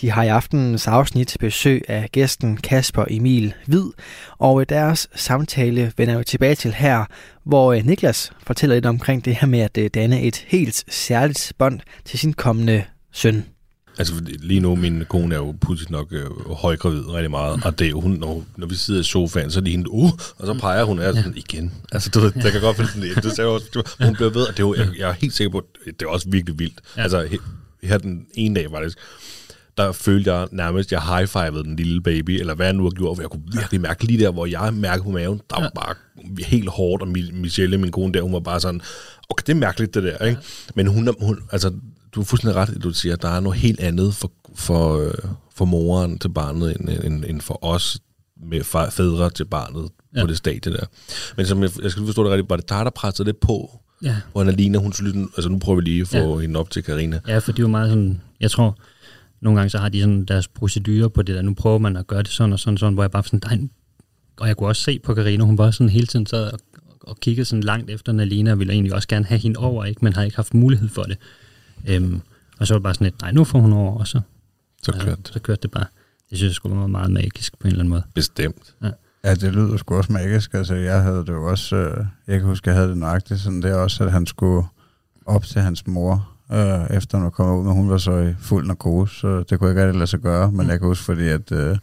De 0.00 0.10
har 0.10 0.22
i 0.22 0.28
aftenens 0.28 0.86
afsnit 0.86 1.36
besøg 1.40 1.82
af 1.88 2.08
gæsten 2.12 2.56
Kasper 2.56 3.04
Emil 3.10 3.54
Hvid, 3.66 3.90
og 4.38 4.68
deres 4.68 5.08
samtale 5.14 5.92
vender 5.96 6.14
jo 6.14 6.22
tilbage 6.22 6.54
til 6.54 6.74
her, 6.74 7.04
hvor 7.44 7.72
øh, 7.72 7.84
Niklas 7.84 8.32
fortæller 8.42 8.76
lidt 8.76 8.86
omkring 8.86 9.24
det 9.24 9.36
her 9.36 9.48
med 9.48 9.60
at 9.60 9.78
øh, 9.78 9.90
danne 9.94 10.22
et 10.22 10.36
helt 10.36 10.84
særligt 10.88 11.52
bånd 11.58 11.80
til 12.04 12.18
sin 12.18 12.32
kommende 12.32 12.84
søn. 13.12 13.44
Altså 13.98 14.14
lige 14.26 14.60
nu, 14.60 14.74
min 14.74 15.04
kone 15.08 15.34
er 15.34 15.38
jo 15.38 15.54
pludselig 15.60 15.90
nok 15.90 16.06
øh, 16.12 16.24
højgravid 16.50 17.08
rigtig 17.08 17.30
meget, 17.30 17.60
og 17.64 17.78
det 17.78 17.84
er 17.84 17.90
jo 17.90 18.00
hun, 18.00 18.10
når, 18.12 18.44
når 18.56 18.66
vi 18.66 18.74
sidder 18.74 19.00
i 19.00 19.04
sofaen, 19.04 19.50
så 19.50 19.58
er 19.60 19.62
det 19.64 19.72
hende, 19.72 19.90
uh, 19.90 20.10
og 20.38 20.46
så 20.46 20.54
peger 20.54 20.84
hun 20.84 20.98
af 20.98 21.14
sådan 21.14 21.32
igen. 21.36 21.72
Altså 21.92 22.10
du 22.10 22.20
ved, 22.20 22.32
der 22.32 22.50
kan 22.50 22.60
godt 22.60 22.76
finde 22.76 22.90
sådan 22.90 23.08
lidt. 23.08 23.22
Du 23.22 23.30
sagde 23.30 23.50
også, 23.50 23.82
hun 24.04 24.14
bliver 24.14 24.30
ved, 24.30 24.42
og 24.42 24.52
det 24.52 24.58
er 24.58 24.66
jo, 24.66 24.74
jeg, 24.74 24.88
jeg 24.98 25.08
er 25.08 25.12
helt 25.12 25.32
sikker 25.34 25.50
på, 25.50 25.66
det 25.86 26.02
er 26.02 26.06
også 26.06 26.26
virkelig 26.30 26.58
vildt. 26.58 26.80
Ja. 26.96 27.02
Altså 27.02 27.24
he- 27.24 27.42
her 27.82 27.98
den 27.98 28.26
ene 28.34 28.54
dag 28.60 28.70
faktisk, 28.70 28.98
der 29.76 29.92
følte 29.92 30.32
jeg 30.34 30.48
nærmest, 30.52 30.92
jeg 30.92 31.02
high-fivede 31.02 31.64
den 31.64 31.76
lille 31.76 32.00
baby, 32.02 32.30
eller 32.30 32.54
hvad 32.54 32.66
jeg 32.66 32.74
nu 32.74 32.82
har 32.82 32.90
gjort, 32.90 33.16
for 33.16 33.22
jeg 33.22 33.30
kunne 33.30 33.42
virkelig 33.52 33.80
mærke 33.80 34.04
lige 34.04 34.24
der, 34.24 34.30
hvor 34.30 34.46
jeg 34.46 34.74
mærkede 34.74 35.04
på 35.04 35.10
maven, 35.10 35.40
der 35.50 35.60
var 35.60 35.70
bare 35.74 35.94
helt 36.44 36.68
hårdt, 36.68 37.02
og 37.02 37.08
Mi- 37.08 37.32
Michelle, 37.34 37.78
min 37.78 37.90
kone 37.92 38.12
der, 38.14 38.22
hun 38.22 38.32
var 38.32 38.40
bare 38.40 38.60
sådan, 38.60 38.80
okay, 39.30 39.42
det 39.46 39.52
er 39.52 39.56
mærkeligt 39.56 39.94
det 39.94 40.02
der, 40.02 40.24
ikke? 40.26 40.40
Men 40.74 40.86
hun, 40.86 41.08
hun 41.20 41.38
altså, 41.52 41.72
du 42.16 42.20
er 42.20 42.24
fuldstændig 42.24 42.56
ret, 42.56 42.68
at 42.76 42.82
du 42.82 42.90
siger, 42.92 43.12
at 43.12 43.22
der 43.22 43.28
er 43.28 43.40
noget 43.40 43.58
helt 43.58 43.80
andet 43.80 44.14
for, 44.14 44.32
for, 44.54 44.98
øh, 44.98 45.14
for 45.54 45.64
moren 45.64 46.18
til 46.18 46.28
barnet, 46.28 46.76
end, 46.80 46.88
end, 47.04 47.24
end 47.28 47.40
for 47.40 47.64
os 47.64 47.98
med 48.50 48.64
fædre 48.90 49.30
til 49.30 49.44
barnet 49.44 49.88
ja. 50.16 50.20
På 50.20 50.26
det 50.26 50.36
stadie 50.36 50.72
der. 50.72 50.86
Men 51.36 51.46
som 51.46 51.62
jeg, 51.62 51.70
jeg 51.82 51.90
skal 51.90 52.06
forstå 52.06 52.24
det 52.24 52.30
rigtigt, 52.32 52.50
var 52.50 52.56
det 52.56 52.68
dig, 52.68 52.84
der 52.84 52.90
pressede 52.90 53.28
lidt 53.28 53.40
på, 53.40 53.80
Ja. 54.02 54.16
hvor 54.32 54.40
Annalina, 54.40 54.78
hun 54.78 54.92
lytte- 55.02 55.20
altså 55.36 55.48
nu 55.48 55.58
prøver 55.58 55.76
vi 55.80 55.84
lige 55.84 56.00
at 56.00 56.08
få 56.08 56.16
ja. 56.16 56.38
hende 56.38 56.60
op 56.60 56.70
til 56.70 56.82
Karina. 56.82 57.20
Ja, 57.28 57.38
for 57.38 57.52
det 57.52 57.58
er 57.58 57.62
jo 57.62 57.68
meget 57.68 57.90
sådan, 57.90 58.20
jeg 58.40 58.50
tror, 58.50 58.76
nogle 59.40 59.58
gange 59.58 59.70
så 59.70 59.78
har 59.78 59.88
de 59.88 60.00
sådan 60.00 60.24
deres 60.24 60.48
procedurer 60.48 61.08
på 61.08 61.22
det 61.22 61.34
der, 61.34 61.42
nu 61.42 61.54
prøver 61.54 61.78
man 61.78 61.96
at 61.96 62.06
gøre 62.06 62.22
det 62.22 62.30
sådan 62.30 62.52
og 62.52 62.58
sådan, 62.58 62.78
sådan 62.78 62.94
hvor 62.94 63.02
jeg 63.02 63.10
bare 63.10 63.24
sådan, 63.24 63.40
nej, 63.58 63.68
og 64.40 64.48
jeg 64.48 64.56
kunne 64.56 64.68
også 64.68 64.82
se 64.82 64.98
på 64.98 65.14
Karina, 65.14 65.44
hun 65.44 65.56
bare 65.56 65.72
sådan 65.72 65.88
hele 65.88 66.06
tiden 66.06 66.26
sad 66.26 66.52
og, 66.52 66.58
og 67.00 67.16
kiggede 67.20 67.44
sådan 67.44 67.62
langt 67.62 67.90
efter 67.90 68.12
Nalina, 68.12 68.52
og 68.52 68.58
ville 68.58 68.72
egentlig 68.72 68.94
også 68.94 69.08
gerne 69.08 69.24
have 69.24 69.38
hende 69.40 69.58
over, 69.60 69.84
ikke, 69.84 70.04
men 70.04 70.12
har 70.12 70.22
ikke 70.22 70.36
haft 70.36 70.54
mulighed 70.54 70.88
for 70.88 71.02
det. 71.02 71.16
Øhm, 71.88 72.20
og 72.58 72.66
så 72.66 72.74
var 72.74 72.78
det 72.78 72.82
bare 72.82 72.94
sådan 72.94 73.04
lidt, 73.04 73.20
nej, 73.22 73.32
nu 73.32 73.44
får 73.44 73.58
hun 73.58 73.72
over, 73.72 73.98
og 73.98 74.06
så, 74.06 74.20
Så 74.82 74.92
kørte 74.92 75.22
det. 75.22 75.30
så 75.32 75.40
kørte 75.40 75.62
det 75.62 75.70
bare. 75.70 75.86
Det 76.30 76.38
synes 76.38 76.50
jeg 76.50 76.54
skulle 76.54 76.78
være 76.78 76.88
meget 76.88 77.10
magisk 77.10 77.58
på 77.58 77.66
en 77.66 77.70
eller 77.70 77.80
anden 77.80 77.90
måde. 77.90 78.02
Bestemt. 78.14 78.74
Ja, 79.24 79.34
det 79.34 79.52
lyder 79.54 79.76
sgu 79.76 79.96
også 79.96 80.12
magisk. 80.12 80.54
Altså, 80.54 80.74
jeg 80.74 81.02
havde 81.02 81.18
det 81.18 81.28
jo 81.28 81.44
også... 81.50 81.76
Øh, 81.76 82.04
jeg 82.26 82.38
kan 82.38 82.48
huske, 82.48 82.68
jeg 82.70 82.76
havde 82.76 82.88
det 82.88 82.98
nøjagtigt 82.98 83.40
sådan 83.40 83.62
der 83.62 83.74
også, 83.74 84.04
at 84.04 84.12
han 84.12 84.26
skulle 84.26 84.66
op 85.26 85.44
til 85.44 85.60
hans 85.60 85.86
mor, 85.86 86.28
øh, 86.52 86.96
efter 86.96 87.18
hun 87.18 87.24
var 87.24 87.30
kommet 87.30 87.58
ud, 87.58 87.64
men 87.64 87.72
hun 87.72 87.90
var 87.90 87.98
så 87.98 88.18
i 88.18 88.34
fuld 88.38 88.66
narkose, 88.66 89.20
så 89.20 89.42
det 89.42 89.58
kunne 89.58 89.68
jeg 89.68 89.72
ikke 89.76 89.82
rigtig 89.86 89.98
lade 89.98 90.06
sig 90.06 90.20
gøre. 90.20 90.52
Men 90.52 90.68
jeg 90.68 90.78
kan 90.78 90.88
huske, 90.88 91.04
fordi 91.04 91.28
at, 91.28 91.52
øh, 91.52 91.78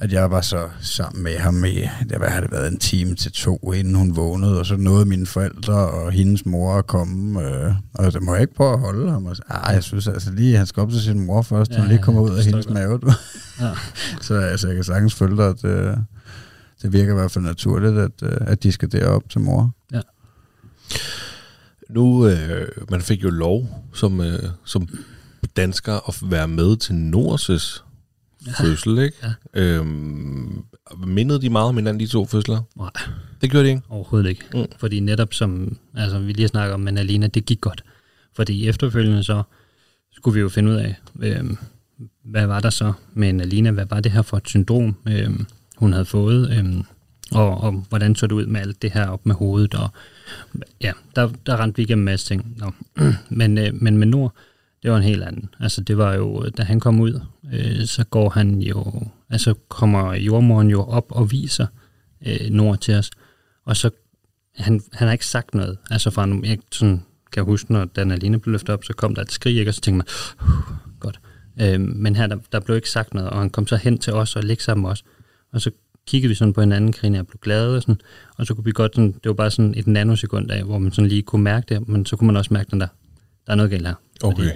at 0.00 0.12
jeg 0.12 0.30
var 0.30 0.40
så 0.40 0.68
sammen 0.80 1.22
med 1.22 1.38
ham 1.38 1.64
i, 1.64 1.74
det 2.08 2.18
hvad 2.18 2.28
har 2.28 2.40
det 2.40 2.52
været, 2.52 2.72
en 2.72 2.78
time 2.78 3.14
til 3.14 3.32
to, 3.32 3.72
inden 3.72 3.94
hun 3.94 4.16
vågnede, 4.16 4.58
og 4.58 4.66
så 4.66 4.76
nåede 4.76 5.04
mine 5.06 5.26
forældre 5.26 5.74
og 5.74 6.12
hendes 6.12 6.46
mor 6.46 6.74
at 6.74 6.86
komme, 6.86 7.42
øh, 7.42 7.74
og 7.94 8.12
det 8.12 8.22
må 8.22 8.34
jeg 8.34 8.42
ikke 8.42 8.54
prøve 8.54 8.72
at 8.72 8.80
holde 8.80 9.10
ham. 9.10 9.26
Og 9.26 9.36
så, 9.36 9.42
ah, 9.48 9.74
jeg 9.74 9.82
synes 9.82 10.08
altså 10.08 10.30
lige, 10.32 10.56
han 10.56 10.66
skal 10.66 10.80
op 10.80 10.90
til 10.90 11.00
sin 11.00 11.26
mor 11.26 11.42
først, 11.42 11.70
ja, 11.70 11.76
Ja, 11.76 11.80
hun 11.80 11.88
lige 11.88 12.02
kommer 12.02 12.26
ja, 12.26 12.32
ud 12.32 12.38
af 12.38 12.44
hendes 12.44 12.66
godt. 12.66 12.74
mave. 12.74 12.98
du. 12.98 13.12
Ja. 13.60 13.70
Så 14.26 14.34
altså, 14.34 14.66
jeg 14.66 14.74
kan 14.76 14.84
sagtens 14.84 15.14
følge 15.14 15.36
dig, 15.36 15.46
at 15.46 15.64
øh, 15.64 15.96
det 16.82 16.92
virker 16.92 17.12
i 17.12 17.14
hvert 17.14 17.30
fald 17.30 17.44
naturligt, 17.44 17.98
at, 17.98 18.22
øh, 18.22 18.36
at 18.40 18.62
de 18.62 18.72
skal 18.72 18.92
derop 18.92 19.22
til 19.30 19.40
mor. 19.40 19.74
Nu, 21.90 22.26
øh, 22.28 22.68
man 22.90 23.00
fik 23.02 23.22
jo 23.22 23.30
lov 23.30 23.88
som, 23.94 24.20
øh, 24.20 24.42
som 24.64 24.88
dansker 25.56 26.08
at 26.08 26.30
være 26.30 26.48
med 26.48 26.76
til 26.76 26.94
Norses 26.94 27.84
ja. 28.48 28.64
fødsel, 28.64 28.98
ikke? 28.98 29.16
Ja. 29.22 29.60
Øhm, 29.62 30.64
mindede 31.06 31.40
de 31.40 31.50
meget 31.50 31.68
om 31.68 31.76
hinanden, 31.76 32.00
de 32.00 32.06
to 32.06 32.26
fødsler? 32.26 32.60
Nej. 32.76 32.90
Det 33.40 33.50
gjorde 33.50 33.64
de 33.64 33.70
ikke. 33.70 33.82
Overhovedet 33.88 34.28
ikke. 34.28 34.44
Mm. 34.54 34.64
Fordi 34.78 35.00
netop 35.00 35.34
som 35.34 35.78
altså, 35.94 36.18
vi 36.18 36.32
lige 36.32 36.48
snakker 36.48 36.74
om 36.74 36.80
med 36.80 36.98
Alina, 36.98 37.26
det 37.26 37.46
gik 37.46 37.60
godt. 37.60 37.84
Fordi 38.36 38.68
efterfølgende 38.68 39.24
så 39.24 39.42
skulle 40.12 40.34
vi 40.34 40.40
jo 40.40 40.48
finde 40.48 40.70
ud 40.70 40.76
af, 40.76 40.96
øh, 41.20 41.44
hvad 42.24 42.46
var 42.46 42.60
der 42.60 42.70
så 42.70 42.92
med 43.14 43.40
Alina, 43.40 43.70
hvad 43.70 43.86
var 43.90 44.00
det 44.00 44.12
her 44.12 44.22
for 44.22 44.36
et 44.36 44.48
syndrom, 44.48 44.96
øh, 45.08 45.30
hun 45.76 45.92
havde 45.92 46.04
fået, 46.04 46.50
øh, 46.58 46.84
og, 47.32 47.60
og 47.60 47.72
hvordan 47.88 48.14
så 48.14 48.26
det 48.26 48.32
ud 48.32 48.46
med 48.46 48.60
alt 48.60 48.82
det 48.82 48.92
her 48.92 49.06
op 49.06 49.26
med 49.26 49.34
hovedet, 49.34 49.74
og 49.74 49.88
ja, 50.80 50.92
der, 51.16 51.30
der 51.46 51.60
rendte 51.60 51.76
vi 51.76 51.82
igennem 51.82 52.02
en 52.02 52.04
masse 52.04 52.26
ting. 52.26 52.56
Nå. 52.56 52.72
men, 53.40 53.58
øh, 53.58 53.74
men 53.74 53.98
med 53.98 54.06
Nord, 54.06 54.34
det 54.82 54.90
var 54.90 54.96
en 54.96 55.02
helt 55.02 55.22
anden. 55.22 55.48
Altså 55.60 55.80
det 55.80 55.98
var 55.98 56.14
jo, 56.14 56.48
da 56.56 56.62
han 56.62 56.80
kom 56.80 57.00
ud, 57.00 57.20
øh, 57.52 57.86
så 57.86 58.04
går 58.04 58.30
han 58.30 58.58
jo, 58.62 59.02
altså 59.30 59.54
kommer 59.68 60.14
jordmoren 60.14 60.70
jo 60.70 60.84
op 60.84 61.06
og 61.08 61.30
viser 61.30 61.66
øh, 62.26 62.50
Nord 62.50 62.78
til 62.78 62.94
os, 62.94 63.10
og 63.64 63.76
så, 63.76 63.90
han, 64.56 64.80
han 64.92 65.08
har 65.08 65.12
ikke 65.12 65.26
sagt 65.26 65.54
noget, 65.54 65.78
altså 65.90 66.10
fra 66.10 66.28
jeg 66.44 66.58
sådan, 66.72 67.02
kan 67.32 67.40
jeg 67.40 67.44
huske, 67.44 67.72
når 67.72 67.84
den 67.84 68.10
alene 68.10 68.38
blev 68.38 68.52
løftet 68.52 68.70
op, 68.70 68.84
så 68.84 68.92
kom 68.92 69.14
der 69.14 69.22
et 69.22 69.32
skrig, 69.32 69.56
ikke? 69.56 69.70
og 69.70 69.74
så 69.74 69.80
tænkte 69.80 69.96
man, 69.96 70.06
godt. 71.00 71.20
Øh, 71.60 71.80
men 71.80 72.16
her, 72.16 72.26
der, 72.26 72.36
der 72.52 72.60
blev 72.60 72.76
ikke 72.76 72.90
sagt 72.90 73.14
noget, 73.14 73.30
og 73.30 73.38
han 73.38 73.50
kom 73.50 73.66
så 73.66 73.76
hen 73.76 73.98
til 73.98 74.12
os 74.12 74.36
og 74.36 74.44
lægge 74.44 74.62
sammen 74.62 74.82
med 74.82 74.90
os, 74.90 75.04
og 75.52 75.60
så 75.60 75.70
kiggede 76.06 76.28
vi 76.28 76.34
sådan 76.34 76.52
på 76.52 76.60
hinanden, 76.60 76.92
Karina 76.92 77.20
og 77.20 77.26
blev 77.26 77.38
glade, 77.42 77.76
og, 77.76 77.82
sådan, 77.82 78.00
og 78.36 78.46
så 78.46 78.54
kunne 78.54 78.64
vi 78.64 78.72
godt, 78.72 78.94
sådan, 78.94 79.12
det 79.12 79.24
var 79.24 79.32
bare 79.32 79.50
sådan 79.50 79.74
et 79.76 79.86
nanosekund 79.86 80.50
af, 80.50 80.64
hvor 80.64 80.78
man 80.78 80.92
sådan 80.92 81.08
lige 81.08 81.22
kunne 81.22 81.44
mærke 81.44 81.74
det, 81.74 81.88
men 81.88 82.06
så 82.06 82.16
kunne 82.16 82.26
man 82.26 82.36
også 82.36 82.54
mærke 82.54 82.70
den 82.70 82.80
der, 82.80 82.88
der 83.46 83.52
er 83.52 83.56
noget 83.56 83.70
galt 83.70 83.86
her. 83.86 83.94
Okay. 84.22 84.50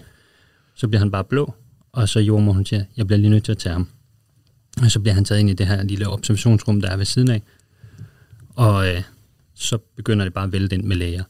Så 0.83 0.89
bliver 0.89 0.99
han 0.99 1.11
bare 1.11 1.25
blå, 1.25 1.55
og 1.93 2.09
så 2.09 2.21
jordmor, 2.21 2.53
hun 2.53 2.67
siger, 2.67 2.85
jeg 2.97 3.07
bliver 3.07 3.19
lige 3.19 3.31
nødt 3.31 3.45
til 3.45 3.53
at 3.53 3.59
tage 3.59 3.73
ham. 3.73 3.89
Og 4.83 4.91
så 4.91 5.01
bliver 5.01 5.15
han 5.15 5.25
taget 5.25 5.41
ind 5.41 5.51
i 5.51 5.53
det 5.53 5.67
her 5.67 5.83
lille 5.83 6.09
observationsrum, 6.09 6.81
der 6.81 6.89
er 6.89 6.97
ved 6.97 7.05
siden 7.05 7.31
af. 7.31 7.43
Og 8.49 8.89
øh, 8.89 9.03
så 9.55 9.79
begynder 9.97 10.25
det 10.25 10.35
bare 10.35 10.45
at 10.45 10.53
vælte 10.53 10.77
ind 10.77 10.85
med 10.85 10.97
læger. 10.97 11.25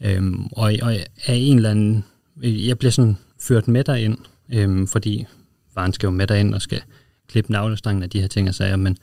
Øhm, 0.00 0.46
og, 0.46 0.72
og 0.82 0.92
af 1.26 1.34
en 1.34 1.56
eller 1.56 1.70
anden, 1.70 2.04
øh, 2.42 2.68
jeg 2.68 2.78
bliver 2.78 2.90
sådan 2.90 3.16
ført 3.40 3.68
med 3.68 3.84
derind, 3.84 4.18
øhm, 4.52 4.86
fordi 4.86 5.26
varen 5.74 5.92
skal 5.92 6.06
jo 6.06 6.10
med 6.10 6.26
derind 6.26 6.54
og 6.54 6.62
skal 6.62 6.82
klippe 7.28 7.52
navlestangen 7.52 8.02
af 8.02 8.10
de 8.10 8.20
her 8.20 8.28
ting 8.28 8.48
og 8.48 8.54
sager, 8.54 8.76
men, 8.76 8.96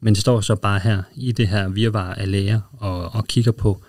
men 0.00 0.14
det 0.14 0.20
står 0.20 0.40
så 0.40 0.54
bare 0.54 0.78
her 0.78 1.02
i 1.14 1.32
det 1.32 1.48
her 1.48 1.68
virvar 1.68 2.14
af 2.14 2.30
læger 2.30 2.60
og, 2.72 3.14
og 3.14 3.26
kigger 3.26 3.52
på, 3.52 3.82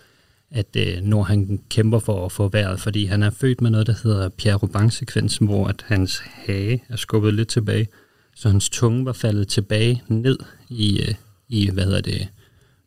at 0.51 0.75
øh, 0.77 1.03
når 1.03 1.23
han 1.23 1.59
kæmper 1.69 1.99
for 1.99 2.25
at 2.25 2.31
få 2.31 2.47
vejret, 2.47 2.79
fordi 2.79 3.05
han 3.05 3.23
er 3.23 3.29
født 3.29 3.61
med 3.61 3.71
noget, 3.71 3.87
der 3.87 3.93
hedder 4.03 4.29
Pierre 4.29 4.57
Robin-sekvensen, 4.57 5.47
hvor 5.47 5.67
at 5.67 5.85
hans 5.87 6.19
hage 6.19 6.83
er 6.89 6.95
skubbet 6.95 7.33
lidt 7.33 7.47
tilbage, 7.47 7.87
så 8.35 8.49
hans 8.49 8.69
tunge 8.69 9.05
var 9.05 9.13
faldet 9.13 9.47
tilbage 9.47 10.03
ned 10.07 10.37
i, 10.69 11.01
øh, 11.01 11.15
i 11.47 11.69
hvad 11.69 11.83
hedder 11.83 12.01
det, 12.01 12.27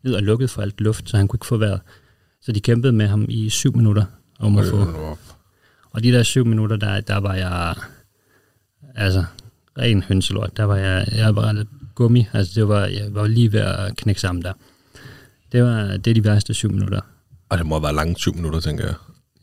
ned 0.05 0.14
og 0.14 0.23
lukket 0.23 0.51
for 0.51 0.62
alt 0.62 0.81
luft, 0.81 1.11
så 1.11 1.16
han 1.16 1.29
kunne 1.29 1.37
ikke 1.37 1.46
få 1.46 1.57
vejret. 1.57 1.81
Så 2.42 2.53
de 2.53 2.61
kæmpede 2.61 2.92
med 2.92 3.07
ham 3.07 3.27
i 3.29 3.49
syv 3.49 3.77
minutter 3.77 4.05
om 4.38 4.59
at 4.59 4.66
få. 4.66 5.16
Og 5.90 6.03
de 6.03 6.12
der 6.12 6.23
syv 6.23 6.46
minutter, 6.46 6.77
der, 6.77 7.01
der 7.01 7.16
var 7.16 7.35
jeg, 7.35 7.75
altså, 8.94 9.25
ren 9.79 10.03
hønselort. 10.03 10.57
Der 10.57 10.64
var 10.64 10.77
jeg, 10.77 11.09
jeg 11.12 11.37
var 11.37 11.64
gummi, 11.94 12.27
altså 12.33 12.61
det 12.61 12.68
var, 12.68 12.87
jeg 12.87 13.14
var 13.14 13.27
lige 13.27 13.53
ved 13.53 13.61
at 13.61 13.96
knække 13.96 14.20
sammen 14.20 14.42
der. 14.42 14.53
Det 15.53 15.62
var 15.62 15.96
det 15.96 16.11
er 16.11 16.14
de 16.14 16.25
værste 16.25 16.55
syv 16.55 16.70
minutter. 16.70 17.01
Og 17.50 17.58
det 17.58 17.66
må 17.66 17.74
have 17.74 17.82
været 17.82 17.94
langt 17.94 18.18
20 18.18 18.34
minutter, 18.34 18.60
tænker 18.60 18.84
jeg. 18.86 18.94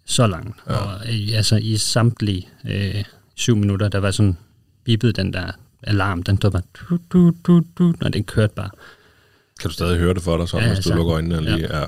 Så 0.06 0.28
langt. 0.28 0.58
Ja. 0.68 0.74
Og 0.76 0.94
øh, 1.08 1.38
altså 1.38 1.56
i 1.56 1.78
samtlige 1.78 2.48
øh, 2.66 3.04
syv 3.36 3.56
minutter, 3.56 3.90
der 3.90 4.00
var 4.00 4.12
sådan 4.12 4.38
bippet 4.84 5.16
den 5.16 5.34
der 5.34 5.52
alarm, 5.84 6.24
den 6.24 6.38
stod 6.38 6.52
bare, 6.52 6.62
du, 6.90 7.00
du, 7.14 7.34
du, 7.48 7.64
du, 7.78 7.94
og 8.02 8.14
den 8.14 8.24
kørte 8.24 8.54
bare. 8.56 8.70
Kan 9.60 9.70
du 9.70 9.74
stadig 9.74 9.98
høre 9.98 10.14
det 10.14 10.24
for 10.24 10.38
dig, 10.38 10.50
så, 10.50 10.60
Ja, 10.60 10.74
hvis 10.74 10.86
du 10.86 10.94
lukker 10.94 11.14
øjnene 11.14 11.42
lige? 11.42 11.58
Ja. 11.58 11.80
Ja. 11.80 11.86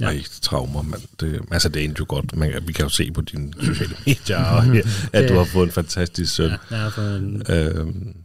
Ja. 0.00 0.06
Ej, 0.06 0.22
traumer, 0.42 0.82
mand. 0.82 1.02
Det, 1.20 1.40
altså, 1.50 1.68
det 1.68 1.84
endte 1.84 1.98
jo 1.98 2.04
godt. 2.08 2.36
Man, 2.36 2.52
vi 2.66 2.72
kan 2.72 2.84
jo 2.84 2.88
se 2.88 3.10
på 3.10 3.20
dine 3.20 3.52
sociale 3.66 3.94
medier, 4.06 4.44
og, 4.56 4.64
at 5.12 5.28
du 5.28 5.34
har 5.34 5.44
fået 5.44 5.66
en 5.66 5.72
fantastisk 5.72 6.34
søn. 6.34 6.50
Ja, 6.70 6.76
ja, 6.76 6.88
for 6.88 7.02
en, 7.02 7.42
Ja. 7.48 7.68
Øhm, 7.68 8.16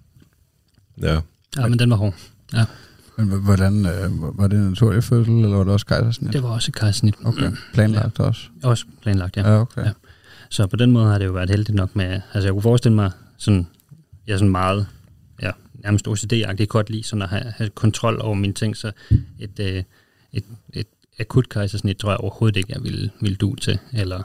ja. 1.02 1.20
ja, 1.58 1.68
men 1.68 1.80
den 1.80 1.90
var 1.90 1.96
hård. 1.96 2.14
Ja, 2.54 2.66
Men 3.18 3.30
hvordan, 3.30 3.86
øh, 3.86 4.38
var 4.38 4.48
det 4.48 4.60
en 4.60 4.68
naturlig 4.68 5.04
fødsel, 5.04 5.34
eller 5.34 5.58
var 5.58 5.64
det 5.64 5.74
også 5.74 5.86
kejsersnit? 5.86 6.34
det 6.34 6.44
var 6.44 6.50
også 6.50 6.72
kejsersnit. 6.72 7.16
Okay, 7.26 7.52
planlagt 7.74 8.20
også? 8.20 8.42
Også 8.64 8.86
planlagt, 9.02 9.38
ja. 9.38 9.50
Ja, 9.50 9.60
okay. 9.60 9.86
Ja. 9.86 9.92
Så 10.50 10.68
på 10.68 10.76
den 10.76 10.92
måde 10.92 11.06
har 11.06 11.18
det 11.18 11.26
jo 11.26 11.32
været 11.32 11.50
heldigt 11.50 11.76
nok 11.76 11.96
med, 11.96 12.22
altså 12.34 12.48
jeg 12.48 12.52
kunne 12.54 12.62
forestille 12.62 12.96
mig 12.96 13.12
sådan, 13.38 13.68
jeg 14.28 14.34
er 14.34 14.38
sådan 14.38 14.52
meget, 14.52 14.88
ja, 15.42 15.52
nærmest 15.74 16.08
OCD-agtig, 16.08 16.66
godt 16.66 16.90
lide 16.90 17.04
sådan 17.04 17.22
at 17.22 17.30
have, 17.30 17.54
have 17.58 17.70
kontrol 17.70 18.22
over 18.22 18.36
mine 18.36 18.54
ting, 18.54 18.78
så 18.78 18.92
et, 19.40 19.60
øh, 19.60 19.84
et, 20.34 20.44
et 20.74 20.88
akut 21.20 21.50
kejsersnit 21.50 21.98
tror 21.98 22.12
jeg 22.12 22.18
overhovedet 22.18 22.58
ikke, 22.58 22.74
jeg 22.74 22.84
ville, 22.84 23.12
ville 23.22 23.36
du 23.36 23.56
til, 23.56 23.80
eller, 23.94 24.24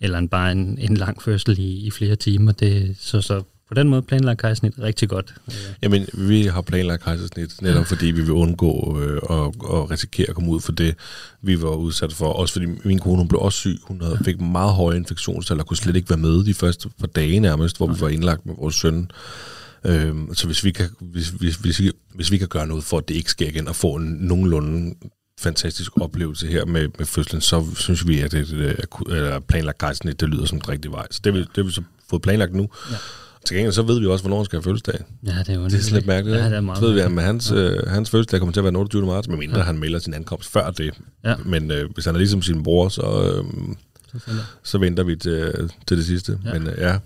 eller 0.00 0.18
en, 0.18 0.28
bare 0.28 0.52
en, 0.52 0.78
en 0.78 0.96
lang 0.96 1.22
fødsel 1.22 1.58
i, 1.58 1.86
i 1.86 1.90
flere 1.90 2.16
timer, 2.16 2.52
det, 2.52 2.96
så, 2.98 3.20
så 3.20 3.42
på 3.68 3.74
den 3.74 3.88
måde 3.88 4.02
planlagt 4.02 4.40
kejsersnit 4.40 4.72
rigtig 4.78 5.08
godt. 5.08 5.34
Jamen, 5.82 6.06
vi 6.12 6.42
har 6.42 6.60
planlagt 6.62 7.02
kejsersnit, 7.02 7.62
netop 7.62 7.86
fordi 7.86 8.06
vi 8.06 8.20
vil 8.20 8.30
undgå 8.30 9.00
øh, 9.02 9.16
at, 9.30 9.46
at 9.46 9.90
risikere 9.90 10.28
at 10.28 10.34
komme 10.34 10.50
ud 10.50 10.60
for 10.60 10.72
det, 10.72 10.94
vi 11.42 11.62
var 11.62 11.70
udsat 11.70 12.12
for. 12.12 12.32
Også 12.32 12.52
fordi 12.52 12.66
min 12.84 12.98
kone 12.98 13.16
hun 13.16 13.28
blev 13.28 13.40
også 13.40 13.58
syg. 13.58 13.78
Hun 13.82 14.00
havde, 14.00 14.18
fik 14.24 14.40
meget 14.40 14.74
høje 14.74 14.96
infektionstal 14.96 15.60
og 15.60 15.66
kunne 15.66 15.76
slet 15.76 15.96
ikke 15.96 16.10
være 16.10 16.18
med 16.18 16.44
de 16.44 16.54
første 16.54 16.88
par 17.00 17.06
dage 17.06 17.40
nærmest, 17.40 17.76
hvor 17.76 17.86
vi 17.86 18.00
var 18.00 18.08
indlagt 18.08 18.46
med 18.46 18.54
vores 18.58 18.74
søn. 18.74 19.10
Øhm, 19.84 20.34
så 20.34 20.46
hvis 20.46 20.64
vi, 20.64 20.70
kan, 20.70 20.88
hvis, 21.00 21.28
hvis, 21.28 21.56
hvis, 21.56 21.80
vi, 21.80 21.92
hvis 22.14 22.30
vi 22.30 22.38
kan 22.38 22.48
gøre 22.48 22.66
noget 22.66 22.84
for, 22.84 22.98
at 22.98 23.08
det 23.08 23.14
ikke 23.14 23.30
sker 23.30 23.48
igen, 23.48 23.68
og 23.68 23.76
få 23.76 23.94
en 23.94 24.16
nogenlunde 24.20 24.94
fantastisk 25.40 26.00
oplevelse 26.00 26.46
her 26.46 26.64
med, 26.64 26.88
med 26.98 27.06
fødslen, 27.06 27.40
så 27.40 27.66
synes 27.74 28.08
vi, 28.08 28.20
at 28.20 28.32
det 28.32 28.76
akut- 28.84 29.12
eller 29.14 29.40
planlagt 29.40 29.78
kejsersnit, 29.78 30.20
det 30.20 30.28
lyder 30.28 30.44
som 30.44 30.60
den 30.60 30.68
rigtige 30.68 30.92
vej. 30.92 31.06
Så 31.10 31.20
det 31.24 31.34
det 31.34 31.48
har 31.56 31.62
vi 31.62 31.70
så 31.70 31.82
fået 32.10 32.22
planlagt 32.22 32.54
nu. 32.54 32.68
Ja. 32.90 32.96
Til 33.46 33.56
gengæld 33.56 33.72
så 33.72 33.82
ved 33.82 34.00
vi 34.00 34.06
også, 34.06 34.22
hvornår 34.22 34.36
han 34.36 34.44
skal 34.44 34.56
have 34.56 34.62
fødselsdag. 34.62 34.98
ja, 35.26 35.30
det 35.38 35.48
er 35.48 35.54
jo 35.54 35.64
Det 35.64 35.74
er 35.74 35.78
sådan 35.78 35.94
lidt 35.94 36.06
mærkeligt, 36.06 36.38
Ja, 36.38 36.44
ikke? 36.44 36.50
det 36.50 36.56
er 36.56 36.60
meget 36.60 36.78
så 36.78 36.84
ved 36.86 36.92
vi, 36.94 37.00
at 37.00 37.22
hans, 37.22 37.50
øh, 37.52 37.78
hans 37.86 38.10
fødselsdag 38.10 38.40
kommer 38.40 38.52
til 38.52 38.60
at 38.60 38.64
være 38.64 38.70
den 38.70 38.76
28. 38.76 39.06
marts, 39.06 39.28
medmindre 39.28 39.58
ja. 39.58 39.64
han 39.64 39.78
melder 39.78 39.98
sin 39.98 40.14
ankomst 40.14 40.50
før 40.52 40.70
det. 40.70 40.94
Ja. 41.24 41.34
Men 41.44 41.70
øh, 41.70 41.90
hvis 41.94 42.04
han 42.04 42.14
er 42.14 42.18
ligesom 42.18 42.42
sin 42.42 42.62
bror, 42.62 42.88
så, 42.88 43.02
øh, 43.02 43.44
Selvfølgelig. 44.10 44.44
så 44.62 44.78
venter 44.78 45.02
vi 45.04 45.16
til, 45.16 45.70
til 45.88 45.96
det 45.96 46.06
sidste. 46.06 46.38
Ja. 46.44 46.52
Ja. 46.52 46.58
Men 46.58 46.68
øh, 46.68 46.74
ja, 46.78 46.98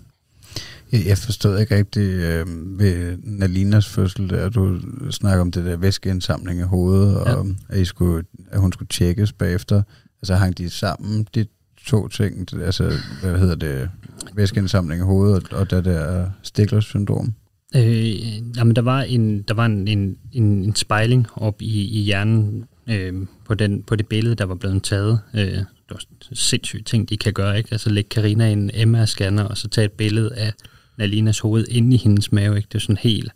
Jeg, 1.07 1.17
forstod 1.17 1.59
ikke 1.59 1.75
rigtig 1.75 2.01
øh, 2.09 2.45
ved 2.79 3.17
Nalinas 3.23 3.87
fødsel, 3.87 4.29
der 4.29 4.49
du 4.49 4.79
snakker 5.11 5.41
om 5.41 5.51
det 5.51 5.65
der 5.65 5.77
væskeindsamling 5.77 6.59
i 6.59 6.63
hovedet, 6.63 7.17
og 7.17 7.45
Ja. 7.69 7.75
at, 7.75 7.81
I 7.81 7.85
skulle, 7.85 8.23
at 8.51 8.59
hun 8.59 8.73
skulle 8.73 8.89
tjekkes 8.89 9.33
bagefter. 9.33 9.81
Altså 10.21 10.35
hang 10.35 10.57
de 10.57 10.69
sammen, 10.69 11.27
de 11.35 11.45
to 11.85 12.07
ting, 12.07 12.47
altså 12.63 12.91
hvad 13.21 13.39
hedder 13.39 13.55
det, 13.55 13.89
væskeindsamling 14.35 15.01
i 15.01 15.03
hovedet 15.03 15.53
og, 15.53 15.71
det 15.71 15.85
der 15.85 16.29
Stiglers 16.43 16.85
syndrom? 16.85 17.33
Øh, 17.75 18.55
jamen, 18.57 18.75
der 18.75 18.81
var 18.81 19.01
en, 19.01 19.41
der 19.41 19.53
var 19.53 19.65
en, 19.65 19.87
en, 19.87 20.17
en, 20.31 20.43
en 20.43 20.75
spejling 20.75 21.27
op 21.35 21.61
i, 21.61 21.99
i 21.99 22.01
hjernen 22.01 22.65
øh, 22.89 23.13
på, 23.45 23.53
den, 23.53 23.83
på 23.83 23.95
det 23.95 24.07
billede, 24.07 24.35
der 24.35 24.45
var 24.45 24.55
blevet 24.55 24.83
taget. 24.83 25.19
Øh, 25.33 25.41
det 25.41 25.65
var 25.89 26.01
sindssygt 26.33 26.87
ting, 26.87 27.09
de 27.09 27.17
kan 27.17 27.33
gøre, 27.33 27.57
ikke? 27.57 27.69
Altså 27.71 27.89
lægge 27.89 28.09
Karina 28.09 28.49
i 28.49 28.51
en 28.51 28.71
MR-scanner, 28.71 29.43
og 29.43 29.57
så 29.57 29.67
tage 29.67 29.85
et 29.85 29.91
billede 29.91 30.35
af 30.35 30.53
Nalinas 30.97 31.39
hoved 31.39 31.65
inde 31.69 31.95
i 31.95 31.97
hendes 31.97 32.31
mave, 32.31 32.57
ikke? 32.57 32.67
Det 32.71 32.75
er 32.75 32.79
sådan 32.79 32.97
helt, 32.97 33.31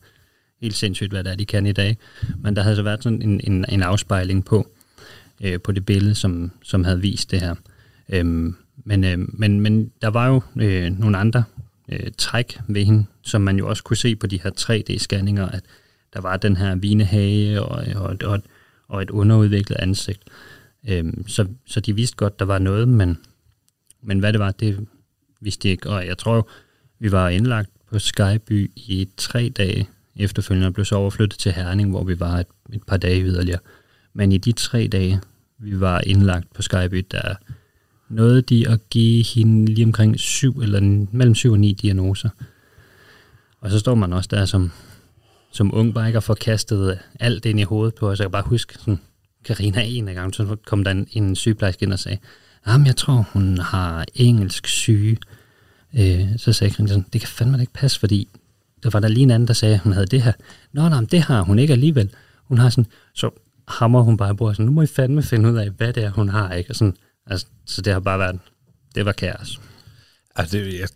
helt 0.61 0.75
sindssygt, 0.75 1.11
hvad 1.11 1.23
der 1.23 1.31
er, 1.31 1.35
de 1.35 1.45
kan 1.45 1.65
i 1.65 1.71
dag. 1.71 1.97
Men 2.43 2.55
der 2.55 2.61
havde 2.61 2.75
så 2.75 2.83
været 2.83 3.03
sådan 3.03 3.21
en, 3.21 3.41
en, 3.43 3.65
en 3.69 3.83
afspejling 3.83 4.45
på, 4.45 4.67
øh, 5.41 5.61
på 5.61 5.71
det 5.71 5.85
billede, 5.85 6.15
som, 6.15 6.51
som 6.63 6.83
havde 6.83 7.01
vist 7.01 7.31
det 7.31 7.41
her. 7.41 7.55
Øhm, 8.09 8.55
men, 8.83 9.03
øh, 9.03 9.17
men, 9.39 9.59
men 9.61 9.91
der 10.01 10.07
var 10.07 10.27
jo 10.27 10.41
øh, 10.61 10.99
nogle 10.99 11.17
andre 11.17 11.43
øh, 11.89 12.11
træk 12.17 12.59
ved 12.67 12.85
hende, 12.85 13.05
som 13.21 13.41
man 13.41 13.57
jo 13.57 13.67
også 13.67 13.83
kunne 13.83 13.97
se 13.97 14.15
på 14.15 14.27
de 14.27 14.39
her 14.43 14.51
3D-scanninger, 14.59 15.55
at 15.55 15.63
der 16.13 16.21
var 16.21 16.37
den 16.37 16.57
her 16.57 16.75
vinehage 16.75 17.61
og, 17.61 17.85
og, 17.95 18.17
og, 18.23 18.41
og 18.87 19.01
et 19.01 19.09
underudviklet 19.09 19.77
ansigt. 19.77 20.23
Øhm, 20.89 21.27
så, 21.27 21.47
så 21.65 21.79
de 21.79 21.95
vidste 21.95 22.17
godt, 22.17 22.39
der 22.39 22.45
var 22.45 22.59
noget, 22.59 22.87
men, 22.87 23.17
men 24.01 24.19
hvad 24.19 24.33
det 24.33 24.39
var, 24.39 24.51
det 24.51 24.87
vidste 25.41 25.63
de 25.63 25.69
ikke. 25.69 25.89
Og 25.89 26.07
jeg 26.07 26.17
tror, 26.17 26.49
vi 26.99 27.11
var 27.11 27.29
indlagt 27.29 27.69
på 27.91 27.99
Skyby 27.99 28.71
i 28.75 29.09
tre 29.17 29.49
dage 29.49 29.89
efterfølgende, 30.15 30.67
og 30.67 30.73
blev 30.73 30.85
så 30.85 30.95
overflyttet 30.95 31.39
til 31.39 31.51
Herning, 31.51 31.89
hvor 31.89 32.03
vi 32.03 32.19
var 32.19 32.37
et, 32.37 32.47
et 32.73 32.83
par 32.83 32.97
dage 32.97 33.23
yderligere. 33.23 33.59
Men 34.13 34.31
i 34.31 34.37
de 34.37 34.51
tre 34.51 34.87
dage, 34.91 35.21
vi 35.57 35.79
var 35.79 36.01
indlagt 36.05 36.53
på 36.53 36.61
Skyby, 36.61 37.05
der 37.11 37.35
nåede 38.09 38.41
de 38.41 38.69
at 38.69 38.89
give 38.89 39.23
hende 39.23 39.73
lige 39.73 39.85
omkring 39.85 40.19
syv, 40.19 40.59
eller 40.59 41.05
mellem 41.11 41.35
syv 41.35 41.51
og 41.51 41.59
ni 41.59 41.73
diagnoser. 41.73 42.29
Og 43.61 43.71
så 43.71 43.79
står 43.79 43.95
man 43.95 44.13
også 44.13 44.29
der 44.31 44.45
som, 44.45 44.71
som 45.51 45.75
ung 45.75 45.93
bare 45.93 46.07
ikke 46.07 46.19
og 46.19 46.23
får 46.23 46.33
kastet 46.33 46.99
alt 47.19 47.45
ind 47.45 47.59
i 47.59 47.63
hovedet 47.63 47.95
på 47.95 48.09
os. 48.09 48.19
Jeg 48.19 48.25
kan 48.25 48.31
bare 48.31 48.43
huske, 48.45 48.73
sådan, 48.73 48.99
Karina 49.45 49.81
en 49.81 50.07
af 50.07 50.15
gangen, 50.15 50.33
så 50.33 50.57
kom 50.65 50.83
der 50.83 50.91
en, 50.91 51.07
en 51.11 51.35
sygeplejerske 51.35 51.83
ind 51.83 51.93
og 51.93 51.99
sagde, 51.99 52.17
jamen 52.67 52.87
jeg 52.87 52.95
tror, 52.95 53.27
hun 53.33 53.57
har 53.57 54.05
engelsk 54.15 54.67
syge. 54.67 55.17
Øh, 55.99 56.27
så 56.37 56.53
sagde 56.53 56.73
Karina 56.73 56.89
sådan, 56.89 57.05
det 57.13 57.21
kan 57.21 57.27
fandme 57.27 57.61
ikke 57.61 57.73
passe, 57.73 57.99
fordi 57.99 58.29
der 58.83 58.89
var 58.89 58.99
der 58.99 59.07
lige 59.07 59.23
en 59.23 59.31
anden, 59.31 59.47
der 59.47 59.53
sagde, 59.53 59.75
at 59.75 59.81
hun 59.81 59.93
havde 59.93 60.05
det 60.05 60.21
her. 60.21 60.33
Nå, 60.73 60.89
nej, 60.89 60.99
men 60.99 61.09
det 61.11 61.21
har 61.21 61.41
hun 61.41 61.59
ikke 61.59 61.73
alligevel. 61.73 62.09
Hun 62.43 62.57
har 62.57 62.69
sådan, 62.69 62.85
så 63.13 63.29
hammer 63.67 64.01
hun 64.01 64.17
bare 64.17 64.31
i 64.31 64.35
bordet, 64.35 64.55
sådan, 64.55 64.65
nu 64.65 64.71
må 64.71 64.81
I 64.81 64.87
fandme 64.87 65.23
finde 65.23 65.51
ud 65.51 65.57
af, 65.57 65.69
hvad 65.69 65.93
det 65.93 66.03
er, 66.03 66.09
hun 66.09 66.29
har, 66.29 66.53
ikke? 66.53 66.71
Og 66.71 66.75
sådan, 66.75 66.95
altså, 67.27 67.45
så 67.65 67.81
det 67.81 67.93
har 67.93 67.99
bare 67.99 68.19
været, 68.19 68.39
det 68.95 69.05
var 69.05 69.11
kaos. 69.11 69.61
altså, 70.35 70.57
det, 70.57 70.79
jeg 70.79 70.89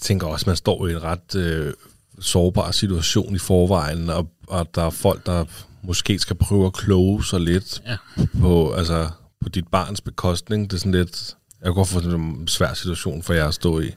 tænker 0.00 0.26
også, 0.26 0.42
at 0.44 0.46
man 0.46 0.56
står 0.56 0.86
i 0.88 0.92
en 0.92 1.02
ret 1.02 1.34
øh, 1.36 1.72
sårbar 2.20 2.70
situation 2.70 3.34
i 3.34 3.38
forvejen, 3.38 4.10
og, 4.10 4.30
og 4.46 4.74
der 4.74 4.82
er 4.82 4.90
folk, 4.90 5.26
der 5.26 5.44
måske 5.82 6.18
skal 6.18 6.36
prøve 6.36 6.66
at 6.66 6.72
kloge 6.72 7.24
sig 7.24 7.40
lidt 7.40 7.82
Ja. 7.86 7.96
på, 8.40 8.72
altså, 8.72 9.10
på 9.40 9.48
dit 9.48 9.68
barns 9.68 10.00
bekostning. 10.00 10.70
Det 10.70 10.76
er 10.76 10.80
sådan 10.80 10.92
lidt... 10.92 11.36
Jeg 11.60 11.66
kan 11.66 11.74
godt 11.74 11.88
få 11.88 12.00
sådan 12.00 12.20
en 12.20 12.48
svær 12.48 12.74
situation 12.74 13.22
for 13.22 13.32
jer 13.34 13.48
at 13.48 13.54
stå 13.54 13.80
i. 13.80 13.90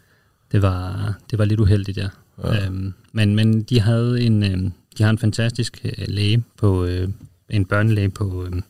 Det 0.52 0.62
var, 0.62 1.14
det 1.32 1.40
var 1.40 1.46
lidt 1.46 1.60
uheldigt, 1.60 1.98
ja. 1.98 2.08
ja. 2.44 2.66
Øhm, 2.66 2.94
men, 3.12 3.36
men 3.36 3.64
de 3.64 3.80
havde 3.82 4.22
en, 4.22 4.44
øh, 4.44 4.72
de 4.98 5.04
har 5.04 5.10
en 5.10 5.18
fantastisk 5.18 5.82
øh, 5.84 5.92
læge 6.08 6.44
på, 6.58 6.86
øh, 6.86 7.10
en 7.50 7.66
børnelæge 7.66 8.10
på, 8.10 8.46
øh, 8.46 8.62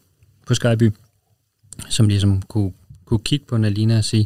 på 0.47 0.53
Skyby, 0.55 0.91
som 1.89 2.07
ligesom 2.07 2.41
kunne, 2.41 2.73
kunne 3.05 3.19
kigge 3.19 3.45
på 3.45 3.57
Nalina 3.57 3.97
og 3.97 4.03
sige, 4.03 4.25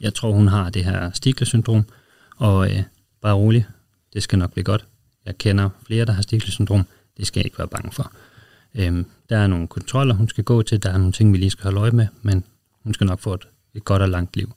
jeg 0.00 0.14
tror, 0.14 0.32
hun 0.32 0.48
har 0.48 0.70
det 0.70 0.84
her 0.84 1.10
Stigler-syndrom, 1.10 1.84
og 2.36 2.70
øh, 2.70 2.82
bare 3.22 3.34
rolig, 3.34 3.66
det 4.12 4.22
skal 4.22 4.38
nok 4.38 4.52
blive 4.52 4.64
godt. 4.64 4.84
Jeg 5.26 5.38
kender 5.38 5.70
flere, 5.86 6.04
der 6.04 6.12
har 6.12 6.22
Stigler-syndrom, 6.22 6.84
det 7.16 7.26
skal 7.26 7.40
jeg 7.40 7.44
ikke 7.44 7.58
være 7.58 7.68
bange 7.68 7.92
for. 7.92 8.12
Øhm, 8.74 9.06
der 9.28 9.38
er 9.38 9.46
nogle 9.46 9.66
kontroller, 9.66 10.14
hun 10.14 10.28
skal 10.28 10.44
gå 10.44 10.62
til, 10.62 10.82
der 10.82 10.90
er 10.90 10.98
nogle 10.98 11.12
ting, 11.12 11.32
vi 11.32 11.38
lige 11.38 11.50
skal 11.50 11.62
holde 11.62 11.80
øje 11.80 11.90
med, 11.90 12.06
men 12.22 12.44
hun 12.84 12.94
skal 12.94 13.06
nok 13.06 13.20
få 13.20 13.34
et, 13.34 13.48
et 13.74 13.84
godt 13.84 14.02
og 14.02 14.08
langt 14.08 14.36
liv. 14.36 14.54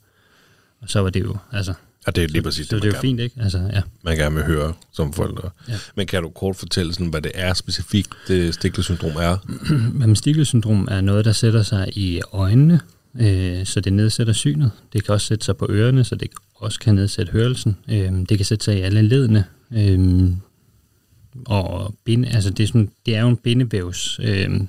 Og 0.80 0.90
så 0.90 1.00
var 1.00 1.10
det 1.10 1.20
jo, 1.20 1.36
altså, 1.52 1.74
Og 2.06 2.16
det 2.16 2.24
er 2.24 2.28
lige 2.28 2.42
præcis 2.42 2.68
så 2.68 2.74
det, 2.74 2.82
det 2.82 2.88
er 2.88 2.92
man, 2.92 2.96
jo 2.96 3.00
fint, 3.00 3.20
ikke? 3.20 3.40
Altså, 3.40 3.58
ja. 3.58 3.82
man 4.02 4.16
gerne 4.16 4.34
vil 4.34 4.44
høre 4.44 4.74
som 4.92 5.12
forældre. 5.12 5.50
Ja. 5.68 5.74
Men 5.94 6.06
kan 6.06 6.22
du 6.22 6.28
kort 6.28 6.56
fortælle, 6.56 6.92
sådan, 6.92 7.06
hvad 7.06 7.22
det 7.22 7.32
er 7.34 7.54
specifikt, 7.54 8.10
det 8.28 8.54
Stiglitz-syndrom 8.54 9.16
er? 9.16 9.36
Men 10.00 10.16
Stiglitz-syndrom 10.16 10.88
er 10.90 11.00
noget, 11.00 11.24
der 11.24 11.32
sætter 11.32 11.62
sig 11.62 11.98
i 11.98 12.20
øjnene, 12.32 12.80
øh, 13.20 13.66
så 13.66 13.80
det 13.80 13.92
nedsætter 13.92 14.32
synet. 14.32 14.70
Det 14.92 15.04
kan 15.04 15.14
også 15.14 15.26
sætte 15.26 15.44
sig 15.44 15.56
på 15.56 15.66
ørerne, 15.70 16.04
så 16.04 16.14
det 16.14 16.28
også 16.54 16.80
kan 16.80 16.94
nedsætte 16.94 17.32
hørelsen. 17.32 17.76
Øh, 17.88 18.12
det 18.28 18.38
kan 18.38 18.44
sætte 18.44 18.64
sig 18.64 18.78
i 18.78 18.80
alle 18.80 19.02
ledene. 19.02 19.44
Øh, 19.72 20.30
og 21.46 21.94
binde, 22.04 22.28
altså 22.28 22.50
det, 22.50 22.62
er 22.62 22.66
sådan, 22.66 22.90
det 23.06 23.16
er 23.16 23.20
jo 23.20 23.28
en 23.28 23.36
bindevævs, 23.36 24.20
øh, 24.22 24.60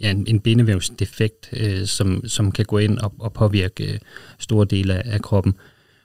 ja, 0.00 0.10
en, 0.10 0.26
en 0.26 0.40
bindevævsdefekt, 0.40 1.48
øh, 1.52 1.86
som, 1.86 2.28
som 2.28 2.52
kan 2.52 2.64
gå 2.64 2.78
ind 2.78 2.98
og, 2.98 3.14
og 3.18 3.32
påvirke 3.32 3.92
øh, 3.92 3.98
store 4.38 4.66
dele 4.70 4.94
af, 4.94 5.14
af 5.14 5.22
kroppen, 5.22 5.54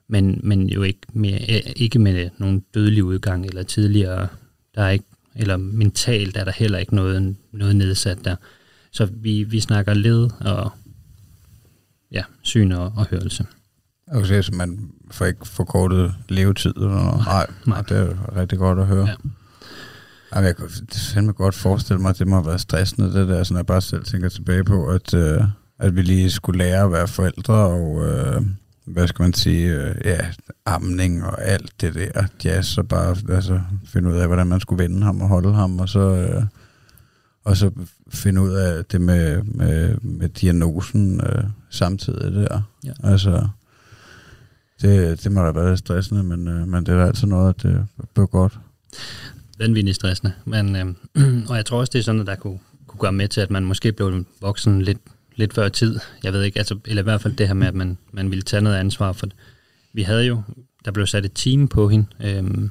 men, 0.07 0.39
men 0.43 0.69
jo 0.69 0.83
ikke 0.83 0.99
mere, 1.13 1.39
øh, 1.49 1.71
ikke 1.75 1.99
med 1.99 2.29
nogen 2.37 2.63
dødelig 2.73 3.03
udgang 3.03 3.45
eller 3.45 3.63
tidligere, 3.63 4.27
der 4.75 4.81
er 4.81 4.89
ikke, 4.89 5.05
eller 5.35 5.57
mentalt 5.57 6.37
er 6.37 6.43
der 6.43 6.51
heller 6.51 6.77
ikke 6.77 6.95
noget, 6.95 7.35
noget 7.51 7.75
nedsat 7.75 8.17
der. 8.25 8.35
Så 8.91 9.05
vi, 9.05 9.43
vi 9.43 9.59
snakker 9.59 9.93
led 9.93 10.29
og 10.39 10.71
ja, 12.11 12.23
syn 12.41 12.71
og, 12.71 12.93
og 12.95 13.07
hørelse. 13.09 13.45
Okay, 14.11 14.41
så 14.41 14.51
man 14.55 14.91
får 15.11 15.25
ikke 15.25 15.47
forkortet 15.47 16.13
levetid 16.29 16.73
eller 16.75 17.03
noget. 17.03 17.25
Nej, 17.25 17.47
nej. 17.65 17.81
det 17.81 17.97
er 17.97 18.37
rigtig 18.37 18.59
godt 18.59 18.79
at 18.79 18.85
høre. 18.85 19.07
Ja. 19.07 19.15
Jamen, 20.35 20.47
jeg 20.47 20.55
kan 20.55 20.69
fandme 21.13 21.33
godt 21.33 21.55
forestille 21.55 22.01
mig, 22.01 22.09
at 22.09 22.19
det 22.19 22.27
må 22.27 22.35
have 22.35 22.45
været 22.45 22.61
stressende, 22.61 23.13
det 23.13 23.27
der, 23.27 23.43
sådan 23.43 23.57
jeg 23.57 23.65
bare 23.65 23.81
selv 23.81 24.03
tænker 24.03 24.29
tilbage 24.29 24.63
på, 24.63 24.87
at, 24.87 25.13
øh, 25.13 25.41
at 25.79 25.95
vi 25.95 26.01
lige 26.01 26.31
skulle 26.31 26.57
lære 26.57 26.83
at 26.83 26.91
være 26.91 27.07
forældre, 27.07 27.53
og 27.53 28.05
øh, 28.07 28.41
hvad 28.85 29.07
skal 29.07 29.23
man 29.23 29.33
sige, 29.33 29.73
øh, 29.73 29.95
ja, 30.05 30.17
amning 30.65 31.25
og 31.25 31.43
alt 31.43 31.81
det 31.81 31.93
der 31.93 32.27
jazz, 32.43 32.77
og 32.77 32.87
bare 32.87 33.15
altså, 33.29 33.61
finde 33.85 34.09
ud 34.09 34.15
af, 34.15 34.27
hvordan 34.27 34.47
man 34.47 34.59
skulle 34.59 34.83
vende 34.83 35.03
ham 35.03 35.21
og 35.21 35.27
holde 35.27 35.53
ham, 35.53 35.79
og 35.79 35.89
så, 35.89 35.99
øh, 35.99 36.43
og 37.47 37.57
så 37.57 37.71
finde 38.09 38.41
ud 38.41 38.51
af 38.51 38.85
det 38.85 39.01
med, 39.01 39.43
med, 39.43 39.97
med 40.01 40.29
diagnosen 40.29 41.21
øh, 41.21 41.43
samtidig 41.69 42.31
der. 42.33 42.61
Ja. 42.85 42.91
Altså, 43.03 43.47
det, 44.81 45.23
det 45.23 45.31
må 45.31 45.41
da 45.41 45.51
være 45.51 45.69
lidt 45.69 45.79
stressende, 45.79 46.23
men, 46.23 46.47
øh, 46.47 46.67
men 46.67 46.85
det 46.85 46.93
er 46.93 46.97
da 46.97 47.05
altid 47.05 47.27
noget, 47.27 47.49
at 47.49 47.63
det 47.63 47.85
blev 48.13 48.27
godt. 48.27 48.59
vanvittigt 49.59 49.95
stressende. 49.95 50.33
Men, 50.45 50.75
øh, 50.75 50.85
og 51.49 51.55
jeg 51.55 51.65
tror 51.65 51.79
også, 51.79 51.91
det 51.91 51.99
er 51.99 52.03
sådan, 52.03 52.21
at 52.21 52.27
der 52.27 52.35
kunne, 52.35 52.59
kunne 52.87 52.99
gøre 52.99 53.11
med 53.11 53.27
til, 53.27 53.41
at 53.41 53.51
man 53.51 53.65
måske 53.65 53.91
blev 53.91 54.25
voksen 54.41 54.81
lidt, 54.81 54.99
lidt 55.35 55.53
før 55.53 55.69
tid. 55.69 55.99
Jeg 56.23 56.33
ved 56.33 56.43
ikke, 56.43 56.59
altså, 56.59 56.79
eller 56.85 57.01
i 57.01 57.03
hvert 57.03 57.21
fald 57.21 57.35
det 57.35 57.47
her 57.47 57.53
med, 57.53 57.67
at 57.67 57.75
man, 57.75 57.97
man 58.11 58.29
ville 58.29 58.43
tage 58.43 58.61
noget 58.61 58.77
ansvar. 58.77 59.11
For 59.11 59.27
vi 59.93 60.01
havde 60.01 60.25
jo, 60.25 60.41
der 60.85 60.91
blev 60.91 61.07
sat 61.07 61.25
et 61.25 61.31
team 61.35 61.67
på 61.67 61.89
hende, 61.89 62.05
øh, 62.23 62.69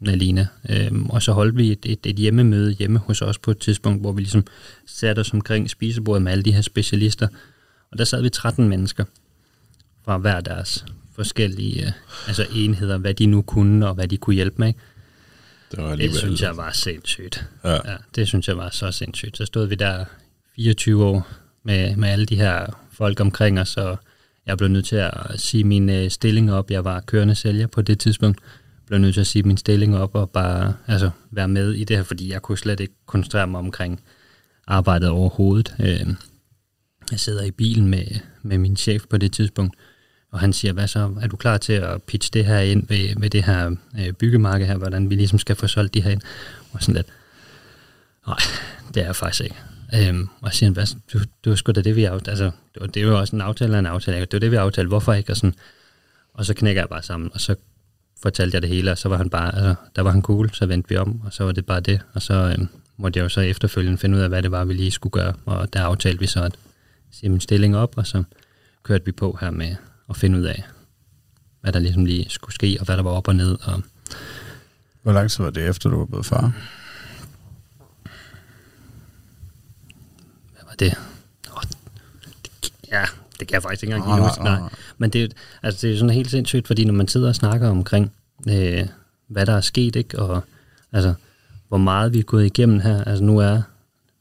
Nalina, 0.00 0.46
øh, 0.70 0.92
og 1.08 1.22
så 1.22 1.32
holdt 1.32 1.56
vi 1.56 1.72
et, 1.72 1.86
et, 1.86 2.06
et 2.06 2.16
hjemmemøde 2.16 2.72
hjemme 2.72 2.98
hos 2.98 3.22
os 3.22 3.38
på 3.38 3.50
et 3.50 3.58
tidspunkt, 3.58 4.00
hvor 4.00 4.12
vi 4.12 4.20
ligesom 4.20 4.46
satte 4.86 5.20
os 5.20 5.32
omkring 5.32 5.70
spisebordet 5.70 6.22
med 6.22 6.32
alle 6.32 6.44
de 6.44 6.52
her 6.52 6.62
specialister. 6.62 7.28
Og 7.90 7.98
der 7.98 8.04
sad 8.04 8.22
vi 8.22 8.28
13 8.28 8.68
mennesker 8.68 9.04
fra 10.04 10.18
hver 10.18 10.40
deres 10.40 10.84
forskellige 11.14 11.86
øh, 11.86 11.92
altså 12.26 12.46
enheder, 12.54 12.98
hvad 12.98 13.14
de 13.14 13.26
nu 13.26 13.42
kunne, 13.42 13.88
og 13.88 13.94
hvad 13.94 14.08
de 14.08 14.16
kunne 14.16 14.34
hjælpe 14.34 14.56
med. 14.58 14.68
Ikke? 14.68 14.80
Det, 15.70 15.82
var 15.82 15.96
Det 15.96 16.14
synes 16.14 16.42
jeg 16.42 16.56
var 16.56 16.72
sindssygt. 16.72 17.46
Ja. 17.64 17.72
Ja, 17.72 17.96
det 18.14 18.28
synes 18.28 18.48
jeg 18.48 18.56
var 18.56 18.70
så 18.70 18.92
sindssygt. 18.92 19.36
Så 19.36 19.44
stod 19.44 19.66
vi 19.66 19.74
der 19.74 20.04
24 20.56 21.04
år 21.04 21.28
med, 21.62 21.96
med 21.96 22.08
alle 22.08 22.26
de 22.26 22.36
her 22.36 22.66
folk 22.92 23.20
omkring 23.20 23.60
os, 23.60 23.76
og 23.76 23.98
jeg 24.46 24.58
blev 24.58 24.68
nødt 24.68 24.86
til 24.86 24.96
at 24.96 25.12
sige 25.36 25.64
min 25.64 25.90
øh, 25.90 26.10
stilling 26.10 26.52
op. 26.52 26.70
Jeg 26.70 26.84
var 26.84 27.00
kørende 27.00 27.34
sælger 27.34 27.66
på 27.66 27.82
det 27.82 27.98
tidspunkt. 27.98 28.38
Blev 28.88 29.00
nødt 29.00 29.14
til 29.14 29.20
at 29.20 29.26
sige 29.26 29.42
min 29.42 29.56
stilling 29.56 29.96
op 29.96 30.14
og 30.14 30.30
bare 30.30 30.74
altså, 30.86 31.10
være 31.30 31.48
med 31.48 31.72
i 31.72 31.84
det 31.84 31.96
her, 31.96 32.04
fordi 32.04 32.32
jeg 32.32 32.42
kunne 32.42 32.58
slet 32.58 32.80
ikke 32.80 32.94
koncentrere 33.06 33.46
mig 33.46 33.58
omkring 33.58 34.00
arbejdet 34.66 35.08
overhovedet. 35.08 35.74
Øh, 35.80 36.06
jeg 37.10 37.20
sidder 37.20 37.44
i 37.44 37.50
bilen 37.50 37.88
med, 37.88 38.04
med 38.42 38.58
min 38.58 38.76
chef 38.76 39.04
på 39.10 39.16
det 39.16 39.32
tidspunkt, 39.32 39.76
og 40.32 40.40
han 40.40 40.52
siger, 40.52 40.72
hvad 40.72 40.88
så, 40.88 41.14
er 41.20 41.26
du 41.26 41.36
klar 41.36 41.58
til 41.58 41.72
at 41.72 42.02
pitche 42.02 42.30
det 42.32 42.44
her 42.44 42.58
ind 42.58 42.88
ved, 42.88 43.20
ved 43.20 43.30
det 43.30 43.44
her 43.44 43.76
øh, 43.98 44.12
byggemarked 44.12 44.66
her, 44.66 44.76
hvordan 44.76 45.10
vi 45.10 45.14
ligesom 45.14 45.38
skal 45.38 45.56
få 45.56 45.66
solgt 45.66 45.94
de 45.94 46.02
her 46.02 46.10
ind? 46.10 46.20
Og 46.72 46.82
sådan 46.82 46.94
lidt, 46.94 47.06
nej, 48.26 48.38
det 48.94 49.00
er 49.00 49.06
jeg 49.06 49.16
faktisk 49.16 49.44
ikke. 49.44 49.56
Øhm, 49.94 50.28
og 50.40 50.52
så 50.52 50.58
siger 50.58 50.68
han, 50.68 50.74
hvad, 50.74 50.86
du, 51.12 51.18
du 51.44 51.56
sgu 51.56 51.72
da 51.72 51.80
det, 51.80 51.96
vi 51.96 52.04
aftalte. 52.04 52.30
Altså, 52.30 52.44
det 52.74 52.80
var, 52.80 52.86
det 52.86 53.06
var 53.06 53.12
også 53.12 53.36
en 53.36 53.42
aftale 53.42 53.74
af 53.74 53.78
en 53.78 53.86
aftale. 53.86 54.20
Det 54.20 54.32
var 54.32 54.38
det, 54.38 54.50
vi 54.50 54.56
aftalte. 54.56 54.88
Hvorfor 54.88 55.12
ikke? 55.12 55.32
Og, 55.32 55.36
sådan, 55.36 55.54
og 56.34 56.44
så 56.44 56.54
knækker 56.54 56.82
jeg 56.82 56.88
bare 56.88 57.02
sammen, 57.02 57.30
og 57.34 57.40
så 57.40 57.54
fortalte 58.22 58.54
jeg 58.54 58.62
det 58.62 58.70
hele, 58.70 58.90
og 58.90 58.98
så 58.98 59.08
var 59.08 59.16
han 59.16 59.30
bare, 59.30 59.54
altså, 59.54 59.74
der 59.96 60.02
var 60.02 60.10
han 60.10 60.22
cool, 60.22 60.50
så 60.52 60.66
vendte 60.66 60.88
vi 60.88 60.96
om, 60.96 61.20
og 61.24 61.32
så 61.32 61.44
var 61.44 61.52
det 61.52 61.66
bare 61.66 61.80
det. 61.80 62.00
Og 62.14 62.22
så 62.22 62.34
øhm, 62.34 62.68
måtte 62.96 63.18
jeg 63.18 63.24
jo 63.24 63.28
så 63.28 63.40
efterfølgende 63.40 63.98
finde 63.98 64.16
ud 64.16 64.22
af, 64.22 64.28
hvad 64.28 64.42
det 64.42 64.50
var, 64.50 64.64
vi 64.64 64.74
lige 64.74 64.90
skulle 64.90 65.10
gøre. 65.10 65.34
Og 65.46 65.72
der 65.72 65.82
aftalte 65.82 66.20
vi 66.20 66.26
så 66.26 66.42
at 66.42 66.58
sige 67.10 67.30
min 67.30 67.40
stilling 67.40 67.76
op, 67.76 67.98
og 67.98 68.06
så 68.06 68.22
kørte 68.82 69.04
vi 69.04 69.12
på 69.12 69.38
her 69.40 69.50
med 69.50 69.76
at 70.10 70.16
finde 70.16 70.38
ud 70.38 70.44
af, 70.44 70.64
hvad 71.60 71.72
der 71.72 71.78
ligesom 71.78 72.04
lige 72.04 72.26
skulle 72.30 72.54
ske, 72.54 72.76
og 72.80 72.86
hvad 72.86 72.96
der 72.96 73.02
var 73.02 73.10
op 73.10 73.28
og 73.28 73.36
ned. 73.36 73.58
Og 73.62 73.82
Hvor 75.02 75.12
lang 75.12 75.30
tid 75.30 75.44
var 75.44 75.50
det 75.50 75.68
efter, 75.68 75.90
du 75.90 75.98
var 75.98 76.04
blevet 76.04 76.26
far? 76.26 76.52
hvad 80.52 80.62
var 80.66 80.74
det? 80.78 80.94
Oh, 81.52 81.62
det 81.62 82.72
ja, 82.92 83.04
det 83.40 83.48
kan 83.48 83.54
jeg 83.54 83.62
faktisk 83.62 83.82
ikke 83.82 83.94
engang 83.94 84.20
nej, 84.20 84.28
huske. 84.28 84.44
nej. 84.44 84.60
Men 84.98 85.10
det, 85.10 85.34
altså, 85.62 85.86
det 85.86 85.94
er 85.94 85.98
sådan 85.98 86.14
helt 86.14 86.30
sindssygt, 86.30 86.66
fordi 86.66 86.84
når 86.84 86.94
man 86.94 87.08
sidder 87.08 87.28
og 87.28 87.34
snakker 87.34 87.68
omkring, 87.68 88.12
øh, 88.48 88.86
hvad 89.28 89.46
der 89.46 89.52
er 89.52 89.60
sket, 89.60 89.96
ikke? 89.96 90.18
og 90.18 90.42
altså, 90.92 91.14
hvor 91.68 91.78
meget 91.78 92.12
vi 92.12 92.18
er 92.18 92.22
gået 92.22 92.46
igennem 92.46 92.80
her. 92.80 93.04
Altså 93.04 93.24
nu 93.24 93.38
er 93.38 93.62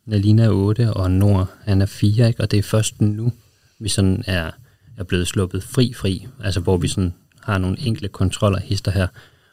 Nalina 0.06 0.44
er 0.44 0.50
8, 0.50 0.94
og 0.94 1.12
Nord 1.12 1.54
han 1.66 1.82
er 1.82 1.86
4, 1.86 2.28
ikke? 2.28 2.44
og 2.44 2.52
det 2.52 2.60
er 2.60 2.64
først 2.64 3.02
nu, 3.02 3.32
vi 3.80 3.90
sådan 3.90 4.24
er, 4.28 4.52
er 4.98 5.04
blevet 5.04 5.28
sluppet 5.28 5.64
fri 5.64 5.94
fri, 5.94 6.28
altså 6.44 6.60
hvor 6.60 6.78
vi 6.78 6.88
sådan 6.88 7.14
har 7.44 7.58
nogle 7.58 7.80
enkle 7.80 8.08
kontroller 8.08 8.60
hister 8.60 8.92
her, 8.92 9.08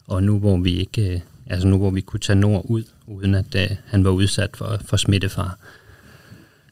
og 0.07 0.23
nu 0.23 0.39
hvor 0.39 0.57
vi 0.57 0.77
ikke, 0.77 1.15
øh, 1.15 1.21
altså 1.47 1.69
nu 1.69 1.79
hvor 1.79 1.91
vi 1.91 2.01
kunne 2.01 2.21
tage 2.21 2.39
Nord 2.39 2.65
ud, 2.65 2.85
uden 3.07 3.35
at 3.35 3.55
øh, 3.55 3.71
han 3.87 4.05
var 4.05 4.11
udsat 4.11 4.51
for, 4.57 4.79
for 4.85 4.97
smittefar. 4.97 5.59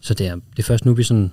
Så 0.00 0.14
det 0.14 0.26
er, 0.26 0.34
det 0.34 0.58
er 0.58 0.62
først 0.62 0.84
nu, 0.84 0.94
vi 0.94 1.02
sådan, 1.02 1.32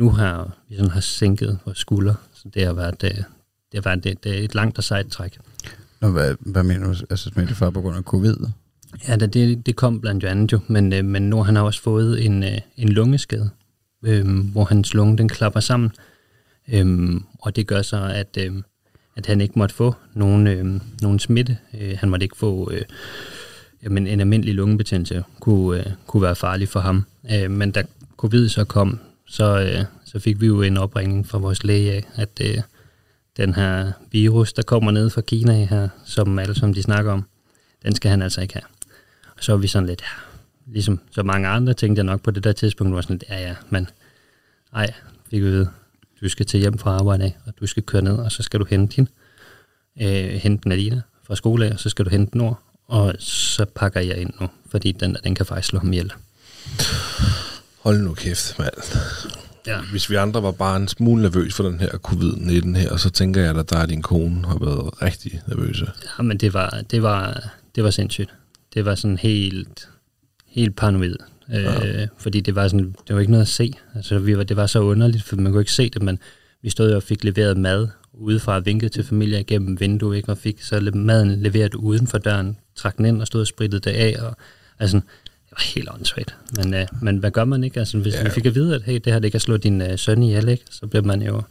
nu 0.00 0.10
har 0.10 0.56
vi 0.68 0.76
sådan 0.76 0.90
har 0.90 1.00
sænket 1.00 1.58
vores 1.64 1.78
skulder, 1.78 2.14
så 2.32 2.48
det 2.54 2.66
har 2.66 2.72
været, 2.72 3.04
øh, 3.04 3.10
det 3.10 3.74
har 3.74 3.80
været 3.80 4.04
det, 4.04 4.24
det 4.24 4.38
er 4.38 4.44
et 4.44 4.54
langt 4.54 4.78
og 4.78 4.84
sejt 4.84 5.06
træk. 5.06 5.38
Nå, 6.00 6.10
hvad, 6.10 6.34
hvad 6.40 6.62
mener 6.62 6.86
du? 6.86 6.94
Altså 7.10 7.30
smittefar 7.34 7.70
på 7.70 7.80
grund 7.80 7.96
af 7.96 8.02
covid? 8.02 8.36
Ja, 9.08 9.16
da 9.16 9.26
det, 9.26 9.66
det 9.66 9.76
kom 9.76 10.00
blandt 10.00 10.24
andet 10.24 10.52
jo, 10.52 10.60
men, 10.68 10.92
øh, 10.92 11.04
men 11.04 11.22
nu 11.30 11.36
har 11.36 11.42
han 11.42 11.56
har 11.56 11.62
også 11.62 11.82
fået 11.82 12.26
en, 12.26 12.42
øh, 12.42 12.58
en 12.76 12.88
lungeskade, 12.88 13.50
øh, 14.04 14.38
hvor 14.52 14.64
hans 14.64 14.94
lunge 14.94 15.18
den 15.18 15.28
klapper 15.28 15.60
sammen, 15.60 15.90
øh, 16.72 17.20
og 17.38 17.56
det 17.56 17.66
gør 17.66 17.82
så, 17.82 18.04
at, 18.04 18.38
øh, 18.40 18.52
at 19.16 19.26
han 19.26 19.40
ikke 19.40 19.58
måtte 19.58 19.74
få 19.74 19.94
nogen, 20.14 20.46
øh, 20.46 20.80
nogen 21.02 21.18
smitte. 21.18 21.58
Øh, 21.80 21.96
han 21.98 22.10
måtte 22.10 22.24
ikke 22.24 22.36
få, 22.36 22.70
øh, 22.72 22.82
jamen 23.82 24.06
en 24.06 24.20
almindelig 24.20 24.54
lungebetændelse 24.54 25.24
kunne, 25.40 25.78
øh, 25.78 25.92
kunne 26.06 26.22
være 26.22 26.36
farlig 26.36 26.68
for 26.68 26.80
ham. 26.80 27.04
Øh, 27.32 27.50
men 27.50 27.70
da 27.70 27.82
covid 28.16 28.48
så 28.48 28.64
kom, 28.64 28.98
så, 29.30 29.60
øh, 29.60 29.84
så 30.04 30.18
fik 30.18 30.40
vi 30.40 30.46
jo 30.46 30.62
en 30.62 30.76
opringning 30.76 31.28
fra 31.28 31.38
vores 31.38 31.64
læge 31.64 31.92
af, 31.92 32.04
at 32.14 32.40
øh, 32.40 32.58
den 33.36 33.54
her 33.54 33.92
virus, 34.10 34.52
der 34.52 34.62
kommer 34.62 34.90
ned 34.90 35.10
fra 35.10 35.20
Kina 35.20 35.64
her, 35.64 35.88
som 36.04 36.38
alle 36.38 36.54
som 36.54 36.74
de 36.74 36.82
snakker 36.82 37.12
om, 37.12 37.24
den 37.82 37.94
skal 37.94 38.10
han 38.10 38.22
altså 38.22 38.40
ikke 38.40 38.54
have. 38.54 38.64
Og 39.36 39.44
så 39.44 39.52
var 39.52 39.58
vi 39.58 39.66
sådan 39.66 39.86
lidt, 39.86 40.02
ja, 40.02 40.40
ligesom 40.72 41.00
så 41.10 41.22
mange 41.22 41.48
andre 41.48 41.74
tænkte 41.74 41.98
jeg 42.00 42.04
nok 42.04 42.22
på 42.22 42.30
det 42.30 42.44
der 42.44 42.52
tidspunkt, 42.52 42.94
var 42.94 43.00
sådan 43.00 43.14
lidt, 43.16 43.30
ja 43.30 43.40
ja, 43.40 43.54
men 43.68 43.88
ej, 44.72 44.92
fik 45.30 45.42
vi 45.42 45.46
ved, 45.46 45.66
du 46.20 46.28
skal 46.28 46.46
til 46.46 46.60
hjem 46.60 46.78
fra 46.78 46.90
arbejde 46.90 47.24
af, 47.24 47.36
og 47.46 47.52
du 47.60 47.66
skal 47.66 47.82
køre 47.82 48.02
ned, 48.02 48.16
og 48.16 48.32
så 48.32 48.42
skal 48.42 48.60
du 48.60 48.64
hente 48.70 48.96
hende, 48.96 49.10
øh, 50.00 50.40
hente 50.40 50.68
Nadina 50.68 51.00
fra 51.22 51.36
skole 51.36 51.66
af, 51.66 51.72
og 51.72 51.80
så 51.80 51.88
skal 51.88 52.04
du 52.04 52.10
hente 52.10 52.38
Nord, 52.38 52.62
og 52.86 53.14
så 53.18 53.64
pakker 53.64 54.00
jeg 54.00 54.16
ind 54.16 54.30
nu, 54.40 54.48
fordi 54.70 54.92
den, 54.92 55.16
den 55.24 55.34
kan 55.34 55.46
faktisk 55.46 55.68
slå 55.68 55.78
ham 55.78 55.92
ihjel. 55.92 56.12
Hold 57.80 57.98
nu 57.98 58.14
kæft, 58.14 58.58
mand. 58.58 58.72
Ja. 59.66 59.80
Hvis 59.90 60.10
vi 60.10 60.14
andre 60.14 60.42
var 60.42 60.52
bare 60.52 60.76
en 60.76 60.88
smule 60.88 61.22
nervøs 61.22 61.54
for 61.54 61.64
den 61.64 61.80
her 61.80 61.88
covid-19 61.88 62.78
her, 62.78 62.96
så 62.96 63.10
tænker 63.10 63.40
jeg, 63.40 63.58
at 63.58 63.70
der 63.70 63.78
er 63.78 63.86
din 63.86 64.02
kone 64.02 64.46
har 64.46 64.58
været 64.58 65.02
rigtig 65.02 65.42
nervøse. 65.46 65.86
Ja, 66.18 66.22
men 66.22 66.38
det 66.38 66.54
var, 66.54 66.82
det 66.90 67.02
var, 67.02 67.50
det 67.74 67.84
var 67.84 67.90
sindssygt. 67.90 68.34
Det 68.74 68.84
var 68.84 68.94
sådan 68.94 69.18
helt, 69.18 69.88
helt 70.46 70.76
paranoid. 70.76 71.16
Øh, 71.54 72.08
fordi 72.18 72.40
det 72.40 72.54
var 72.54 72.68
sådan, 72.68 72.94
det 73.08 73.14
var 73.14 73.20
ikke 73.20 73.32
noget 73.32 73.44
at 73.44 73.48
se. 73.48 73.72
Altså, 73.94 74.18
vi 74.18 74.36
var, 74.36 74.44
det 74.44 74.56
var 74.56 74.66
så 74.66 74.80
underligt, 74.80 75.24
for 75.24 75.36
man 75.36 75.52
kunne 75.52 75.62
ikke 75.62 75.72
se 75.72 75.90
det, 75.90 76.02
men 76.02 76.18
vi 76.62 76.70
stod 76.70 76.92
og 76.92 77.02
fik 77.02 77.24
leveret 77.24 77.56
mad 77.56 77.88
udefra, 78.12 78.58
vinket 78.58 78.92
til 78.92 79.04
familier 79.04 79.38
igennem 79.38 79.80
vinduet, 79.80 80.16
ikke? 80.16 80.28
og 80.28 80.38
fik 80.38 80.62
så 80.62 80.90
maden 80.94 81.42
leveret 81.42 81.74
uden 81.74 82.06
for 82.06 82.18
døren, 82.18 82.56
trak 82.76 82.96
den 82.96 83.04
ind 83.04 83.20
og 83.20 83.26
stod 83.26 83.40
og 83.40 83.46
sprittede 83.46 83.80
det 83.80 83.96
af, 83.96 84.16
og 84.22 84.36
altså, 84.78 85.00
helt 85.62 85.88
åndssvagt. 85.94 86.36
Men, 86.56 86.74
øh, 86.74 86.86
men 87.02 87.16
hvad 87.16 87.30
gør 87.30 87.44
man 87.44 87.64
ikke? 87.64 87.78
Altså, 87.80 87.98
hvis 87.98 88.14
Ja. 88.14 88.24
vi 88.24 88.30
fik 88.30 88.46
at 88.46 88.54
vide, 88.54 88.74
at 88.74 88.82
hey, 88.82 88.94
det 89.04 89.12
her 89.12 89.18
det 89.20 89.30
kan 89.30 89.40
slå 89.40 89.56
din 89.56 89.82
øh, 89.82 89.98
søn 89.98 90.22
ihjel, 90.22 90.48
ikke? 90.48 90.64
så 90.70 90.86
bliver 90.86 91.02
man 91.04 91.22
jo... 91.22 91.42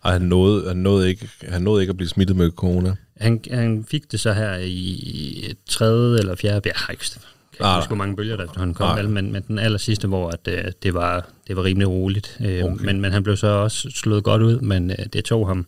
Og 0.00 0.12
han 0.12 0.22
nåede, 0.22 0.68
han, 0.68 0.76
nåede 0.76 1.08
ikke, 1.08 1.28
han 1.48 1.62
nåede 1.62 1.82
ikke 1.82 1.90
at 1.90 1.96
blive 1.96 2.08
smittet 2.08 2.36
med 2.36 2.50
corona. 2.50 2.94
Han, 3.20 3.40
han 3.50 3.84
fik 3.90 4.12
det 4.12 4.20
så 4.20 4.32
her 4.32 4.56
i 4.56 5.54
tredje 5.68 6.18
eller 6.18 6.34
fjerde, 6.34 6.60
jeg 6.64 6.72
har 6.76 6.92
ikke, 6.92 7.04
kan 7.10 7.66
ikke 7.66 7.74
huske, 7.76 7.88
hvor 7.88 7.96
mange 7.96 8.16
bølger, 8.16 8.36
der 8.36 8.46
han 8.56 8.74
kom, 8.74 8.98
vel, 8.98 9.08
men, 9.08 9.32
men 9.32 9.42
den 9.48 9.58
aller 9.58 9.78
sidste, 9.78 10.08
hvor 10.08 10.30
at, 10.30 10.48
øh, 10.48 10.64
det, 10.82 10.94
var, 10.94 11.26
det 11.48 11.56
var 11.56 11.64
rimelig 11.64 11.88
roligt. 11.88 12.36
Øh, 12.40 12.64
Okay. 12.64 12.84
men, 12.84 13.00
men 13.00 13.12
han 13.12 13.22
blev 13.22 13.36
så 13.36 13.46
også 13.46 13.90
slået 13.94 14.24
godt 14.24 14.42
ud, 14.42 14.60
men 14.60 14.90
øh, 14.90 14.96
det 15.12 15.24
tog 15.24 15.46
ham 15.48 15.66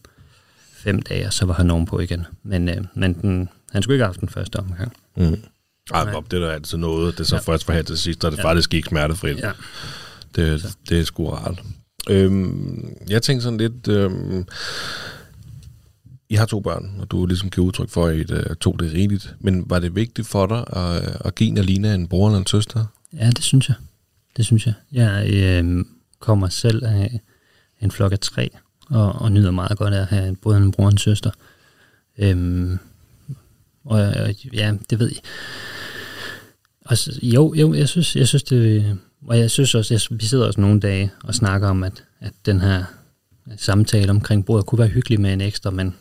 fem 0.72 1.02
dage, 1.02 1.26
og 1.26 1.32
så 1.32 1.46
var 1.46 1.54
han 1.54 1.70
ovenpå 1.70 2.00
igen. 2.00 2.26
Men, 2.42 2.68
øh, 2.68 2.76
men 2.94 3.12
den, 3.12 3.48
han 3.72 3.82
skulle 3.82 3.94
ikke 3.94 4.02
have 4.04 4.08
haft 4.08 4.20
den 4.20 4.28
første 4.28 4.56
omgang. 4.56 4.92
Mm. 5.16 5.36
Ej, 5.94 6.04
Nej. 6.04 6.12
Bob, 6.12 6.30
det 6.30 6.42
er 6.42 6.46
da 6.46 6.52
altid 6.52 6.78
noget. 6.78 7.14
Det 7.14 7.20
er 7.20 7.24
så 7.24 7.36
Ja. 7.36 7.40
først 7.42 7.70
her 7.70 7.82
til 7.82 7.98
sidst, 7.98 8.24
og 8.24 8.32
det 8.32 8.38
Ja. 8.38 8.44
faktisk 8.44 8.70
gik 8.70 8.86
smertefrit. 8.86 9.38
Ja. 9.38 9.50
Det, 10.36 10.66
det 10.88 11.00
er 11.00 11.04
sgu 11.04 11.30
rart. 11.30 11.62
Øhm, 12.10 12.96
jeg 13.08 13.22
tænker 13.22 13.42
sådan 13.42 13.58
lidt... 13.58 13.88
Øhm, 13.88 14.44
I 16.28 16.34
har 16.34 16.46
to 16.46 16.60
børn, 16.60 16.90
og 17.00 17.10
du 17.10 17.26
ligesom 17.26 17.50
giver 17.50 17.66
udtryk 17.66 17.90
for, 17.90 18.06
at 18.06 18.30
uh, 18.30 18.56
to 18.60 18.72
det 18.72 18.88
er 18.88 18.92
rigeligt. 18.94 19.34
Men 19.40 19.70
var 19.70 19.78
det 19.78 19.94
vigtigt 19.94 20.28
for 20.28 20.46
dig 20.46 20.64
at, 20.76 21.16
at 21.24 21.34
give 21.34 21.58
Alina 21.58 21.94
en 21.94 22.08
bror 22.08 22.26
eller 22.28 22.38
en 22.38 22.46
søster? 22.46 22.84
Ja, 23.12 23.30
det 23.30 23.42
synes 23.44 23.68
jeg. 23.68 23.76
Det 24.36 24.44
synes 24.44 24.66
jeg. 24.66 24.74
Jeg 24.92 25.30
øh, 25.34 25.84
kommer 26.20 26.48
selv 26.48 26.84
af 26.84 27.20
en 27.80 27.90
flok 27.90 28.12
af 28.12 28.18
tre, 28.18 28.50
og, 28.90 29.12
og 29.12 29.32
nyder 29.32 29.50
meget 29.50 29.78
godt 29.78 29.94
af 29.94 30.00
at 30.00 30.06
have 30.06 30.36
både 30.36 30.56
en 30.56 30.72
bror 30.72 30.84
og 30.84 30.90
en 30.92 30.98
søster. 30.98 31.30
Øhm, 32.18 32.78
og 33.84 33.98
og 34.00 34.34
ja, 34.52 34.74
det 34.90 34.98
ved 34.98 35.08
jeg. 35.08 35.20
Altså, 36.88 37.18
jo, 37.22 37.54
jo, 37.54 37.74
jeg 37.74 37.88
synes, 37.88 38.16
jeg 38.16 38.28
synes 38.28 38.42
det, 38.42 38.98
og 39.26 39.38
jeg 39.38 39.50
synes 39.50 39.74
også, 39.74 39.94
jeg, 39.94 40.18
vi 40.18 40.24
sidder 40.24 40.46
også 40.46 40.60
nogle 40.60 40.80
dage 40.80 41.12
og 41.24 41.34
snakker 41.34 41.68
om, 41.68 41.82
at, 41.84 42.04
at 42.20 42.32
den 42.46 42.60
her 42.60 42.84
samtale 43.56 44.10
omkring 44.10 44.46
bordet 44.46 44.66
kunne 44.66 44.78
være 44.78 44.88
hyggelig 44.88 45.20
med 45.20 45.32
en 45.32 45.40
ekstra, 45.40 45.70
men, 45.70 45.94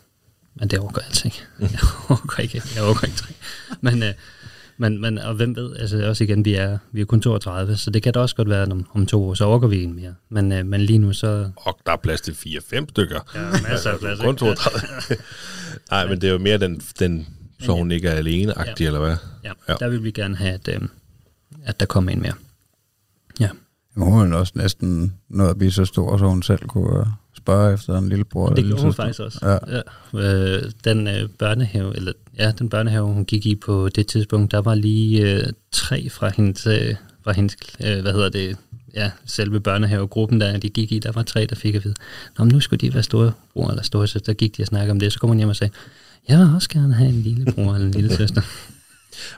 men 0.55 0.69
det 0.69 0.79
overgår 0.79 1.01
jeg 1.01 1.07
altså 1.07 1.27
ikke. 1.27 1.43
Jeg 1.73 1.79
overgår 2.09 2.41
ikke, 2.43 2.61
jeg 2.75 2.83
overgår 2.83 3.05
ikke 3.05 3.17
tre. 3.17 3.33
Men, 3.81 4.03
øh, 4.03 4.13
men, 4.77 5.01
men, 5.01 5.17
og 5.17 5.33
hvem 5.33 5.55
ved, 5.55 5.75
altså 5.75 6.07
også 6.09 6.23
igen, 6.23 6.45
vi 6.45 6.53
er, 6.53 6.77
vi 6.91 7.01
er 7.01 7.05
kun 7.05 7.21
32, 7.21 7.77
så 7.77 7.89
det 7.91 8.03
kan 8.03 8.13
da 8.13 8.19
også 8.19 8.35
godt 8.35 8.49
være, 8.49 8.61
at 8.61 8.71
om, 8.71 8.85
om 8.93 9.05
to 9.05 9.23
år, 9.23 9.33
så 9.33 9.45
overgår 9.45 9.67
vi 9.67 9.83
en 9.83 9.95
mere. 9.95 10.13
Men, 10.29 10.51
øh, 10.51 10.65
men 10.65 10.81
lige 10.81 10.99
nu, 10.99 11.13
så 11.13 11.49
Og 11.55 11.79
der 11.85 11.91
er 11.91 11.97
plads 11.97 12.21
til 12.21 12.31
4-5 12.31 12.85
stykker. 12.89 13.19
ja, 13.35 13.61
masser 13.69 13.91
af 13.91 13.99
plads. 14.01 14.19
Kun 14.19 14.29
ikke? 14.29 14.39
32. 14.39 15.17
Nej, 15.91 16.07
men 16.07 16.21
det 16.21 16.27
er 16.27 16.31
jo 16.31 16.37
mere 16.37 16.57
den, 16.57 16.81
den 16.99 17.27
så 17.65 17.71
hun 17.71 17.91
ikke 17.91 18.07
er 18.07 18.13
alene-agtig, 18.15 18.79
Ja. 18.83 18.85
eller 18.87 18.99
hvad? 18.99 19.15
Ja, 19.43 19.51
Ja. 19.69 19.73
der 19.79 19.89
vil 19.89 20.03
vi 20.03 20.11
gerne 20.11 20.35
have, 20.35 20.53
at, 20.53 20.67
øh, 20.67 20.79
at 21.65 21.79
der 21.79 21.85
kommer 21.85 22.11
en 22.11 22.21
mere. 22.21 22.33
Ja. 23.39 23.49
Jamen, 23.97 24.11
hun 24.13 24.33
er 24.33 24.37
også 24.37 24.53
næsten 24.55 25.13
nået 25.29 25.49
at 25.49 25.57
blive 25.57 25.71
så 25.71 25.85
stor, 25.85 26.17
så 26.17 26.25
hun 26.25 26.43
selv 26.43 26.59
kunne 26.67 26.99
uh, 26.99 27.07
spørge 27.37 27.73
efter 27.73 27.97
en 27.97 28.09
lillebror. 28.09 28.49
Det 28.49 28.57
eller 28.57 28.69
gjorde 28.69 28.83
hun 28.83 28.93
faktisk 28.93 29.19
også. 29.19 29.39
Ja. 29.41 29.81
Ja. 30.13 30.55
Øh, 30.55 30.71
den 30.83 31.07
øh, 31.07 31.29
børnehave, 31.29 31.95
eller 31.95 32.11
ja, 32.37 32.51
den 32.59 32.69
børnehave, 32.69 33.05
hun 33.13 33.25
gik 33.25 33.45
i 33.45 33.55
på 33.55 33.89
det 33.89 34.07
tidspunkt, 34.07 34.51
der 34.51 34.61
var 34.61 34.75
lige 34.75 35.31
øh, 35.31 35.43
tre 35.71 36.09
fra 36.09 36.29
hendes, 36.37 36.67
øh, 36.67 36.95
fra 37.23 37.31
hendes 37.33 37.57
øh, 37.85 38.01
hvad 38.01 38.13
hedder 38.13 38.29
det, 38.29 38.57
ja, 38.93 39.11
selve 39.25 39.59
børnehavegruppen, 39.59 40.41
der 40.41 40.57
de 40.57 40.69
gik 40.69 40.91
i, 40.91 40.99
der 40.99 41.11
var 41.11 41.23
tre, 41.23 41.45
der 41.45 41.55
fik 41.55 41.75
at 41.75 41.83
vide, 41.83 41.95
Nå, 42.37 42.43
men 42.45 42.53
nu 42.53 42.59
skulle 42.59 42.77
de 42.87 42.93
være 42.93 43.03
store 43.03 43.31
bror 43.53 43.69
eller 43.69 43.83
store 43.83 44.07
søster. 44.07 44.33
Der 44.33 44.37
gik 44.37 44.57
de 44.57 44.63
og 44.63 44.67
snakkede 44.67 44.91
om 44.91 44.99
det, 44.99 45.13
så 45.13 45.19
kom 45.19 45.27
hun 45.29 45.37
hjem 45.37 45.49
og 45.49 45.55
sagde, 45.55 45.73
jeg 46.29 46.39
vil 46.39 46.47
også 46.55 46.69
gerne 46.69 46.93
have 46.93 47.09
en 47.09 47.21
lille 47.21 47.51
bror 47.53 47.73
eller 47.73 47.87
en 47.87 47.91
lille 47.93 48.15
søster. 48.21 48.41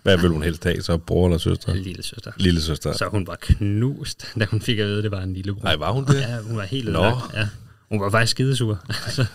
Hvad 0.03 0.17
vil 0.17 0.29
hun 0.29 0.43
helst 0.43 0.63
have, 0.63 0.81
så 0.81 0.97
bror 0.97 1.25
eller 1.27 1.37
søster? 1.37 1.73
Lille 1.73 2.03
søster. 2.03 2.31
Lille 2.37 2.61
søster. 2.61 2.93
Så 2.93 3.07
hun 3.11 3.27
var 3.27 3.37
knust, 3.41 4.25
da 4.39 4.45
hun 4.45 4.61
fik 4.61 4.79
at 4.79 4.85
vide, 4.87 4.97
at 4.97 5.03
det 5.03 5.11
var 5.11 5.21
en 5.21 5.33
lille 5.33 5.53
bror. 5.53 5.63
Nej, 5.63 5.75
var 5.75 5.91
hun 5.91 6.05
det? 6.05 6.15
Ja, 6.21 6.39
hun 6.41 6.57
var 6.57 6.63
helt 6.63 6.85
Nå. 6.91 6.99
ødelagt. 6.99 7.33
Ja. 7.33 7.47
Hun 7.89 8.01
var 8.01 8.09
faktisk 8.09 8.31
skidesur. 8.31 8.79
Så, 9.15 9.25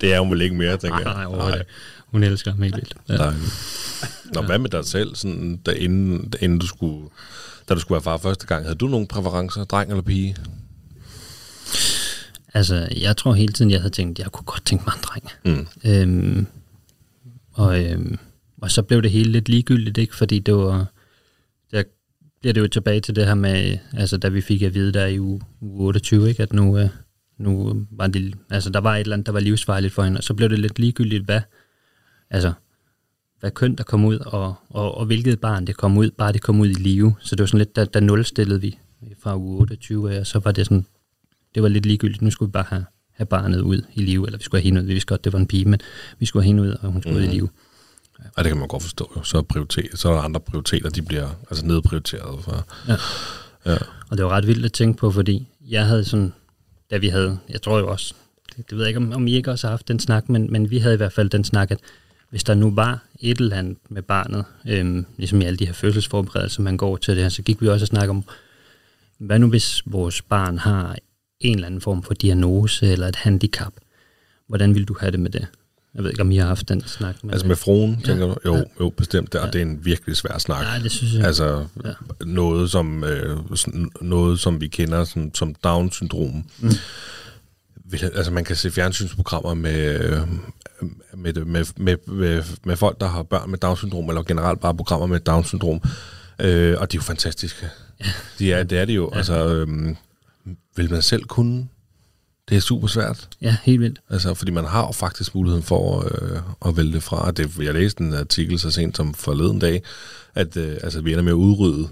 Det 0.00 0.14
er 0.14 0.20
hun 0.20 0.30
vel 0.30 0.40
ikke 0.40 0.54
mere, 0.56 0.76
tænker 0.76 0.98
nej, 1.04 1.12
jeg. 1.14 1.30
nej, 1.30 1.52
ikke. 1.54 1.64
Hun 2.06 2.22
elsker 2.22 2.50
ham 2.50 2.62
helt 2.62 2.76
vildt. 2.76 2.94
Ja. 3.08 3.16
Nej. 3.16 3.34
Nå, 4.34 4.42
hvad 4.42 4.58
med 4.58 4.70
dig 4.70 4.84
selv, 4.84 5.14
sådan, 5.14 5.56
da, 5.66 5.70
inden, 5.70 6.30
da, 6.30 6.38
inden 6.40 6.58
du 6.58 6.66
skulle, 6.66 7.08
da 7.68 7.74
du 7.74 7.80
skulle 7.80 7.96
være 7.96 8.02
far 8.02 8.16
første 8.16 8.46
gang? 8.46 8.64
Havde 8.64 8.74
du 8.78 8.86
nogle 8.88 9.06
præferencer, 9.06 9.64
dreng 9.64 9.90
eller 9.90 10.02
pige? 10.02 10.36
Altså, 12.54 12.88
jeg 13.00 13.16
tror 13.16 13.34
hele 13.34 13.52
tiden, 13.52 13.70
jeg 13.70 13.80
havde 13.80 13.94
tænkt, 13.94 14.18
jeg 14.18 14.26
kunne 14.32 14.44
godt 14.44 14.66
tænke 14.66 14.84
mig 14.86 14.92
en 14.96 15.02
dreng. 15.02 15.26
Mm. 15.44 15.66
Øhm, 15.84 16.46
og, 17.52 17.84
øhm, 17.84 18.18
og 18.62 18.70
så 18.70 18.82
blev 18.82 19.02
det 19.02 19.10
hele 19.10 19.32
lidt 19.32 19.48
ligegyldigt, 19.48 19.98
ikke? 19.98 20.16
Fordi 20.16 20.38
det 20.38 20.54
var... 20.54 20.86
Der 21.72 21.82
bliver 22.40 22.52
det 22.52 22.60
jo 22.60 22.68
tilbage 22.68 23.00
til 23.00 23.16
det 23.16 23.26
her 23.26 23.34
med, 23.34 23.78
altså 23.92 24.16
da 24.16 24.28
vi 24.28 24.40
fik 24.40 24.62
at 24.62 24.74
vide 24.74 24.92
der 24.92 25.06
i 25.06 25.20
uge, 25.20 25.40
uge 25.60 25.84
28, 25.84 26.28
ikke? 26.28 26.42
At 26.42 26.52
nu, 26.52 26.78
øh, 26.78 26.88
nu 27.38 27.86
var 27.90 28.06
det, 28.06 28.34
altså 28.50 28.70
der 28.70 28.80
var 28.80 28.96
et 28.96 29.00
eller 29.00 29.16
andet, 29.16 29.26
der 29.26 29.32
var 29.32 29.40
livsfarligt 29.40 29.94
for 29.94 30.02
hende, 30.02 30.18
og 30.18 30.24
så 30.24 30.34
blev 30.34 30.50
det 30.50 30.58
lidt 30.58 30.78
ligegyldigt, 30.78 31.24
hvad, 31.24 31.40
altså, 32.30 32.52
hvad 33.40 33.50
køn 33.50 33.74
der 33.74 33.84
kom 33.84 34.04
ud, 34.04 34.18
og, 34.18 34.54
og, 34.68 34.94
og 34.94 35.06
hvilket 35.06 35.40
barn 35.40 35.66
det 35.66 35.76
kom 35.76 35.98
ud, 35.98 36.10
bare 36.10 36.32
det 36.32 36.42
kom 36.42 36.60
ud 36.60 36.68
i 36.68 36.72
live. 36.72 37.14
Så 37.20 37.36
det 37.36 37.40
var 37.40 37.46
sådan 37.46 37.58
lidt, 37.58 37.76
der, 37.76 37.84
der 37.84 38.00
nulstillede 38.00 38.60
vi 38.60 38.78
fra 39.22 39.36
uge 39.36 39.60
28 39.60 40.14
af, 40.14 40.20
og 40.20 40.26
så 40.26 40.38
var 40.38 40.52
det 40.52 40.66
sådan, 40.66 40.86
det 41.54 41.62
var 41.62 41.68
lidt 41.68 41.86
ligegyldigt. 41.86 42.22
Nu 42.22 42.30
skulle 42.30 42.48
vi 42.48 42.52
bare 42.52 42.64
have, 42.68 42.84
have 43.12 43.26
barnet 43.26 43.60
ud 43.60 43.82
i 43.94 44.02
live, 44.02 44.26
eller 44.26 44.38
vi 44.38 44.44
skulle 44.44 44.60
have 44.60 44.64
hende 44.64 44.80
ud. 44.80 44.86
Vi 44.86 44.92
vidste 44.92 45.06
godt, 45.06 45.24
det 45.24 45.32
var 45.32 45.38
en 45.38 45.46
pige, 45.46 45.64
men 45.64 45.80
vi 46.18 46.26
skulle 46.26 46.42
have 46.42 46.46
hende 46.46 46.62
ud, 46.62 46.76
og 46.82 46.92
hun 46.92 47.02
skulle 47.02 47.18
mm. 47.18 47.24
ud 47.24 47.28
i 47.28 47.34
live. 47.34 47.48
Og 48.36 48.44
det 48.44 48.50
kan 48.50 48.58
man 48.58 48.68
godt 48.68 48.82
forstå. 48.82 49.12
Jo. 49.16 49.22
Så, 49.22 49.38
er 49.38 49.42
prioritet, 49.42 49.88
så 49.94 50.08
er 50.08 50.12
der 50.12 50.20
andre 50.20 50.40
prioriteter, 50.40 50.90
de 50.90 51.02
bliver 51.02 51.28
altså 51.50 51.66
nedprioriteret. 51.66 52.44
For, 52.44 52.66
Ja. 52.88 52.96
ja. 53.66 53.76
Og 54.10 54.16
det 54.16 54.24
var 54.24 54.30
ret 54.30 54.46
vildt 54.46 54.64
at 54.64 54.72
tænke 54.72 54.98
på, 54.98 55.10
fordi 55.10 55.48
jeg 55.68 55.86
havde 55.86 56.04
sådan, 56.04 56.32
da 56.90 56.96
vi 56.96 57.08
havde, 57.08 57.38
jeg 57.48 57.62
tror 57.62 57.78
jo 57.78 57.88
også, 57.90 58.14
det, 58.56 58.70
det 58.70 58.78
ved 58.78 58.84
jeg 58.84 58.88
ikke, 58.88 58.98
om, 58.98 59.12
om 59.12 59.26
I 59.26 59.32
ikke 59.32 59.50
også 59.50 59.66
har 59.66 59.72
haft 59.72 59.88
den 59.88 60.00
snak, 60.00 60.28
men, 60.28 60.52
men 60.52 60.70
vi 60.70 60.78
havde 60.78 60.94
i 60.94 60.96
hvert 60.96 61.12
fald 61.12 61.30
den 61.30 61.44
snak, 61.44 61.70
at 61.70 61.78
hvis 62.30 62.44
der 62.44 62.54
nu 62.54 62.74
var 62.74 63.04
et 63.20 63.38
eller 63.38 63.56
andet 63.56 63.76
med 63.88 64.02
barnet, 64.02 64.44
øhm, 64.68 65.06
ligesom 65.16 65.40
i 65.40 65.44
alle 65.44 65.56
de 65.56 65.66
her 65.66 65.72
fødselsforberedelser, 65.72 66.62
man 66.62 66.76
går 66.76 66.96
til 66.96 67.14
det 67.14 67.22
her, 67.22 67.28
så 67.28 67.42
gik 67.42 67.62
vi 67.62 67.68
også 67.68 67.84
og 67.84 67.88
snakke 67.88 68.10
om, 68.10 68.24
hvad 69.18 69.38
nu 69.38 69.48
hvis 69.48 69.82
vores 69.86 70.22
barn 70.22 70.58
har 70.58 70.96
en 71.40 71.54
eller 71.54 71.66
anden 71.66 71.80
form 71.80 72.02
for 72.02 72.14
diagnose 72.14 72.86
eller 72.92 73.08
et 73.08 73.16
handicap? 73.16 73.72
Hvordan 74.48 74.74
vil 74.74 74.84
du 74.84 74.96
have 75.00 75.12
det 75.12 75.20
med 75.20 75.30
det? 75.30 75.46
Jeg 75.94 76.02
ved 76.04 76.10
ikke, 76.10 76.22
om 76.22 76.30
I 76.30 76.36
har 76.36 76.46
haft 76.46 76.68
den 76.68 76.82
snak. 76.86 77.16
Men 77.22 77.30
Altså 77.30 77.46
med 77.46 77.56
fruen, 77.56 78.00
tænker 78.02 78.26
du? 78.26 78.34
Jo, 78.44 78.56
Ja. 78.56 78.62
jo 78.80 78.88
bestemt. 78.90 79.32
Det, 79.32 79.40
og 79.40 79.46
Ja. 79.46 79.50
det 79.52 79.58
er 79.58 79.62
en 79.66 79.84
virkelig 79.84 80.16
svær 80.16 80.38
snak. 80.38 80.60
Nej, 80.62 80.78
det 80.78 80.90
synes 80.92 81.14
jeg. 81.14 81.24
Altså 81.24 81.66
Ja. 81.84 81.90
noget, 82.24 82.70
som, 82.70 83.04
øh, 83.04 83.38
noget, 84.00 84.40
som 84.40 84.60
vi 84.60 84.68
kender 84.68 85.04
som, 85.04 85.34
som 85.34 85.54
Down-syndrom. 85.54 86.44
Mm. 86.58 86.70
Altså 87.92 88.32
man 88.32 88.44
kan 88.44 88.56
se 88.56 88.70
fjernsynsprogrammer 88.70 89.54
med, 89.54 90.00
øh, 90.00 90.18
med, 91.16 91.32
med, 91.44 91.64
med, 91.76 91.96
med, 92.06 92.42
med 92.64 92.76
folk, 92.76 93.00
der 93.00 93.06
har 93.08 93.22
børn 93.22 93.50
med 93.50 93.58
Down-syndrom, 93.58 94.08
eller 94.08 94.22
generelt 94.22 94.60
bare 94.60 94.74
programmer 94.74 95.06
med 95.06 95.20
Down-syndrom. 95.20 95.80
Øh, 96.38 96.76
og 96.80 96.92
de 96.92 96.96
er 96.96 96.98
jo 96.98 97.02
fantastiske. 97.02 97.66
Ja. 98.00 98.10
De 98.38 98.52
er, 98.52 98.62
det 98.62 98.78
er 98.78 98.84
de 98.84 98.92
jo. 98.92 99.10
Ja. 99.12 99.16
Altså, 99.16 99.34
øh, 99.54 99.94
vil 100.76 100.90
man 100.90 101.02
selv 101.02 101.24
kunne? 101.24 101.68
Det 102.48 102.56
er 102.56 102.60
super 102.60 102.88
svært. 102.88 103.28
Ja, 103.42 103.56
helt 103.62 103.80
vildt. 103.80 104.00
Altså, 104.10 104.34
fordi 104.34 104.50
man 104.50 104.64
har 104.64 104.86
jo 104.86 104.92
faktisk 104.92 105.34
muligheden 105.34 105.62
for 105.62 106.04
øh, 106.04 106.40
at 106.66 106.76
vælge 106.76 106.92
det 106.92 107.02
fra. 107.02 107.30
Det, 107.30 107.58
jeg 107.58 107.74
læste 107.74 108.04
en 108.04 108.14
artikel 108.14 108.58
så 108.58 108.70
sent 108.70 108.96
som 108.96 109.14
forleden 109.14 109.58
dag, 109.58 109.82
at 110.34 110.56
øh, 110.56 110.76
altså, 110.82 111.00
vi 111.00 111.12
ender 111.12 111.22
med 111.22 111.32
at 111.32 111.36
udrydde 111.36 111.88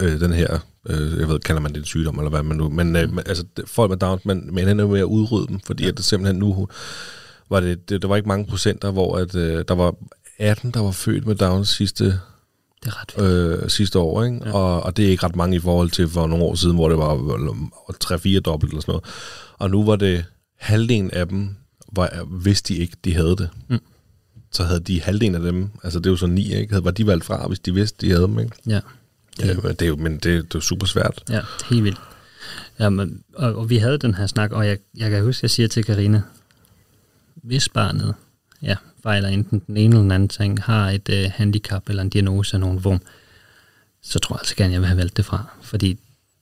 øh, 0.00 0.20
den 0.20 0.32
her, 0.32 0.58
øh, 0.88 1.18
jeg 1.20 1.28
ved, 1.28 1.38
kalder 1.38 1.60
man 1.62 1.72
det 1.72 1.78
en 1.78 1.84
sygdom, 1.84 2.18
eller 2.18 2.30
hvad 2.30 2.42
man 2.42 2.56
nu, 2.56 2.68
men 2.68 2.96
øh, 2.96 3.08
altså, 3.26 3.44
folk 3.66 3.90
med 3.90 3.98
Down, 3.98 4.20
man, 4.24 4.48
man 4.52 4.68
ender 4.68 4.86
med 4.86 5.00
at 5.00 5.04
udrydde 5.04 5.46
dem, 5.46 5.60
fordi 5.60 5.82
ja. 5.82 5.88
at 5.88 5.96
det 5.96 6.04
simpelthen 6.04 6.38
nu, 6.38 6.68
var 7.50 7.60
det, 7.60 7.88
det, 7.88 8.02
der 8.02 8.08
var 8.08 8.16
ikke 8.16 8.28
mange 8.28 8.46
procenter, 8.46 8.90
hvor 8.90 9.16
at, 9.16 9.34
øh, 9.34 9.64
der 9.68 9.74
var 9.74 9.94
18, 10.38 10.70
der 10.70 10.80
var 10.80 10.90
født 10.90 11.26
med 11.26 11.34
Down 11.34 11.64
sidste, 11.64 12.20
Det 12.86 12.92
er 12.92 13.00
ret 13.00 13.14
vildt. 13.16 13.62
øh, 13.62 13.70
sidste 13.70 13.98
år, 13.98 14.24
ikke? 14.24 14.40
Ja. 14.44 14.52
Og, 14.52 14.82
og 14.82 14.96
det 14.96 15.04
er 15.06 15.08
ikke 15.10 15.26
ret 15.26 15.36
mange 15.36 15.56
i 15.56 15.60
forhold 15.60 15.90
til 15.90 16.08
for 16.08 16.26
nogle 16.26 16.44
år 16.44 16.54
siden, 16.54 16.74
hvor 16.76 16.88
det 16.88 16.98
var 16.98 17.14
3-4 18.36 18.40
dobbelt 18.40 18.70
eller 18.72 18.80
sådan 18.80 18.92
noget. 18.92 19.04
Og 19.58 19.70
nu 19.70 19.84
var 19.84 19.96
det 19.96 20.24
halvdelen 20.58 21.10
af 21.10 21.28
dem, 21.28 21.56
var, 21.92 22.24
hvis 22.24 22.62
de 22.62 22.76
ikke 22.76 22.96
de 23.04 23.14
havde 23.14 23.36
det. 23.36 23.50
Mm. 23.68 23.78
Så 24.52 24.64
havde 24.64 24.80
de 24.80 25.00
halvdelen 25.02 25.34
af 25.34 25.40
dem, 25.52 25.70
altså 25.84 25.98
det 25.98 26.06
er 26.06 26.10
jo 26.10 26.16
så 26.16 26.26
ni, 26.26 26.54
ikke? 26.54 26.72
Havde- 26.72 26.84
Var 26.84 26.90
de 26.90 27.06
valgt 27.06 27.24
fra, 27.24 27.48
hvis 27.48 27.58
de 27.58 27.74
vidste, 27.74 28.06
de 28.06 28.10
havde 28.12 28.22
dem, 28.26 28.38
ikke? 28.38 28.52
Ja. 28.66 28.80
Ja, 29.40 29.52
det 29.54 29.82
er 29.82 29.86
jo, 29.86 29.96
men 29.96 30.12
det, 30.12 30.22
det 30.24 30.34
er 30.38 30.44
jo 30.54 30.60
super 30.60 30.86
svært. 30.86 31.22
Ja, 31.30 31.40
helt 31.70 31.84
vildt. 31.84 32.00
Ja, 32.78 32.88
men, 32.88 33.22
og, 33.34 33.54
og 33.54 33.70
vi 33.70 33.76
havde 33.76 33.98
den 33.98 34.14
her 34.14 34.26
snak, 34.26 34.52
og 34.52 34.66
jeg, 34.66 34.78
jeg 34.96 35.10
kan 35.10 35.22
huske, 35.24 35.44
jeg 35.44 35.50
siger 35.50 35.68
til 35.68 35.84
Karina, 35.84 36.22
hvis 37.34 37.68
barnet 37.68 38.14
ja, 38.62 38.76
fejler 39.06 39.28
enten 39.28 39.62
den 39.66 39.76
ene 39.76 39.94
eller 39.94 40.02
den 40.02 40.10
anden 40.10 40.28
ting, 40.28 40.62
har 40.62 40.90
et 40.90 41.08
øh, 41.08 41.30
handicap 41.34 41.88
eller 41.88 42.02
en 42.02 42.08
diagnose 42.08 42.56
af 42.56 42.60
nogen 42.60 42.80
form, 42.80 43.00
så 44.02 44.18
tror 44.18 44.36
jeg 44.36 44.40
altså 44.40 44.56
gerne, 44.56 44.72
jeg 44.72 44.80
vil 44.80 44.88
have 44.88 44.98
valgt 44.98 45.16
det 45.16 45.24
fra. 45.24 45.44
Fordi 45.62 45.98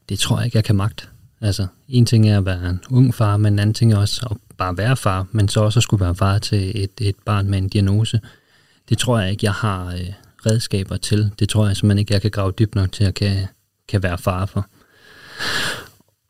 det 0.09 0.19
tror 0.19 0.39
jeg 0.39 0.45
ikke, 0.45 0.57
jeg 0.57 0.65
kan 0.65 0.77
magt. 0.77 1.09
Altså, 1.41 1.67
en 1.89 2.07
ting 2.07 2.29
er 2.29 2.39
at 2.39 2.45
være 2.45 2.71
en 2.71 2.81
ung 2.91 3.15
far, 3.15 3.37
men 3.37 3.53
en 3.53 3.59
anden 3.59 3.75
ting 3.75 3.93
er 3.93 3.97
også 3.97 4.27
at 4.31 4.37
bare 4.57 4.77
være 4.77 4.97
far, 4.97 5.27
men 5.33 5.49
så 5.49 5.61
også 5.61 5.79
at 5.79 5.83
skulle 5.83 6.05
være 6.05 6.15
far 6.15 6.39
til 6.39 6.83
et, 6.85 6.91
et 7.01 7.17
barn 7.25 7.51
med 7.51 7.59
en 7.59 7.69
diagnose. 7.69 8.21
Det 8.89 8.99
tror 8.99 9.19
jeg 9.19 9.31
ikke, 9.31 9.45
jeg 9.45 9.53
har 9.53 9.87
øh, 9.87 10.13
redskaber 10.47 10.97
til. 10.97 11.31
Det 11.39 11.49
tror 11.49 11.67
jeg 11.67 11.77
simpelthen 11.77 11.99
ikke, 11.99 12.13
jeg 12.13 12.23
kan 12.23 12.31
grave 12.31 12.53
dybt 12.59 12.75
nok 12.75 12.93
til 12.93 13.05
at 13.05 13.15
kan, 13.15 13.47
kan 13.89 14.03
være 14.03 14.19
far 14.19 14.47
for. 14.47 14.67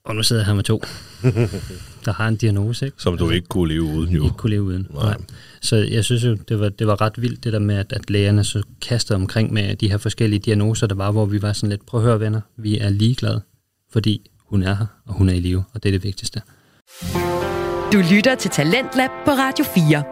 Og 0.05 0.17
nu 0.17 0.23
sidder 0.23 0.43
jeg 0.43 0.47
her 0.47 0.55
med 0.55 0.65
to, 0.65 0.83
der 2.05 2.13
har 2.13 2.29
en 2.29 2.37
diagnose, 2.37 2.87
ikke? 2.87 2.97
Som 3.01 3.19
du 3.19 3.31
ikke 3.31 3.49
kunne 3.49 3.69
leve 3.69 3.83
uden, 3.83 4.15
jo. 4.15 4.25
ikke 4.25 4.37
kunne 4.37 4.51
leve 4.51 4.63
uden. 4.63 4.87
Nej. 4.91 5.05
Nej. 5.05 5.17
Så 5.61 5.77
jeg 5.77 6.05
synes 6.05 6.25
jo, 6.25 6.37
det 6.49 6.61
var, 6.61 6.69
det 6.69 6.87
var 6.87 7.01
ret 7.01 7.23
vildt 7.23 7.45
det 7.45 7.53
der 7.53 7.59
med, 7.59 7.77
at, 7.77 7.93
at 7.93 8.11
lægerne 8.11 8.45
så 8.45 8.63
kastede 8.83 9.17
omkring 9.17 9.53
med 9.53 9.77
de 9.77 9.91
her 9.91 9.99
forskellige 9.99 10.41
diagnoser, 10.41 10.87
der 10.87 10.95
var, 10.95 11.11
hvor 11.11 11.27
vi 11.27 11.43
var 11.43 11.53
sådan 11.53 11.71
lidt, 11.71 11.87
prøv 11.87 12.01
at 12.01 12.07
høre 12.07 12.21
venner, 12.21 12.41
vi 12.57 12.79
er 12.79 12.89
ligeglade, 12.91 13.43
fordi 13.93 14.31
hun 14.47 14.63
er 14.63 14.75
her, 14.75 14.87
og 15.07 15.15
hun 15.15 15.29
er 15.29 15.33
i 15.33 15.41
live, 15.41 15.65
og 15.75 15.83
det 15.83 15.89
er 15.89 15.93
det 15.93 16.05
vigtigste. 16.05 16.41
Du 17.93 18.03
lytter 18.15 18.35
til 18.35 18.51
Talentlab 18.51 19.11
på 19.25 19.31
Radio 19.31 19.65
4. 19.65 20.05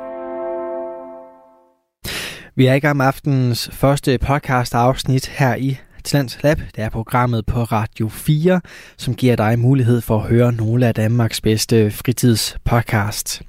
Vi 2.56 2.66
er 2.66 2.74
i 2.74 2.78
gang 2.78 2.96
med 2.96 3.06
aftenens 3.06 3.70
første 3.72 4.18
podcast 4.18 4.74
afsnit 4.74 5.26
her 5.26 5.54
i 5.54 5.76
Talents 6.04 6.42
Lab. 6.42 6.58
Det 6.76 6.84
er 6.84 6.88
programmet 6.88 7.46
på 7.46 7.64
Radio 7.64 8.08
4, 8.08 8.60
som 8.96 9.14
giver 9.14 9.36
dig 9.36 9.58
mulighed 9.58 10.00
for 10.00 10.16
at 10.16 10.28
høre 10.28 10.52
nogle 10.52 10.86
af 10.86 10.94
Danmarks 10.94 11.40
bedste 11.40 11.90
fritidspodcasts. 11.90 13.42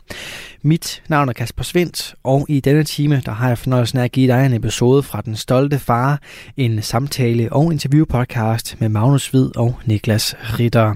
Mit 0.66 1.04
navn 1.08 1.30
er 1.30 1.34
Kasper 1.34 1.64
Svendt, 1.64 2.16
og 2.24 2.46
i 2.50 2.60
denne 2.60 2.84
time 2.84 3.22
der 3.26 3.32
har 3.32 3.48
jeg 3.48 3.58
fornøjelsen 3.58 4.00
af 4.00 4.04
at 4.04 4.12
give 4.12 4.28
dig 4.28 4.46
en 4.46 4.54
episode 4.54 5.04
fra 5.04 5.22
Den 5.22 5.36
Stolte 5.36 5.80
Far, 5.80 6.22
en 6.58 6.82
samtale- 6.82 7.54
og 7.54 7.72
interviewpodcast 7.72 8.76
med 8.80 8.90
Magnus 8.90 9.28
Hvid 9.28 9.58
og 9.58 9.76
Niklas 9.86 10.36
Ritter. 10.40 10.96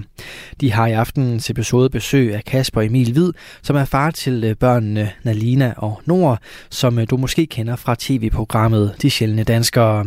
De 0.60 0.72
har 0.72 0.86
i 0.86 0.92
aftenens 0.92 1.50
episode 1.50 1.90
besøg 1.90 2.34
af 2.34 2.44
Kasper 2.44 2.82
Emil 2.82 3.12
Hvid, 3.12 3.32
som 3.62 3.76
er 3.76 3.84
far 3.84 4.10
til 4.10 4.44
øh, 4.44 4.56
børnene 4.56 5.10
Nalina 5.22 5.74
og 5.76 6.00
Nord, 6.04 6.38
som 6.70 6.98
øh, 6.98 7.06
du 7.10 7.16
måske 7.16 7.46
kender 7.46 7.76
fra 7.76 7.96
tv-programmet 7.98 8.94
De 9.02 9.10
Sjældne 9.10 9.44
Danskere. 9.44 10.06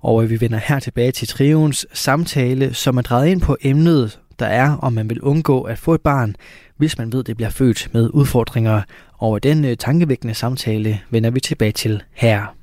Og 0.00 0.24
øh, 0.24 0.30
vi 0.30 0.40
vender 0.40 0.58
her 0.58 0.80
tilbage 0.80 1.12
til 1.12 1.28
trions 1.28 1.86
samtale, 1.92 2.74
som 2.74 2.96
er 2.96 3.02
drejet 3.02 3.28
ind 3.28 3.40
på 3.40 3.56
emnet, 3.62 4.18
der 4.38 4.46
er, 4.46 4.76
om 4.76 4.92
man 4.92 5.10
vil 5.10 5.20
undgå 5.20 5.62
at 5.62 5.78
få 5.78 5.94
et 5.94 6.00
barn, 6.00 6.36
hvis 6.76 6.98
man 6.98 7.12
ved, 7.12 7.24
det 7.24 7.36
bliver 7.36 7.50
født 7.50 7.88
med 7.92 8.10
udfordringer. 8.12 8.82
Og 9.12 9.42
den 9.42 9.64
øh, 9.64 9.76
tankevækkende 9.76 10.34
samtale 10.34 11.00
vender 11.10 11.30
vi 11.30 11.40
tilbage 11.40 11.72
til 11.72 12.02
her. 12.12 12.54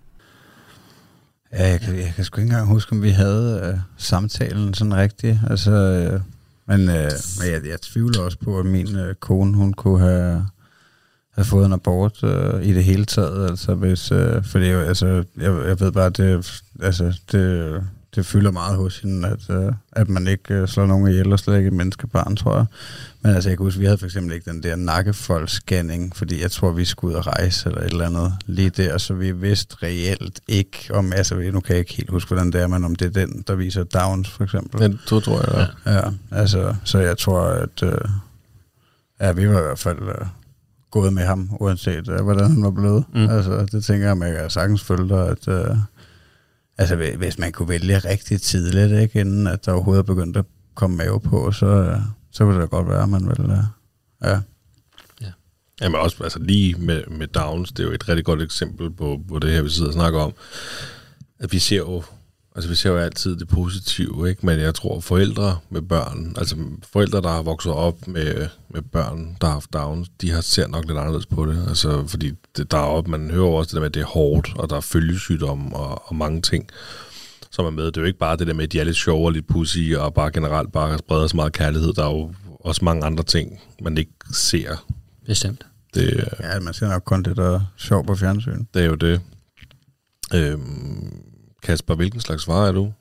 Ja, 1.53 1.67
jeg 1.69 1.81
kan, 1.81 1.95
jeg 1.95 2.13
kan 2.15 2.23
sgu 2.23 2.41
ikke 2.41 2.49
engang 2.49 2.67
huske, 2.67 2.91
om 2.91 3.03
vi 3.03 3.09
havde 3.09 3.61
øh, 3.63 3.79
samtalen 3.97 4.73
sådan 4.73 4.95
rigtigt. 4.95 5.37
Altså, 5.49 5.71
øh, 5.71 6.21
men 6.67 6.89
øh, 6.89 7.11
men 7.39 7.51
jeg, 7.51 7.61
jeg 7.69 7.81
tvivler 7.81 8.21
også 8.21 8.37
på, 8.37 8.59
at 8.59 8.65
min 8.65 8.95
øh, 8.95 9.15
kone, 9.15 9.57
hun 9.57 9.73
kunne 9.73 9.99
have, 9.99 10.45
have 11.35 11.45
fået 11.45 11.65
en 11.65 11.73
abort 11.73 12.23
øh, 12.23 12.63
i 12.63 12.73
det 12.73 12.83
hele 12.83 13.05
taget. 13.05 13.49
Altså, 13.49 13.73
hvis, 13.73 14.11
øh, 14.11 14.43
for 14.43 14.59
det 14.59 14.75
altså, 14.75 15.07
jeg, 15.37 15.67
jeg 15.67 15.79
ved 15.79 15.91
bare, 15.91 16.09
det, 16.09 16.61
altså, 16.81 17.19
det, 17.31 17.83
det 18.15 18.25
fylder 18.25 18.51
meget 18.51 18.77
hos 18.77 18.99
hende, 18.99 19.27
at, 19.27 19.49
øh, 19.49 19.73
at 19.91 20.09
man 20.09 20.27
ikke 20.27 20.53
øh, 20.53 20.67
slår 20.67 20.85
nogen 20.85 21.07
ihjel 21.07 21.33
og 21.33 21.39
slet 21.39 21.57
ikke 21.57 21.67
et 21.67 21.73
menneskebarn, 21.73 22.35
tror 22.35 22.55
jeg. 22.55 22.65
Men 23.21 23.35
altså, 23.35 23.49
jeg 23.49 23.57
kan 23.57 23.63
huske, 23.63 23.79
vi 23.79 23.85
havde 23.85 23.97
for 23.97 24.05
eksempel 24.05 24.33
ikke 24.33 24.51
den 24.51 24.63
der 24.63 24.75
nakkefold-scanning, 24.75 26.17
fordi 26.17 26.41
jeg 26.41 26.51
tror, 26.51 26.71
vi 26.71 26.85
skulle 26.85 27.13
ud 27.13 27.17
og 27.17 27.27
rejse 27.27 27.69
eller 27.69 27.81
et 27.81 27.91
eller 27.91 28.05
andet 28.05 28.33
lige 28.45 28.69
der, 28.69 28.97
så 28.97 29.13
vi 29.13 29.31
vidste 29.31 29.75
reelt 29.83 30.39
ikke 30.47 30.77
om, 30.93 31.13
altså 31.13 31.35
nu 31.35 31.59
kan 31.59 31.73
jeg 31.73 31.79
ikke 31.79 31.93
helt 31.93 32.09
huske, 32.09 32.27
hvordan 32.27 32.51
det 32.51 32.61
er, 32.61 32.67
men 32.67 32.83
om 32.83 32.95
det 32.95 33.05
er 33.05 33.25
den, 33.25 33.43
der 33.47 33.55
viser 33.55 33.83
Downs 33.83 34.29
for 34.29 34.43
eksempel. 34.43 34.81
Ja, 34.81 34.87
det 34.87 35.23
tror 35.23 35.57
jeg, 35.57 35.67
ja. 35.85 35.93
Ja, 35.93 36.01
altså, 36.31 36.75
så 36.83 36.99
jeg 36.99 37.17
tror, 37.17 37.41
at 37.41 37.83
øh, 37.83 38.09
ja, 39.21 39.31
vi 39.31 39.49
var 39.49 39.59
i 39.59 39.63
hvert 39.63 39.79
fald 39.79 39.99
øh, 40.01 40.25
gået 40.91 41.13
med 41.13 41.23
ham, 41.23 41.49
uanset 41.59 42.09
øh, 42.09 42.21
hvordan 42.23 42.51
han 42.51 42.63
var 42.63 42.71
blevet. 42.71 43.03
Mm. 43.13 43.29
Altså, 43.29 43.65
det 43.71 43.83
tænker 43.83 44.07
jeg, 44.07 44.23
at 44.23 44.41
jeg 44.41 44.51
sagtens 44.51 44.83
følge 44.83 45.09
dig, 45.09 45.27
at 45.27 45.47
øh, 45.47 45.77
altså, 46.77 46.95
hvi- 46.95 47.15
hvis 47.15 47.37
man 47.39 47.51
kunne 47.51 47.69
vælge 47.69 47.97
rigtig 47.99 48.41
tidligt, 48.41 49.01
ikke, 49.01 49.19
inden 49.19 49.47
at 49.47 49.65
der 49.65 49.71
overhovedet 49.71 50.05
begyndte 50.05 50.39
at 50.39 50.45
komme 50.75 50.97
mave 50.97 51.21
på, 51.21 51.51
så, 51.51 52.01
så 52.31 52.45
ville 52.45 52.61
det 52.61 52.69
godt 52.69 52.87
være, 52.87 53.03
at 53.03 53.09
man 53.09 53.27
ville, 53.27 53.53
øh, 53.53 53.63
ja. 54.29 54.39
Jamen 55.81 55.99
også 55.99 56.23
altså 56.23 56.39
lige 56.39 56.75
med, 56.75 57.03
med 57.07 57.27
Downs, 57.27 57.71
det 57.71 57.79
er 57.79 57.87
jo 57.87 57.93
et 57.93 58.09
rigtig 58.09 58.25
godt 58.25 58.41
eksempel 58.41 58.91
på, 58.91 59.21
på 59.29 59.39
det 59.39 59.51
her, 59.51 59.61
vi 59.61 59.69
sidder 59.69 59.87
og 59.89 59.93
snakker 59.93 60.19
om. 60.19 60.33
At 61.39 61.51
vi 61.51 61.59
ser 61.59 61.77
jo, 61.77 62.03
altså 62.55 62.69
vi 62.69 62.75
ser 62.75 62.89
jo 62.89 62.97
altid 62.97 63.35
det 63.35 63.47
positive, 63.47 64.29
ikke? 64.29 64.45
Men 64.45 64.59
jeg 64.59 64.75
tror, 64.75 64.99
forældre 64.99 65.57
med 65.69 65.81
børn, 65.81 66.35
altså 66.37 66.55
forældre, 66.83 67.21
der 67.21 67.29
har 67.29 67.41
vokset 67.41 67.71
op 67.71 68.07
med, 68.07 68.47
med 68.69 68.81
børn, 68.81 69.37
der 69.41 69.47
har 69.47 69.53
haft 69.53 69.73
Downs, 69.73 70.09
de 70.21 70.31
har 70.31 70.41
ser 70.41 70.67
nok 70.67 70.85
lidt 70.85 70.97
anderledes 70.97 71.25
på 71.25 71.45
det. 71.45 71.65
Altså, 71.67 72.07
fordi 72.07 72.31
det, 72.57 72.71
der 72.71 72.77
er 72.77 72.81
op, 72.81 73.07
man 73.07 73.31
hører 73.31 73.47
også 73.47 73.67
det 73.67 73.73
der 73.73 73.79
med, 73.79 73.87
at 73.87 73.93
det 73.93 74.01
er 74.01 74.05
hårdt, 74.05 74.53
og 74.55 74.69
der 74.69 74.75
er 74.75 74.81
følgesygdomme 74.81 75.75
og, 75.75 76.01
og 76.05 76.15
mange 76.15 76.41
ting 76.41 76.69
som 77.51 77.65
er 77.65 77.69
med. 77.69 77.85
Det 77.85 77.97
er 77.97 78.01
jo 78.01 78.07
ikke 78.07 78.19
bare 78.19 78.37
det 78.37 78.47
der 78.47 78.53
med, 78.53 78.63
at 78.63 78.71
de 78.71 78.79
er 78.79 78.83
lidt 78.83 78.97
sjove 78.97 79.25
og 79.25 79.31
lidt 79.31 79.47
pussy, 79.47 79.93
og 79.97 80.13
bare 80.13 80.31
generelt 80.31 80.71
bare 80.71 80.97
spreder 80.97 81.27
så 81.27 81.35
meget 81.35 81.53
kærlighed. 81.53 81.93
Der 81.93 82.05
er 82.05 82.11
jo 82.11 82.33
også 82.59 82.85
mange 82.85 83.05
andre 83.05 83.23
ting, 83.23 83.61
man 83.81 83.97
ikke 83.97 84.11
ser. 84.33 84.85
Bestemt. 85.25 85.65
Det, 85.93 86.27
ja, 86.39 86.59
man 86.59 86.73
ser 86.73 86.87
nok 86.87 87.03
kun 87.05 87.23
det, 87.23 87.37
der 87.37 87.55
er 87.55 87.59
sjovt 87.77 88.07
på 88.07 88.15
fjernsyn. 88.15 88.65
det 88.73 88.81
er 88.81 88.85
jo 88.85 88.95
det. 88.95 89.21
Øhm, 90.33 91.30
Kasper, 91.63 91.95
hvilken 91.95 92.19
slags 92.19 92.45
far 92.45 92.67
er 92.67 92.71
du? 92.71 92.93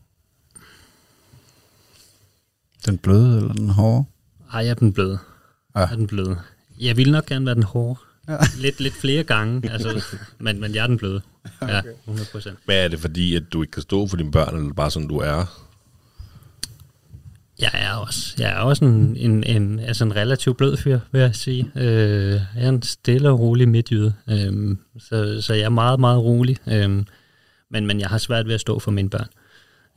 Den 2.86 2.98
bløde 2.98 3.36
eller 3.36 3.52
den 3.52 3.70
hårde? 3.70 4.04
Ej, 4.52 4.60
jeg 4.60 4.70
er 4.70 4.74
den 4.74 4.92
bløde. 4.92 5.18
Ja. 5.74 5.80
Jeg 5.80 5.92
er 5.92 5.96
den 5.96 6.06
bløde. 6.06 6.36
Jeg 6.80 6.96
ville 6.96 7.12
nok 7.12 7.26
gerne 7.26 7.46
være 7.46 7.54
den 7.54 7.62
hårde. 7.62 8.00
Ja. 8.28 8.36
Lidt, 8.58 8.80
lidt 8.80 8.94
flere 8.94 9.22
gange, 9.22 9.70
altså, 9.70 10.04
men, 10.38 10.60
men 10.60 10.74
jeg 10.74 10.82
er 10.82 10.86
den 10.86 10.98
bløde. 10.98 11.20
Ja, 11.62 11.80
100 12.04 12.28
procent. 12.32 12.58
Hvad 12.64 12.84
er 12.84 12.88
det, 12.88 13.00
fordi 13.00 13.36
at 13.36 13.42
du 13.52 13.62
ikke 13.62 13.70
kan 13.70 13.82
stå 13.82 14.06
for 14.06 14.16
dine 14.16 14.30
børn, 14.30 14.56
eller 14.56 14.74
bare 14.74 14.90
sådan, 14.90 15.08
du 15.08 15.18
er? 15.18 15.66
Jeg 17.60 17.70
er 17.74 17.92
også, 17.94 18.34
jeg 18.38 18.50
er 18.50 18.56
også 18.56 18.84
en, 18.84 19.16
en, 19.16 19.44
en, 19.44 19.78
altså 19.78 20.04
en 20.04 20.16
relativt 20.16 20.56
blød 20.56 20.76
fyr, 20.76 20.98
vil 21.12 21.20
jeg 21.20 21.34
sige. 21.34 21.70
Øh, 21.76 22.30
jeg 22.32 22.64
er 22.64 22.68
en 22.68 22.82
stille 22.82 23.30
og 23.30 23.40
rolig 23.40 23.68
midtjyde, 23.68 24.14
øh, 24.28 24.76
så, 24.98 25.42
så 25.42 25.54
jeg 25.54 25.64
er 25.64 25.68
meget, 25.68 26.00
meget 26.00 26.22
rolig. 26.22 26.56
Øh, 26.66 27.04
men, 27.70 27.86
men 27.86 28.00
jeg 28.00 28.08
har 28.08 28.18
svært 28.18 28.46
ved 28.46 28.54
at 28.54 28.60
stå 28.60 28.78
for 28.78 28.90
mine 28.90 29.10
børn. 29.10 29.28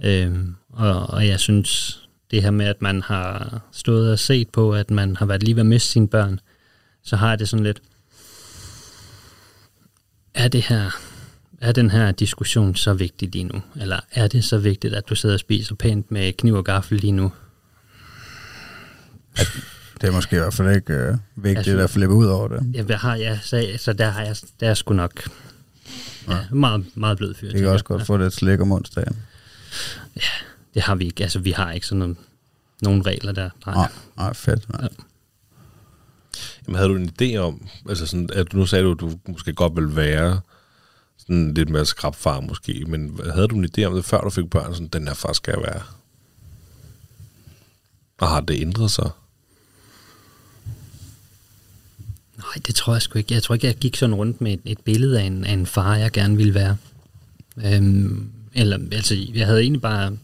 Øh, 0.04 0.46
og, 0.70 1.10
og 1.10 1.28
jeg 1.28 1.40
synes, 1.40 2.00
det 2.32 2.44
her 2.44 2.52
med, 2.52 2.66
at 2.66 2.82
man 2.82 3.02
har 3.02 3.62
stået 3.72 4.12
og 4.12 4.20
set 4.20 4.50
på, 4.50 4.74
at 4.74 4.92
man 4.92 5.16
har 5.16 5.26
været 5.26 5.44
lige 5.44 5.56
ved 5.56 5.62
at 5.62 5.66
miste 5.66 5.90
sine 5.90 6.08
børn, 6.08 6.40
så 7.04 7.16
har 7.16 7.30
jeg 7.30 7.40
det 7.40 7.50
sådan 7.50 7.64
lidt, 7.64 7.82
er 10.34 10.48
det 10.48 10.62
her, 10.62 10.92
er 11.62 11.72
den 11.72 11.90
her 11.90 12.12
diskussion 12.12 12.76
så 12.76 12.94
vigtig 12.94 13.30
lige 13.34 13.44
nu? 13.44 13.62
Eller 13.82 14.00
er 14.12 14.28
det 14.28 14.44
så 14.44 14.58
vigtigt, 14.58 14.94
at 14.94 15.10
du 15.10 15.16
sidder 15.16 15.36
og 15.36 15.40
spiser 15.40 15.76
pænt 15.76 16.12
med 16.12 16.34
kniv 16.34 16.54
og 16.54 16.66
gaffel 16.66 16.98
lige 16.98 17.12
nu? 17.12 17.32
Det 20.02 20.10
er 20.10 20.12
måske 20.12 20.36
i 20.36 20.40
hvert 20.40 20.54
fald 20.54 20.76
ikke 20.76 20.94
øh, 20.94 21.18
vigtigt 21.36 21.68
Altså- 21.68 21.84
at 21.84 21.90
flippe 21.90 22.16
ud 22.16 22.26
over 22.26 22.48
det. 22.48 22.72
Ja, 22.74 22.82
hvad 22.82 22.96
har 22.96 23.16
jeg, 23.16 23.40
så, 23.42 23.68
så 23.78 23.94
der 23.94 24.10
har 24.10 24.22
jeg, 24.24 24.36
der 24.60 24.70
er 24.70 24.74
sgu 24.74 24.94
nok 24.94 25.30
ja, 26.28 26.40
meget, 26.52 26.86
meget 26.96 27.18
blød 27.18 27.34
fyr. 27.34 27.52
Det 27.52 27.60
kan 27.60 27.70
også 27.70 27.86
godt 27.86 28.06
få 28.06 28.18
lidt 28.18 28.34
slik 28.34 28.60
om 28.60 28.72
onsdagen. 28.72 29.18
Det 30.74 30.82
har 30.82 30.96
vi 30.96 31.06
ikke. 31.06 31.24
Altså, 31.24 31.40
vi 31.40 31.52
har 31.52 31.72
ikke 31.72 31.88
sådan 31.88 32.00
nogle, 32.00 32.16
nogle 32.82 33.04
regler 33.04 33.32
der. 33.32 33.50
Nej. 33.66 33.76
Nej, 33.76 33.92
nej, 34.18 34.34
fedt. 34.34 34.70
Man. 34.70 34.90
Jamen, 36.68 36.76
havde 36.78 36.90
du 36.90 36.96
en 36.96 37.12
idé 37.22 37.38
om, 37.38 37.68
altså 37.90 38.06
sådan, 38.06 38.30
at 38.34 38.54
nu 38.54 38.66
sagde 38.66 38.86
du, 38.86 38.92
at 38.92 39.00
du 39.00 39.20
måske 39.28 39.54
godt 39.54 39.76
ville 39.76 39.96
være 39.96 40.42
sådan 41.18 41.54
lidt 41.54 41.70
mere 41.70 41.86
skrabfar 41.86 42.40
måske, 42.40 42.86
men 42.88 43.20
havde 43.34 43.48
du 43.48 43.56
en 43.56 43.70
idé 43.78 43.84
om 43.84 43.96
det, 43.96 44.06
før 44.06 44.22
du 44.22 44.30
fik 44.30 44.50
børn, 44.50 44.74
sådan, 44.74 44.88
den 44.88 45.08
her 45.08 45.16
far 45.16 45.34
skal 45.34 45.54
jeg 45.58 45.64
være? 45.74 45.82
Og 48.18 48.28
har 48.28 48.42
det 48.42 48.62
ændret 48.62 48.92
sig? 48.92 49.10
Nej, 52.56 52.62
det 52.68 52.76
tror 52.76 52.94
jeg 52.94 53.02
sgu 53.02 53.18
ikke. 53.18 53.34
Jeg 53.34 53.44
tror 53.44 53.56
ikke, 53.56 53.68
jeg 53.68 53.76
gik 53.76 53.96
sådan 53.96 54.16
rundt 54.16 54.42
med 54.42 54.54
et, 54.54 54.60
et 54.66 54.80
billede 54.82 55.20
af 55.22 55.24
en, 55.24 55.46
af 55.46 55.54
en 55.54 55.66
far, 55.66 55.96
jeg 55.96 56.12
gerne 56.12 56.38
ville 56.38 56.54
være. 56.54 56.78
Øhm, 57.66 58.32
eller, 58.54 58.78
altså, 58.92 59.16
jeg 59.34 59.46
havde 59.46 59.62
egentlig 59.62 59.82
bare... 59.82 60.18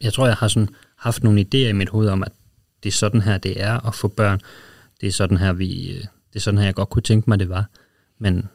Jeg 0.00 0.12
tror, 0.12 0.26
jeg 0.26 0.36
har 0.36 0.48
sådan 0.48 0.68
haft 0.96 1.22
nogle 1.22 1.40
idéer 1.40 1.56
i 1.68 1.72
mit 1.72 1.88
hoved 1.88 2.08
om, 2.08 2.22
at 2.22 2.32
det 2.82 2.88
er 2.88 2.92
sådan 2.92 3.20
her, 3.20 3.38
det 3.38 3.62
er 3.62 3.86
at 3.88 3.94
få 3.94 4.08
børn. 4.08 4.40
Det 5.00 5.06
er 5.06 5.12
sådan 5.12 5.36
her, 5.36 5.52
vi, 5.52 5.90
øh, 5.90 5.98
det 6.00 6.36
er 6.36 6.40
sådan 6.40 6.58
her, 6.58 6.64
jeg 6.64 6.74
godt 6.74 6.88
kunne 6.90 7.02
tænke 7.02 7.30
mig, 7.30 7.38
det 7.38 7.48
var. 7.48 7.68
Men 8.18 8.48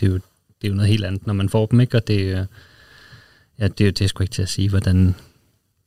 det 0.00 0.06
er 0.06 0.10
jo, 0.10 0.14
det 0.14 0.64
er 0.64 0.68
jo 0.68 0.74
noget 0.74 0.88
helt 0.90 1.04
andet, 1.04 1.26
når 1.26 1.34
man 1.34 1.48
får 1.48 1.66
dem, 1.66 1.80
ikke? 1.80 1.96
Og 1.96 2.06
det, 2.06 2.20
øh, 2.20 2.46
ja, 3.58 3.68
det, 3.68 3.80
er 3.80 3.84
jo- 3.84 3.90
det 3.90 4.00
er 4.00 4.06
sgu 4.08 4.22
ikke 4.22 4.32
til 4.32 4.42
at 4.42 4.48
sige, 4.48 4.68
hvordan 4.68 5.14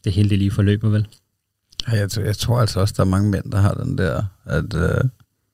det 0.04 0.14
hele 0.14 0.30
det 0.30 0.38
lige 0.38 0.52
forløber, 0.52 0.90
vel? 0.90 1.08
Ja, 1.88 1.98
Jeg, 1.98 2.10
jeg 2.18 2.38
tror 2.38 2.60
altså 2.62 2.80
også, 2.80 2.94
der 2.98 3.04
er 3.04 3.08
mange 3.08 3.30
mænd, 3.30 3.52
der 3.52 3.58
har 3.62 3.74
den 3.74 3.98
der, 3.98 4.24
at 4.46 4.76
øh, 4.76 5.02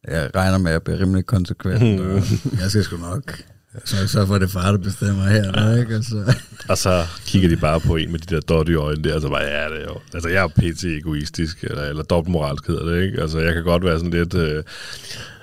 jeg 0.08 0.30
regner 0.36 0.58
med 0.58 0.72
at 0.72 0.84
blive 0.84 1.00
rimelig 1.00 1.26
konsekvent. 1.26 2.02
og 2.02 2.16
jeg 2.62 2.70
skal 2.70 2.84
sgu 2.84 2.98
nok. 2.98 3.42
Så, 3.86 4.08
så 4.08 4.26
for 4.26 4.38
det 4.38 4.52
far, 4.52 4.72
der 4.72 4.78
bestemmer 4.78 5.24
her, 5.24 5.52
der, 5.52 5.78
ikke? 5.78 5.96
Og 5.98 6.04
så, 6.04 6.34
Og 6.70 6.78
så 6.78 7.06
kigger 7.26 7.50
de 7.50 7.56
bare 7.58 7.80
på 7.80 7.96
en 7.96 8.12
med 8.12 8.20
de 8.20 8.36
der 8.36 8.42
dot 8.42 8.70
i 8.70 8.74
øjnene 8.74 9.10
der, 9.10 9.16
og 9.16 9.22
så 9.22 9.30
bare, 9.30 9.44
ja, 9.44 9.70
det 9.70 9.78
er 9.82 9.86
jo. 9.88 9.98
Altså, 10.14 10.30
jeg 10.30 10.44
er 10.44 10.48
pt. 10.48 10.84
egoistisk, 10.84 11.64
eller, 11.64 11.84
eller 11.84 12.04
dobbeltmoralsk 12.04 12.68
hedder 12.68 12.86
det, 12.86 13.04
ikke? 13.04 13.22
Altså, 13.22 13.40
jeg 13.40 13.54
kan 13.54 13.64
godt 13.64 13.84
være 13.84 13.98
sådan 14.00 14.12
lidt, 14.12 14.34
øh, 14.34 14.64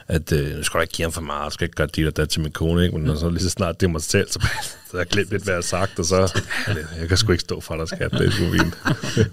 at 0.08 0.32
øh, 0.32 0.56
nu 0.56 0.62
skal 0.62 0.78
du 0.78 0.82
ikke 0.82 0.92
give 0.92 1.04
ham 1.04 1.12
for 1.12 1.20
meget, 1.20 1.50
du 1.50 1.54
skal 1.54 1.64
ikke 1.64 1.76
gøre 1.76 1.86
dit 1.86 2.06
og 2.06 2.16
dat 2.16 2.28
til 2.28 2.40
min 2.40 2.52
kone, 2.52 2.84
ikke? 2.84 2.96
Men 2.96 3.06
når 3.06 3.14
så 3.14 3.28
lige 3.28 3.42
så 3.42 3.50
snart 3.50 3.80
det 3.80 3.86
er 3.86 3.90
mig 3.90 4.02
selv, 4.02 4.28
så, 4.28 4.40
så 4.62 4.90
har 4.90 4.98
jeg 4.98 5.06
glemt 5.06 5.30
lidt, 5.30 5.42
hvad 5.42 5.52
jeg 5.52 5.56
har 5.56 5.62
sagt, 5.62 5.98
og 5.98 6.04
så, 6.04 6.40
jeg 7.00 7.08
kan 7.08 7.16
sgu 7.16 7.32
ikke 7.32 7.42
stå 7.42 7.60
for 7.60 7.76
dig, 7.76 7.88
skat, 7.88 8.10
det 8.10 8.26
er 8.26 8.30
sgu 8.30 8.52
fint. 8.52 8.74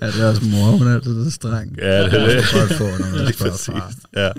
ja, 0.02 0.08
det 0.08 0.22
er 0.22 0.30
også 0.30 0.46
mor, 0.46 0.66
hun 0.66 0.88
er 0.88 0.96
altid 0.96 1.26
så 1.26 1.32
streng. 1.32 1.78
Ja, 1.78 2.04
det 2.04 2.14
er 2.14 2.26
det. 2.26 2.36
Jeg 2.36 2.44
godt 2.54 2.74
få, 2.74 2.84
når 2.84 3.12
man 3.12 3.26
Lige 3.26 3.38
præcis. 3.38 3.66
far. 3.66 3.94
Ja. 4.16 4.32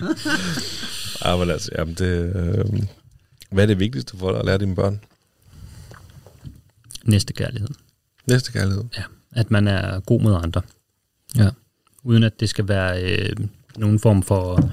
ja, 1.30 1.37
men 1.37 1.51
altså, 1.51 1.70
jamen 1.78 1.95
det, 1.95 2.37
øh, 2.37 2.83
hvad 3.51 3.64
er 3.64 3.66
det 3.66 3.78
vigtigste 3.78 4.18
for 4.18 4.30
dig 4.30 4.41
at 4.41 4.47
lære 4.47 4.59
dine 4.59 4.74
børn? 4.74 5.01
Næste 7.05 7.33
kærlighed. 7.33 7.68
Næste 8.26 8.53
kærlighed. 8.53 8.85
Ja, 8.97 9.03
at 9.33 9.51
man 9.51 9.68
er 9.68 10.01
god 10.01 10.20
mod 10.20 10.35
andre. 10.43 10.62
Ja. 11.37 11.49
Uden 12.03 12.22
at 12.22 12.41
det 12.41 12.49
skal 12.49 12.68
være 12.68 13.03
øh, 13.03 13.37
nogen 13.76 13.99
form 13.99 14.22
for, 14.22 14.70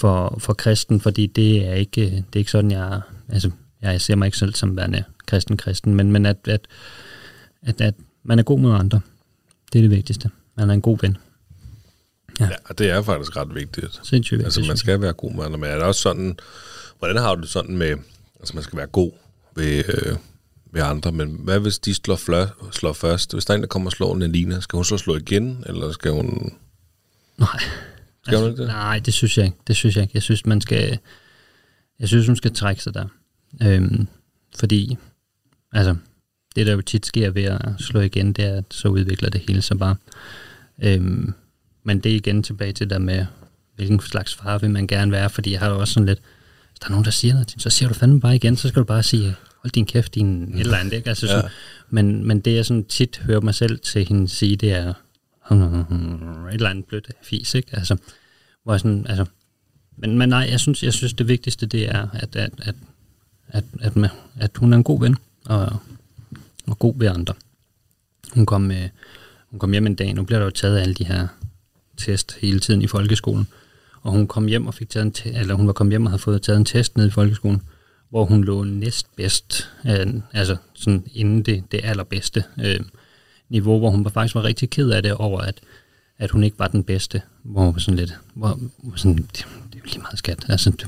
for, 0.00 0.36
for 0.38 0.52
kristen, 0.52 1.00
fordi 1.00 1.26
det 1.26 1.66
er 1.66 1.74
ikke, 1.74 2.00
det 2.00 2.24
er 2.32 2.38
ikke 2.38 2.50
sådan, 2.50 2.70
jeg... 2.70 3.00
Altså, 3.28 3.50
jeg 3.82 4.00
ser 4.00 4.16
mig 4.16 4.26
ikke 4.26 4.38
selv 4.38 4.54
som 4.54 4.76
værende 4.76 5.04
kristen-kristen, 5.26 5.94
men, 5.94 6.12
men 6.12 6.26
at, 6.26 6.36
at, 6.44 6.68
at, 7.62 7.80
at 7.80 7.94
man 8.22 8.38
er 8.38 8.42
god 8.42 8.58
mod 8.58 8.74
andre. 8.74 9.00
Det 9.72 9.78
er 9.78 9.82
det 9.82 9.90
vigtigste. 9.90 10.30
Man 10.56 10.70
er 10.70 10.74
en 10.74 10.80
god 10.80 10.98
ven. 11.00 11.16
Ja, 12.40 12.48
og 12.64 12.78
det 12.78 12.90
er 12.90 13.02
faktisk 13.02 13.36
ret 13.36 13.54
vigtigt. 13.54 14.00
Sindssygt 14.02 14.38
vigtigt. 14.38 14.44
Altså, 14.44 14.60
man 14.68 14.76
skal 14.76 15.00
være 15.00 15.12
god 15.12 15.32
med 15.32 15.44
andre, 15.44 15.58
men 15.58 15.70
er 15.70 15.74
det 15.74 15.82
også 15.82 16.00
sådan, 16.00 16.38
hvordan 16.98 17.16
har 17.16 17.34
du 17.34 17.40
det 17.40 17.50
sådan 17.50 17.76
med, 17.76 17.96
altså 18.40 18.54
man 18.54 18.62
skal 18.62 18.76
være 18.78 18.86
god 18.86 19.12
ved, 19.56 19.84
øh, 19.88 20.16
ved 20.72 20.82
andre, 20.82 21.12
men 21.12 21.40
hvad 21.44 21.60
hvis 21.60 21.78
de 21.78 21.94
slår, 21.94 22.16
flør, 22.16 22.46
slår 22.72 22.92
først? 22.92 23.32
Hvis 23.32 23.44
der 23.44 23.54
er 23.54 23.56
en, 23.56 23.62
der 23.62 23.68
kommer 23.68 23.88
og 23.88 23.92
slår 23.92 24.16
Nelina, 24.16 24.60
skal 24.60 24.76
hun 24.76 24.84
så 24.84 24.98
slå 24.98 25.16
igen, 25.16 25.64
eller 25.66 25.92
skal 25.92 26.10
hun... 26.10 26.52
Nej. 27.38 27.60
Skal 28.26 28.38
hun 28.38 28.50
ikke 28.50 28.62
det? 28.62 28.68
Nej, 28.68 28.98
det 28.98 29.14
synes 29.14 29.38
jeg 29.38 29.46
ikke. 29.46 29.58
Det 29.66 29.76
synes 29.76 29.96
jeg 29.96 30.02
ikke. 30.02 30.12
Jeg 30.14 30.22
synes, 30.22 30.46
man 30.46 30.60
skal... 30.60 30.98
Jeg 32.00 32.08
synes, 32.08 32.26
hun 32.26 32.36
skal 32.36 32.54
trække 32.54 32.82
sig 32.82 32.94
der. 32.94 33.06
Øhm, 33.62 34.06
fordi, 34.58 34.96
altså, 35.72 35.96
det 36.56 36.66
der 36.66 36.72
jo 36.72 36.80
tit 36.80 37.06
sker 37.06 37.30
ved 37.30 37.42
at 37.44 37.60
slå 37.78 38.00
igen, 38.00 38.32
det 38.32 38.44
er, 38.44 38.54
at 38.56 38.64
så 38.70 38.88
udvikler 38.88 39.30
det 39.30 39.40
hele 39.48 39.62
sig 39.62 39.78
bare. 39.78 39.96
Øhm, 40.82 41.32
men 41.84 42.00
det 42.00 42.12
er 42.12 42.16
igen 42.16 42.42
tilbage 42.42 42.72
til 42.72 42.90
der 42.90 42.98
med, 42.98 43.26
hvilken 43.76 44.00
slags 44.00 44.34
far 44.34 44.58
vil 44.58 44.70
man 44.70 44.86
gerne 44.86 45.12
være, 45.12 45.30
fordi 45.30 45.52
jeg 45.52 45.60
har 45.60 45.70
jo 45.70 45.80
også 45.80 45.94
sådan 45.94 46.06
lidt, 46.06 46.18
hvis 46.70 46.78
der 46.80 46.86
er 46.86 46.90
nogen, 46.90 47.04
der 47.04 47.10
siger 47.10 47.34
noget, 47.34 47.48
til 47.48 47.60
så 47.60 47.70
siger 47.70 47.88
du 47.88 47.94
fandme 47.94 48.20
bare 48.20 48.36
igen, 48.36 48.56
så 48.56 48.68
skal 48.68 48.80
du 48.80 48.84
bare 48.84 49.02
sige, 49.02 49.34
hold 49.62 49.70
din 49.72 49.86
kæft, 49.86 50.14
din 50.14 50.54
et 50.54 50.60
eller 50.60 50.76
andet, 50.76 50.92
ikke? 50.92 51.08
Altså, 51.08 51.26
Ja. 51.26 51.36
ja. 51.36 51.40
så, 51.40 51.48
men, 51.90 52.26
men 52.26 52.40
det 52.40 52.54
jeg 52.54 52.66
sådan 52.66 52.84
tit 52.84 53.20
hører 53.24 53.40
mig 53.40 53.54
selv 53.54 53.78
til 53.78 54.08
hende 54.08 54.28
sige, 54.28 54.56
det 54.56 54.72
er, 54.72 54.92
et 55.50 56.54
eller 56.54 56.70
andet 56.70 56.84
blødt 56.84 57.10
fis, 57.22 57.54
ikke? 57.54 57.68
Altså, 57.72 57.96
hvor 58.64 58.76
sådan, 58.76 59.06
altså, 59.08 59.24
men, 59.96 60.18
men 60.18 60.28
nej, 60.28 60.48
jeg 60.50 60.60
synes, 60.60 60.82
jeg 60.82 60.92
synes 60.92 61.12
det 61.12 61.28
vigtigste, 61.28 61.66
det 61.66 61.88
er, 61.88 62.08
at, 62.12 62.36
at, 62.36 62.52
at, 62.58 62.74
at, 63.48 63.64
at, 63.80 63.96
at, 63.96 64.10
at 64.40 64.50
hun 64.56 64.72
er 64.72 64.76
en 64.76 64.84
god 64.84 65.00
ven, 65.00 65.16
og, 65.46 65.76
og 66.66 66.78
god 66.78 66.94
ved 66.98 67.08
andre. 67.08 67.34
hun 68.32 68.46
kom, 68.46 68.60
med, 68.60 68.88
hun 69.50 69.58
kom 69.58 69.72
hjem 69.72 69.86
en 69.86 69.94
dag, 69.94 70.14
nu 70.14 70.24
bliver 70.24 70.38
der 70.38 70.44
jo 70.44 70.50
taget 70.50 70.78
alle 70.78 70.94
de 70.94 71.04
her 71.04 71.28
test 71.96 72.36
hele 72.40 72.60
tiden 72.60 72.82
i 72.82 72.86
folkeskolen, 72.86 73.46
og 74.02 74.12
hun 74.12 74.26
kom 74.26 74.46
hjem 74.46 74.66
og 74.66 74.74
fik 74.74 74.90
taget 74.90 75.04
en 75.04 75.12
te- 75.12 75.32
eller 75.32 75.54
hun 75.54 75.66
var 75.66 75.72
kommet 75.72 75.92
hjem 75.92 76.04
og 76.04 76.10
havde 76.10 76.22
fået 76.22 76.42
taget 76.42 76.58
en 76.58 76.64
test 76.64 76.96
ned 76.96 77.06
i 77.06 77.10
folkeskolen, 77.10 77.62
hvor 78.10 78.24
hun 78.24 78.44
lå 78.44 78.64
næstbedst, 78.64 79.68
øh, 79.86 80.14
altså 80.32 80.56
sådan 80.74 81.04
inden 81.14 81.42
det, 81.42 81.64
det 81.72 81.80
allerbedste 81.84 82.44
øh, 82.60 82.80
niveau, 83.50 83.78
hvor 83.78 83.90
hun 83.90 84.10
faktisk 84.10 84.34
var 84.34 84.44
rigtig 84.44 84.70
ked 84.70 84.90
af 84.90 85.02
det 85.02 85.12
over, 85.12 85.40
at, 85.40 85.60
at 86.18 86.30
hun 86.30 86.44
ikke 86.44 86.58
var 86.58 86.68
den 86.68 86.84
bedste, 86.84 87.22
hvor 87.42 87.64
hun 87.64 87.74
var 87.74 87.80
sådan 87.80 87.98
lidt, 87.98 88.18
hvor, 88.34 88.60
hvor 88.78 88.96
sådan, 88.96 89.16
det, 89.16 89.32
det 89.32 89.44
er 89.74 89.78
jo 89.78 89.84
lige 89.84 89.98
meget 89.98 90.18
skat, 90.18 90.44
altså, 90.48 90.70
det, 90.70 90.86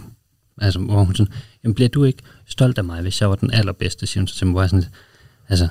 altså 0.59 0.81
hvor 0.81 1.05
hun 1.05 1.15
sådan, 1.15 1.33
jamen 1.65 1.75
bliver 1.75 1.89
du 1.89 2.05
ikke 2.05 2.23
stolt 2.47 2.79
af 2.79 2.85
mig, 2.85 3.03
hvis 3.03 3.21
jeg 3.21 3.31
var 3.31 3.37
den 3.37 3.51
allerbedste, 3.51 4.07
siger 4.07 4.21
hun 4.21 4.29
så 4.29 4.37
til 4.37 4.47
mig, 4.47 4.53
hvor 4.53 4.61
jeg 4.61 4.71
sådan, 4.71 4.81
lidt, 4.81 4.93
altså, 5.49 5.69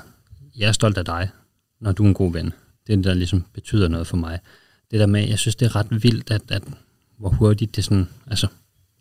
jeg 0.56 0.68
er 0.68 0.72
stolt 0.72 0.98
af 0.98 1.04
dig, 1.04 1.28
når 1.80 1.92
du 1.92 2.04
er 2.04 2.08
en 2.08 2.14
god 2.14 2.32
ven. 2.32 2.52
Det 2.86 2.92
er 2.92 2.96
det, 2.96 3.04
der 3.04 3.14
ligesom 3.14 3.44
betyder 3.52 3.88
noget 3.88 4.06
for 4.06 4.16
mig. 4.16 4.38
Det 4.90 5.00
der 5.00 5.06
med, 5.06 5.28
jeg 5.28 5.38
synes, 5.38 5.56
det 5.56 5.66
er 5.66 5.76
ret 5.76 6.02
vildt, 6.02 6.30
at, 6.30 6.42
at 6.48 6.62
hvor 7.18 7.28
hurtigt 7.28 7.76
det 7.76 7.84
sådan, 7.84 8.08
altså, 8.26 8.46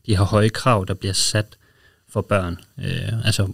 de 0.05 0.15
har 0.15 0.23
høje 0.23 0.49
krav, 0.49 0.85
der 0.87 0.93
bliver 0.93 1.13
sat 1.13 1.57
for 2.09 2.21
børn. 2.21 2.57
Øh, 2.77 3.25
altså, 3.25 3.53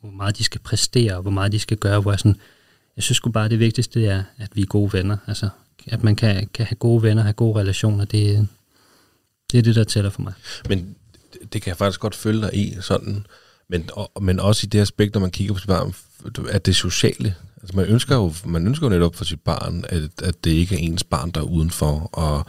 hvor 0.00 0.10
meget 0.10 0.38
de 0.38 0.44
skal 0.44 0.60
præstere, 0.60 1.20
hvor 1.20 1.30
meget 1.30 1.52
de 1.52 1.58
skal 1.58 1.76
gøre, 1.76 2.00
hvor 2.00 2.12
jeg 2.12 2.18
sådan, 2.18 2.40
jeg 2.96 3.02
synes 3.02 3.16
sgu 3.16 3.30
bare, 3.30 3.48
det 3.48 3.58
vigtigste 3.58 4.06
er, 4.06 4.22
at 4.38 4.48
vi 4.54 4.62
er 4.62 4.66
gode 4.66 4.92
venner. 4.92 5.16
Altså, 5.26 5.48
at 5.86 6.02
man 6.02 6.16
kan, 6.16 6.48
kan 6.54 6.66
have 6.66 6.76
gode 6.76 7.02
venner, 7.02 7.22
have 7.22 7.32
gode 7.32 7.60
relationer, 7.60 8.04
det, 8.04 8.48
det 9.52 9.58
er 9.58 9.62
det, 9.62 9.74
der 9.74 9.84
tæller 9.84 10.10
for 10.10 10.22
mig. 10.22 10.32
Men 10.68 10.96
det, 11.52 11.62
kan 11.62 11.68
jeg 11.68 11.76
faktisk 11.76 12.00
godt 12.00 12.14
følge 12.14 12.40
dig 12.40 12.54
i, 12.54 12.76
sådan. 12.80 13.26
Men, 13.68 13.90
og, 13.92 14.22
men 14.22 14.40
også 14.40 14.66
i 14.66 14.68
det 14.68 14.80
aspekt, 14.80 15.14
når 15.14 15.20
man 15.20 15.30
kigger 15.30 15.54
på 15.54 15.60
sit 15.60 15.68
barn, 15.68 15.94
at 16.50 16.66
det 16.66 16.76
sociale. 16.76 17.34
Altså 17.62 17.76
man 17.76 17.86
ønsker 17.86 18.16
jo, 18.16 18.32
man 18.44 18.66
ønsker 18.66 18.86
jo 18.86 18.90
netop 18.90 19.14
for 19.14 19.24
sit 19.24 19.40
barn, 19.40 19.84
at, 19.88 20.22
at 20.22 20.44
det 20.44 20.50
ikke 20.50 20.74
er 20.74 20.78
ens 20.78 21.04
barn, 21.04 21.30
der 21.30 21.40
er 21.40 21.44
udenfor, 21.44 22.10
og, 22.12 22.46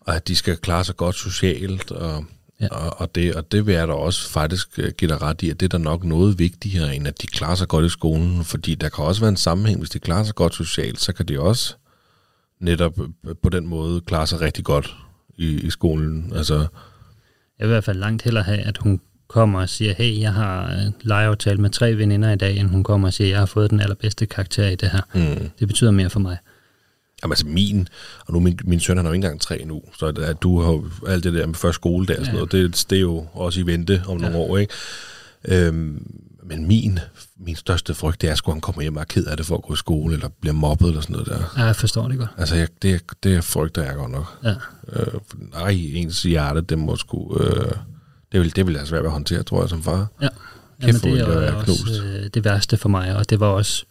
og 0.00 0.16
at 0.16 0.28
de 0.28 0.36
skal 0.36 0.56
klare 0.56 0.84
sig 0.84 0.96
godt 0.96 1.16
socialt, 1.16 1.90
og, 1.90 2.24
ja. 2.60 2.68
og, 2.68 3.00
og, 3.00 3.14
det, 3.14 3.34
og 3.34 3.52
det 3.52 3.66
vil 3.66 3.74
jeg 3.74 3.88
da 3.88 3.92
også 3.92 4.30
faktisk 4.30 4.78
øh, 4.78 4.92
give 4.98 5.08
dig 5.08 5.22
ret 5.22 5.42
i, 5.42 5.50
at 5.50 5.60
det 5.60 5.66
er 5.74 5.78
da 5.78 5.82
nok 5.84 6.04
noget 6.04 6.38
vigtigere, 6.38 6.96
end 6.96 7.06
at 7.08 7.22
de 7.22 7.26
klarer 7.26 7.54
sig 7.54 7.68
godt 7.68 7.86
i 7.86 7.88
skolen, 7.88 8.44
fordi 8.44 8.74
der 8.74 8.88
kan 8.88 9.04
også 9.04 9.20
være 9.20 9.28
en 9.28 9.36
sammenhæng, 9.36 9.78
hvis 9.78 9.90
de 9.90 9.98
klarer 9.98 10.24
sig 10.24 10.34
godt 10.34 10.54
socialt, 10.54 11.00
så 11.00 11.12
kan 11.12 11.26
de 11.26 11.40
også 11.40 11.74
netop 12.60 12.98
øh, 13.00 13.34
på 13.42 13.48
den 13.48 13.66
måde 13.66 14.00
klare 14.00 14.26
sig 14.26 14.40
rigtig 14.40 14.64
godt 14.64 14.96
i, 15.36 15.60
i 15.60 15.70
skolen. 15.70 16.32
Altså, 16.34 16.54
Jeg 16.54 16.66
vil 17.58 17.66
i 17.66 17.74
hvert 17.74 17.84
fald 17.84 17.98
langt 17.98 18.22
hellere 18.22 18.44
have, 18.44 18.58
at 18.58 18.78
hun 18.78 19.00
kommer 19.28 19.60
og 19.60 19.68
siger, 19.68 19.94
hey, 19.94 20.20
jeg 20.20 20.32
har 20.32 20.64
øh, 20.72 20.92
legeaftale 21.02 21.60
med 21.60 21.70
tre 21.70 21.96
veninder 21.96 22.32
i 22.32 22.36
dag, 22.36 22.56
end 22.56 22.68
hun 22.68 22.84
kommer 22.84 23.08
og 23.08 23.14
siger, 23.14 23.28
jeg 23.28 23.38
har 23.38 23.46
fået 23.46 23.70
den 23.70 23.80
allerbedste 23.80 24.26
karakter 24.26 24.68
i 24.68 24.74
det 24.74 24.90
her. 24.90 25.00
mm. 25.14 25.50
Det 25.58 25.68
betyder 25.68 25.90
mere 25.90 26.10
for 26.10 26.20
mig. 26.20 26.36
Jamen 27.22 27.32
altså 27.32 27.46
min, 27.46 27.88
og 28.26 28.32
nu 28.32 28.40
min, 28.40 28.58
min 28.64 28.80
søn 28.80 28.96
han 28.96 29.06
er 29.06 29.10
jo 29.10 29.14
ikke 29.14 29.24
engang 29.24 29.40
tre 29.40 29.64
nu, 29.64 29.82
så 29.98 30.06
at, 30.06 30.42
du 30.42 30.60
har 30.60 30.72
jo 30.72 30.84
alt 31.06 31.24
det 31.24 31.34
der 31.34 31.46
med 31.46 31.54
første 31.54 31.74
skoledag 31.74 32.18
og 32.18 32.24
sådan 32.24 32.34
Ja. 32.40 32.46
noget, 32.46 32.52
det, 32.72 32.86
det 32.90 32.96
er 32.96 33.00
jo 33.02 33.26
også 33.32 33.60
i 33.60 33.66
vente 33.66 34.02
om 34.08 34.16
nogle 34.20 34.36
år, 34.36 34.56
ikke? 34.58 34.74
Øhm, 35.48 36.06
men 36.44 36.66
min, 36.68 36.98
min 37.40 37.56
største 37.56 37.94
frygt, 37.94 38.20
det 38.22 38.28
er, 38.28 38.32
at 38.32 38.40
han 38.46 38.60
kommer 38.60 38.82
hjem 38.82 38.96
og 38.96 39.00
er 39.00 39.04
ked 39.04 39.24
af 39.24 39.36
det 39.36 39.46
for 39.46 39.56
at 39.56 39.62
gå 39.62 39.74
i 39.74 39.76
skole, 39.76 40.14
eller 40.14 40.28
bliver 40.40 40.54
mobbet 40.54 40.88
eller 40.88 41.00
sådan 41.00 41.12
noget 41.12 41.28
der. 41.28 41.52
Ja, 41.56 41.64
jeg 41.64 41.76
forstår 41.76 42.08
det 42.08 42.18
godt. 42.18 42.30
Altså, 42.38 42.56
jeg, 42.56 42.68
det, 42.82 43.02
det 43.22 43.44
frygter 43.44 43.82
jeg 43.84 43.94
godt 43.94 44.10
nok. 44.10 44.26
Ja. 44.44 44.54
Øh, 44.92 45.06
for, 45.12 45.36
ej, 45.54 45.70
ens 45.70 46.22
hjerte, 46.22 46.60
det 46.60 46.78
må 46.78 46.96
sgu... 46.96 47.38
Øh, 47.40 47.72
det 48.32 48.40
vil, 48.40 48.56
det 48.56 48.66
vil 48.66 48.74
jeg 48.74 48.86
svært 48.86 49.04
at 49.04 49.10
håndtere, 49.10 49.42
tror 49.42 49.60
jeg, 49.60 49.68
som 49.68 49.82
far. 49.82 50.06
Ja. 50.22 50.28
Kæft, 50.82 51.04
Jamen, 51.04 51.18
det 51.18 51.28
er 51.28 51.40
være 51.40 51.64
knust. 51.64 51.82
også 51.82 52.04
øh, 52.04 52.30
det 52.34 52.44
værste 52.44 52.76
for 52.76 52.88
mig, 52.88 53.16
og 53.16 53.30
det 53.30 53.40
var 53.40 53.46
også 53.46 53.84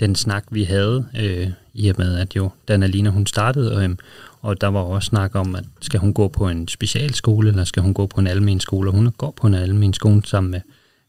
den 0.00 0.14
snak, 0.14 0.44
vi 0.50 0.64
havde, 0.64 1.06
øh, 1.18 1.50
i 1.74 1.88
og 1.88 1.94
med, 1.98 2.16
at 2.16 2.36
jo, 2.36 2.50
Dan 2.68 2.82
Lina, 2.82 3.10
hun 3.10 3.26
startede, 3.26 3.84
øh, 3.84 3.96
og 4.40 4.60
der 4.60 4.66
var 4.66 4.80
også 4.80 5.06
snak 5.06 5.34
om, 5.34 5.54
at 5.54 5.64
skal 5.80 6.00
hun 6.00 6.12
gå 6.12 6.28
på 6.28 6.48
en 6.48 6.68
specialskole, 6.68 7.48
eller 7.48 7.64
skal 7.64 7.82
hun 7.82 7.94
gå 7.94 8.06
på 8.06 8.20
en 8.20 8.26
almen 8.26 8.60
skole, 8.60 8.90
og 8.90 8.94
hun 8.94 9.12
går 9.12 9.30
på 9.30 9.46
en 9.46 9.54
almen 9.54 9.92
skole 9.92 10.22
sammen 10.24 10.50
med 10.50 10.60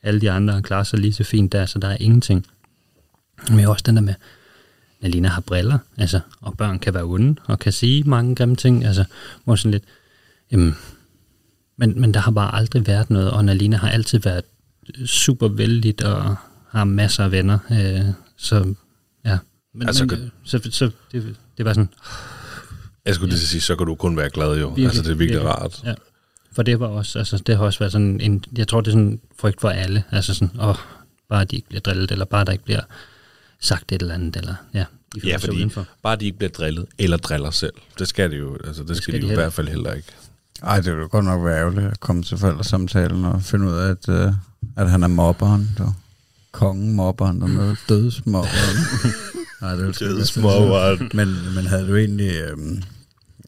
alle 0.03 0.21
de 0.21 0.31
andre, 0.31 0.53
og 0.53 0.63
klarer 0.63 0.83
sig 0.83 0.99
lige 0.99 1.13
så 1.13 1.23
fint 1.23 1.51
der, 1.51 1.65
så 1.65 1.79
der 1.79 1.87
er 1.87 1.97
ingenting. 1.99 2.45
Men 3.49 3.65
også 3.65 3.83
den 3.85 3.95
der 3.95 4.01
med, 4.01 4.13
Alina 5.01 5.27
har 5.27 5.41
briller, 5.41 5.77
altså, 5.97 6.19
og 6.41 6.57
børn 6.57 6.79
kan 6.79 6.93
være 6.93 7.03
onde, 7.03 7.35
og 7.45 7.59
kan 7.59 7.71
sige 7.71 8.03
mange 8.03 8.35
grimme 8.35 8.55
ting, 8.55 8.85
altså, 8.85 9.03
hvor 9.43 9.55
sådan 9.55 9.71
lidt, 9.71 9.83
jamen, 10.51 10.75
men, 11.77 12.01
men 12.01 12.13
der 12.13 12.19
har 12.19 12.31
bare 12.31 12.55
aldrig 12.55 12.87
været 12.87 13.09
noget, 13.09 13.31
og 13.31 13.45
Nalina 13.45 13.77
har 13.77 13.89
altid 13.89 14.19
været 14.19 14.43
super 15.05 15.47
vældig 15.47 16.05
og 16.05 16.35
har 16.69 16.83
masser 16.83 17.23
af 17.23 17.31
venner. 17.31 17.59
Øh, 17.71 18.13
så 18.37 18.55
ja, 19.25 19.37
men, 19.73 19.87
Altså, 19.87 20.03
altså, 20.03 20.15
kan- 20.15 20.19
men, 20.23 20.31
så, 20.43 20.59
så 20.71 20.91
det, 21.11 21.35
det 21.57 21.65
var 21.65 21.73
sådan, 21.73 21.89
Jeg 23.05 23.15
skulle 23.15 23.29
lige 23.29 23.39
sige, 23.39 23.61
så 23.61 23.75
kan 23.75 23.87
du 23.87 23.95
kun 23.95 24.17
være 24.17 24.29
glad 24.29 24.57
jo. 24.59 24.67
Virkelig, 24.67 24.85
altså, 24.85 25.01
det 25.03 25.11
er 25.11 25.15
virkelig, 25.15 25.39
virkelig. 25.39 25.49
rart. 25.63 25.81
Ja. 25.85 25.93
For 26.51 26.63
det 26.63 26.79
var 26.79 26.87
også, 26.87 27.19
altså 27.19 27.37
det 27.37 27.57
har 27.57 27.65
også 27.65 27.79
været 27.79 27.91
sådan 27.91 28.21
en, 28.21 28.43
jeg 28.57 28.67
tror 28.67 28.81
det 28.81 28.87
er 28.87 28.91
sådan 28.91 29.07
en 29.07 29.19
frygt 29.39 29.61
for 29.61 29.69
alle, 29.69 30.03
altså 30.11 30.33
sådan, 30.33 30.59
åh, 30.61 30.75
bare 31.29 31.45
de 31.45 31.55
ikke 31.55 31.67
bliver 31.67 31.81
drillet, 31.81 32.11
eller 32.11 32.25
bare 32.25 32.45
der 32.45 32.51
ikke 32.51 32.63
bliver 32.63 32.81
sagt 33.59 33.91
et 33.91 34.01
eller 34.01 34.13
andet, 34.13 34.35
eller 34.35 34.55
ja, 34.73 34.85
de 35.15 35.19
Ja, 35.23 35.37
fordi 35.37 35.57
udenfor. 35.57 35.85
bare 36.03 36.15
de 36.15 36.25
ikke 36.25 36.37
bliver 36.37 36.51
drillet, 36.51 36.85
eller 36.99 37.17
driller 37.17 37.51
selv. 37.51 37.73
Det 37.99 38.07
skal 38.07 38.31
det 38.31 38.39
jo, 38.39 38.57
altså 38.63 38.81
det, 38.81 38.89
det 38.89 38.97
skal, 38.97 39.03
skal 39.03 39.13
de 39.13 39.21
de 39.21 39.25
jo 39.27 39.31
i 39.31 39.35
hvert 39.35 39.53
fald 39.53 39.67
heller 39.67 39.93
ikke. 39.93 40.07
Ej, 40.63 40.79
det 40.79 40.93
ville 40.95 41.07
godt 41.07 41.25
nok 41.25 41.45
være 41.45 41.59
ærgerligt 41.59 41.87
at 41.87 41.99
komme 41.99 42.23
til 42.23 42.37
forældresamtalen 42.37 43.25
og 43.25 43.41
finde 43.41 43.67
ud 43.67 43.73
af, 43.73 43.89
at, 43.89 44.09
uh, 44.09 44.33
at 44.75 44.89
han 44.91 45.03
er 45.03 45.07
mobberen. 45.07 45.69
Du. 45.77 45.93
Kongen 46.51 46.95
mobberen, 46.95 47.43
og 47.43 47.49
noget 47.49 47.77
dødsmobberen. 47.89 48.77
Nej, 49.61 49.75
det 49.75 49.87
ikke 49.87 49.99
Dødsmobberen. 49.99 51.11
Men, 51.13 51.27
men 51.55 51.65
havde 51.65 51.87
du 51.87 51.95
egentlig... 51.95 52.31
Øhm, 52.35 52.83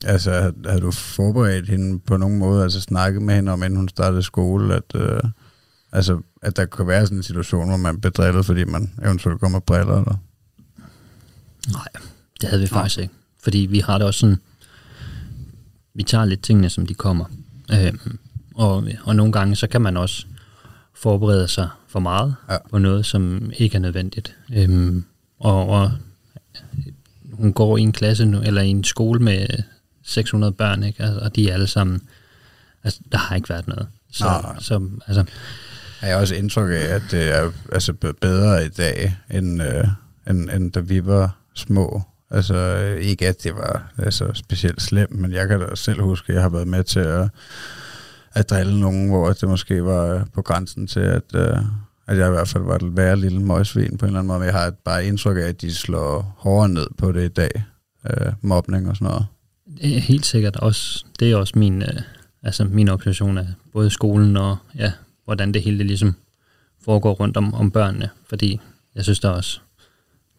altså, 0.03 0.31
havde, 0.31 0.53
havde 0.65 0.81
du 0.81 0.91
forberedt 0.91 1.69
hende 1.69 1.99
på 1.99 2.17
nogen 2.17 2.37
måde, 2.37 2.63
altså 2.63 2.81
snakket 2.81 3.21
med 3.21 3.35
hende 3.35 3.51
om, 3.51 3.63
inden 3.63 3.77
hun 3.77 3.89
startede 3.89 4.23
skole, 4.23 4.75
at, 4.75 4.95
øh, 4.95 5.19
altså, 5.91 6.21
at 6.41 6.57
der 6.57 6.65
kunne 6.65 6.87
være 6.87 7.05
sådan 7.05 7.17
en 7.17 7.23
situation, 7.23 7.67
hvor 7.67 7.77
man 7.77 8.01
blev 8.01 8.11
drillet, 8.11 8.45
fordi 8.45 8.63
man 8.63 8.91
eventuelt 9.03 9.39
kommer 9.39 9.57
med 9.57 9.61
briller, 9.61 9.97
eller? 9.97 10.15
Nej, 11.71 11.87
det 12.41 12.49
havde 12.49 12.61
vi 12.61 12.67
faktisk 12.67 12.99
ikke. 12.99 13.13
Fordi 13.43 13.57
vi 13.57 13.79
har 13.79 13.97
det 13.97 14.07
også 14.07 14.19
sådan, 14.19 14.37
vi 15.93 16.03
tager 16.03 16.25
lidt 16.25 16.41
tingene, 16.41 16.69
som 16.69 16.85
de 16.85 16.93
kommer. 16.93 17.25
Øhm, 17.71 18.19
og, 18.55 18.83
og 19.03 19.15
nogle 19.15 19.31
gange, 19.31 19.55
så 19.55 19.67
kan 19.67 19.81
man 19.81 19.97
også 19.97 20.25
forberede 20.95 21.47
sig 21.47 21.69
for 21.87 21.99
meget 21.99 22.35
Ja. 22.49 22.57
på 22.69 22.77
noget, 22.77 23.05
som 23.05 23.51
ikke 23.57 23.75
er 23.75 23.79
nødvendigt. 23.79 24.35
Øhm, 24.53 25.05
og, 25.39 25.67
og 25.69 25.91
hun 27.33 27.53
går 27.53 27.77
i 27.77 27.81
en 27.81 27.91
klasse 27.91 28.25
nu, 28.25 28.41
eller 28.41 28.61
i 28.61 28.67
en 28.67 28.83
skole 28.83 29.19
med 29.19 29.47
600 30.03 30.53
børn, 30.53 30.83
ikke? 30.83 31.03
Altså, 31.03 31.19
og 31.19 31.35
de 31.35 31.49
er 31.49 31.53
alle 31.53 31.67
sammen, 31.67 32.01
altså, 32.83 32.99
der 33.11 33.17
har 33.17 33.35
ikke 33.35 33.49
været 33.49 33.67
noget. 33.67 33.87
Så, 34.11 34.23
Nej, 34.25 34.41
nej. 34.41 34.55
så 34.59 34.89
altså, 35.07 35.25
Jeg 36.01 36.09
har 36.09 36.15
også 36.21 36.35
indtryk 36.35 36.69
af, 36.71 36.95
at 36.95 37.01
det 37.11 37.35
er 37.37 37.51
altså, 37.71 37.93
bedre 38.21 38.65
i 38.65 38.69
dag, 38.69 39.15
end, 39.31 39.61
øh, 39.63 39.87
end, 40.29 40.49
end 40.49 40.71
da 40.71 40.79
vi 40.79 41.05
var 41.05 41.35
små. 41.55 42.01
Altså 42.31 42.77
ikke 43.01 43.27
at 43.27 43.43
det 43.43 43.55
var 43.55 43.93
altså, 43.97 44.31
specielt 44.33 44.81
slemt, 44.81 45.15
men 45.15 45.31
jeg 45.31 45.47
kan 45.47 45.59
da 45.59 45.75
selv 45.75 46.01
huske, 46.01 46.29
at 46.29 46.33
jeg 46.35 46.41
har 46.41 46.49
været 46.49 46.67
med 46.67 46.83
til 46.83 46.99
at, 46.99 47.29
at 48.33 48.49
drille 48.49 48.79
nogen, 48.79 49.09
hvor 49.09 49.33
det 49.33 49.49
måske 49.49 49.85
var 49.85 50.05
øh, 50.05 50.21
på 50.33 50.41
grænsen 50.41 50.87
til, 50.87 50.99
at, 50.99 51.35
øh, 51.35 51.57
at 52.07 52.17
jeg 52.17 52.27
i 52.27 52.31
hvert 52.31 52.47
fald 52.47 52.63
var 52.63 52.75
et 52.75 52.97
værre 52.97 53.15
lille 53.15 53.39
møgsvin 53.39 53.97
på 53.97 54.05
en 54.05 54.07
eller 54.07 54.19
anden 54.19 54.27
måde. 54.27 54.39
Men 54.39 54.45
jeg 54.45 54.53
har 54.53 54.69
bare 54.85 55.05
indtryk 55.05 55.37
af, 55.37 55.41
at 55.41 55.61
de 55.61 55.75
slår 55.75 56.35
hårdere 56.37 56.69
ned 56.69 56.87
på 56.97 57.11
det 57.11 57.25
i 57.25 57.33
dag. 57.33 57.63
Øh, 58.09 58.33
mobning 58.41 58.89
og 58.89 58.95
sådan 58.95 59.05
noget. 59.05 59.25
Helt 60.01 60.25
sikkert 60.25 60.55
også, 60.55 61.05
det 61.19 61.31
er 61.31 61.35
også 61.35 61.59
min, 61.59 61.81
øh, 61.81 62.01
altså 62.43 62.63
min 62.63 62.89
observation 62.89 63.37
af 63.37 63.47
både 63.73 63.89
skolen 63.89 64.37
og 64.37 64.57
ja, 64.75 64.91
hvordan 65.25 65.53
det 65.53 65.61
hele 65.61 65.77
det 65.77 65.85
ligesom 65.85 66.15
foregår 66.85 67.13
rundt 67.13 67.37
om, 67.37 67.53
om 67.53 67.71
børnene, 67.71 68.09
fordi 68.29 68.59
jeg 68.95 69.03
synes 69.03 69.19
der 69.19 69.29
også, 69.29 69.59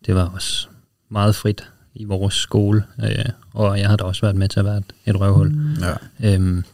det 0.07 0.15
var 0.15 0.25
også 0.25 0.69
meget 1.09 1.35
frit 1.35 1.69
i 1.95 2.05
vores 2.05 2.35
skole, 2.35 2.85
øh, 3.03 3.25
og 3.53 3.79
jeg 3.79 3.89
har 3.89 3.97
da 3.97 4.05
også 4.05 4.21
været 4.21 4.37
med 4.37 4.49
til 4.49 4.59
at 4.61 4.65
være 4.65 4.77
et, 4.77 4.93
et 5.07 5.21
røvhul. 5.21 5.55
Ja. 5.81 6.35
Øhm, 6.35 6.65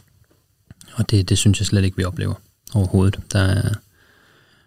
og 0.97 1.09
det, 1.09 1.29
det 1.29 1.37
synes 1.37 1.59
jeg 1.59 1.65
slet 1.67 1.83
ikke, 1.83 1.97
vi 1.97 2.03
oplever 2.03 2.33
overhovedet. 2.73 3.19
Der 3.33 3.39
er, 3.39 3.69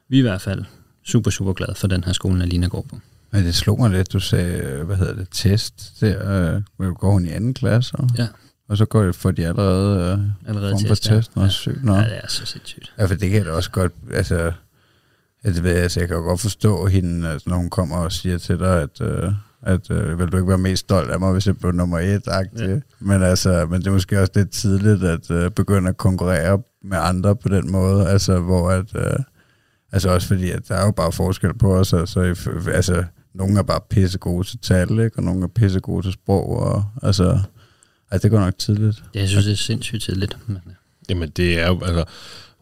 vi 0.09 0.17
er 0.17 0.19
i 0.19 0.23
hvert 0.23 0.41
fald 0.41 0.65
super, 1.05 1.31
super 1.31 1.53
glade 1.53 1.75
for 1.75 1.87
den 1.87 2.05
her 2.05 2.13
skole, 2.13 2.43
Alina 2.43 2.67
går 2.69 2.87
på. 2.91 2.99
Men 3.31 3.45
det 3.45 3.55
slog 3.55 3.79
mig 3.79 3.91
lidt, 3.91 4.13
du 4.13 4.21
sagde, 4.21 4.85
hvad 4.85 4.97
hedder 4.97 5.15
det, 5.15 5.29
test 5.31 5.93
der. 6.01 6.63
Øh, 6.81 6.93
går 6.95 7.11
hun 7.13 7.27
i 7.27 7.31
anden 7.31 7.55
klasse? 7.55 7.97
Og, 7.97 8.09
Ja. 8.19 8.27
og 8.69 8.77
så 8.77 8.85
går 8.85 9.03
det 9.03 9.15
for 9.15 9.31
de 9.31 9.47
allerede 9.47 10.13
øh, 10.13 10.49
Allerede 10.49 10.89
test, 10.89 11.11
ja. 11.11 11.17
test. 11.17 11.31
Ja. 11.37 11.49
sygt 11.49 11.85
nok. 11.85 11.97
Ja, 11.97 12.03
det 12.05 12.17
er 12.25 12.29
så 12.29 12.47
sindssygt. 12.47 12.93
Ja, 12.99 13.05
for 13.05 13.15
det 13.15 13.29
kan 13.31 13.39
jeg 13.39 13.45
da 13.47 13.51
også 13.51 13.71
godt, 13.71 13.93
altså, 14.13 14.53
altså, 15.45 15.63
ved, 15.63 15.71
jeg, 15.73 15.83
altså 15.83 16.01
jeg 16.01 16.09
kan 16.09 16.17
jo 16.17 16.23
godt 16.23 16.41
forstå 16.41 16.87
hende, 16.87 17.29
altså, 17.29 17.51
når 17.51 17.57
hun 17.57 17.71
kommer 17.71 17.97
og 17.97 18.13
siger 18.13 18.39
til 18.39 18.59
dig, 18.59 18.83
at, 18.83 19.01
øh, 19.01 19.33
at 19.63 19.91
øh, 19.91 20.19
vil 20.19 20.27
du 20.27 20.37
ikke 20.37 20.49
være 20.49 20.59
mest 20.59 20.81
stolt 20.81 21.11
af 21.11 21.21
mig, 21.21 21.33
hvis 21.33 21.47
jeg 21.47 21.59
blev 21.59 21.73
nummer 21.73 21.99
et 21.99 22.23
ja. 22.27 22.81
men, 23.01 23.23
altså, 23.23 23.67
men 23.71 23.81
det 23.81 23.87
er 23.87 23.93
måske 23.93 24.21
også 24.21 24.33
lidt 24.35 24.51
tidligt 24.51 25.05
at 25.05 25.31
øh, 25.31 25.51
begynde 25.51 25.89
at 25.89 25.97
konkurrere 25.97 26.63
med 26.85 26.99
andre 27.01 27.37
på 27.37 27.49
den 27.49 27.73
måde, 27.73 28.09
altså 28.09 28.41
hvor 28.41 28.71
at, 28.71 28.97
øh, 28.97 29.19
altså 29.93 30.11
også 30.11 30.29
fordi, 30.29 30.51
at 30.51 30.69
der 30.69 30.75
er 30.75 30.85
jo 30.85 30.91
bare 30.91 31.13
forskel 31.13 31.55
på 31.55 31.77
os, 31.77 31.93
altså, 31.93 32.21
altså 32.73 33.05
nogle 33.35 33.59
er 33.59 33.63
bare 33.63 33.81
pisse 33.91 34.19
gode 34.19 34.47
til 34.47 34.59
tal, 34.59 34.91
ikke? 34.91 35.17
og 35.17 35.23
nogle 35.23 35.43
er 35.43 35.49
pisse 35.49 35.81
gode 35.81 36.07
til 36.07 36.13
sprog, 36.13 36.49
og 36.49 36.85
altså, 37.03 37.39
altså 38.11 38.23
det 38.23 38.31
går 38.31 38.41
nok 38.41 38.59
tidligt. 38.59 39.03
Ja, 39.15 39.21
jeg 39.21 39.29
synes, 39.29 39.45
det 39.45 39.53
er 39.53 39.57
sindssygt 39.57 40.03
tidligt. 40.03 40.37
Men, 40.47 40.59
ja. 40.67 40.73
Jamen, 41.09 41.29
det 41.29 41.61
er 41.61 41.69
jo, 41.69 41.81
altså, 41.85 42.05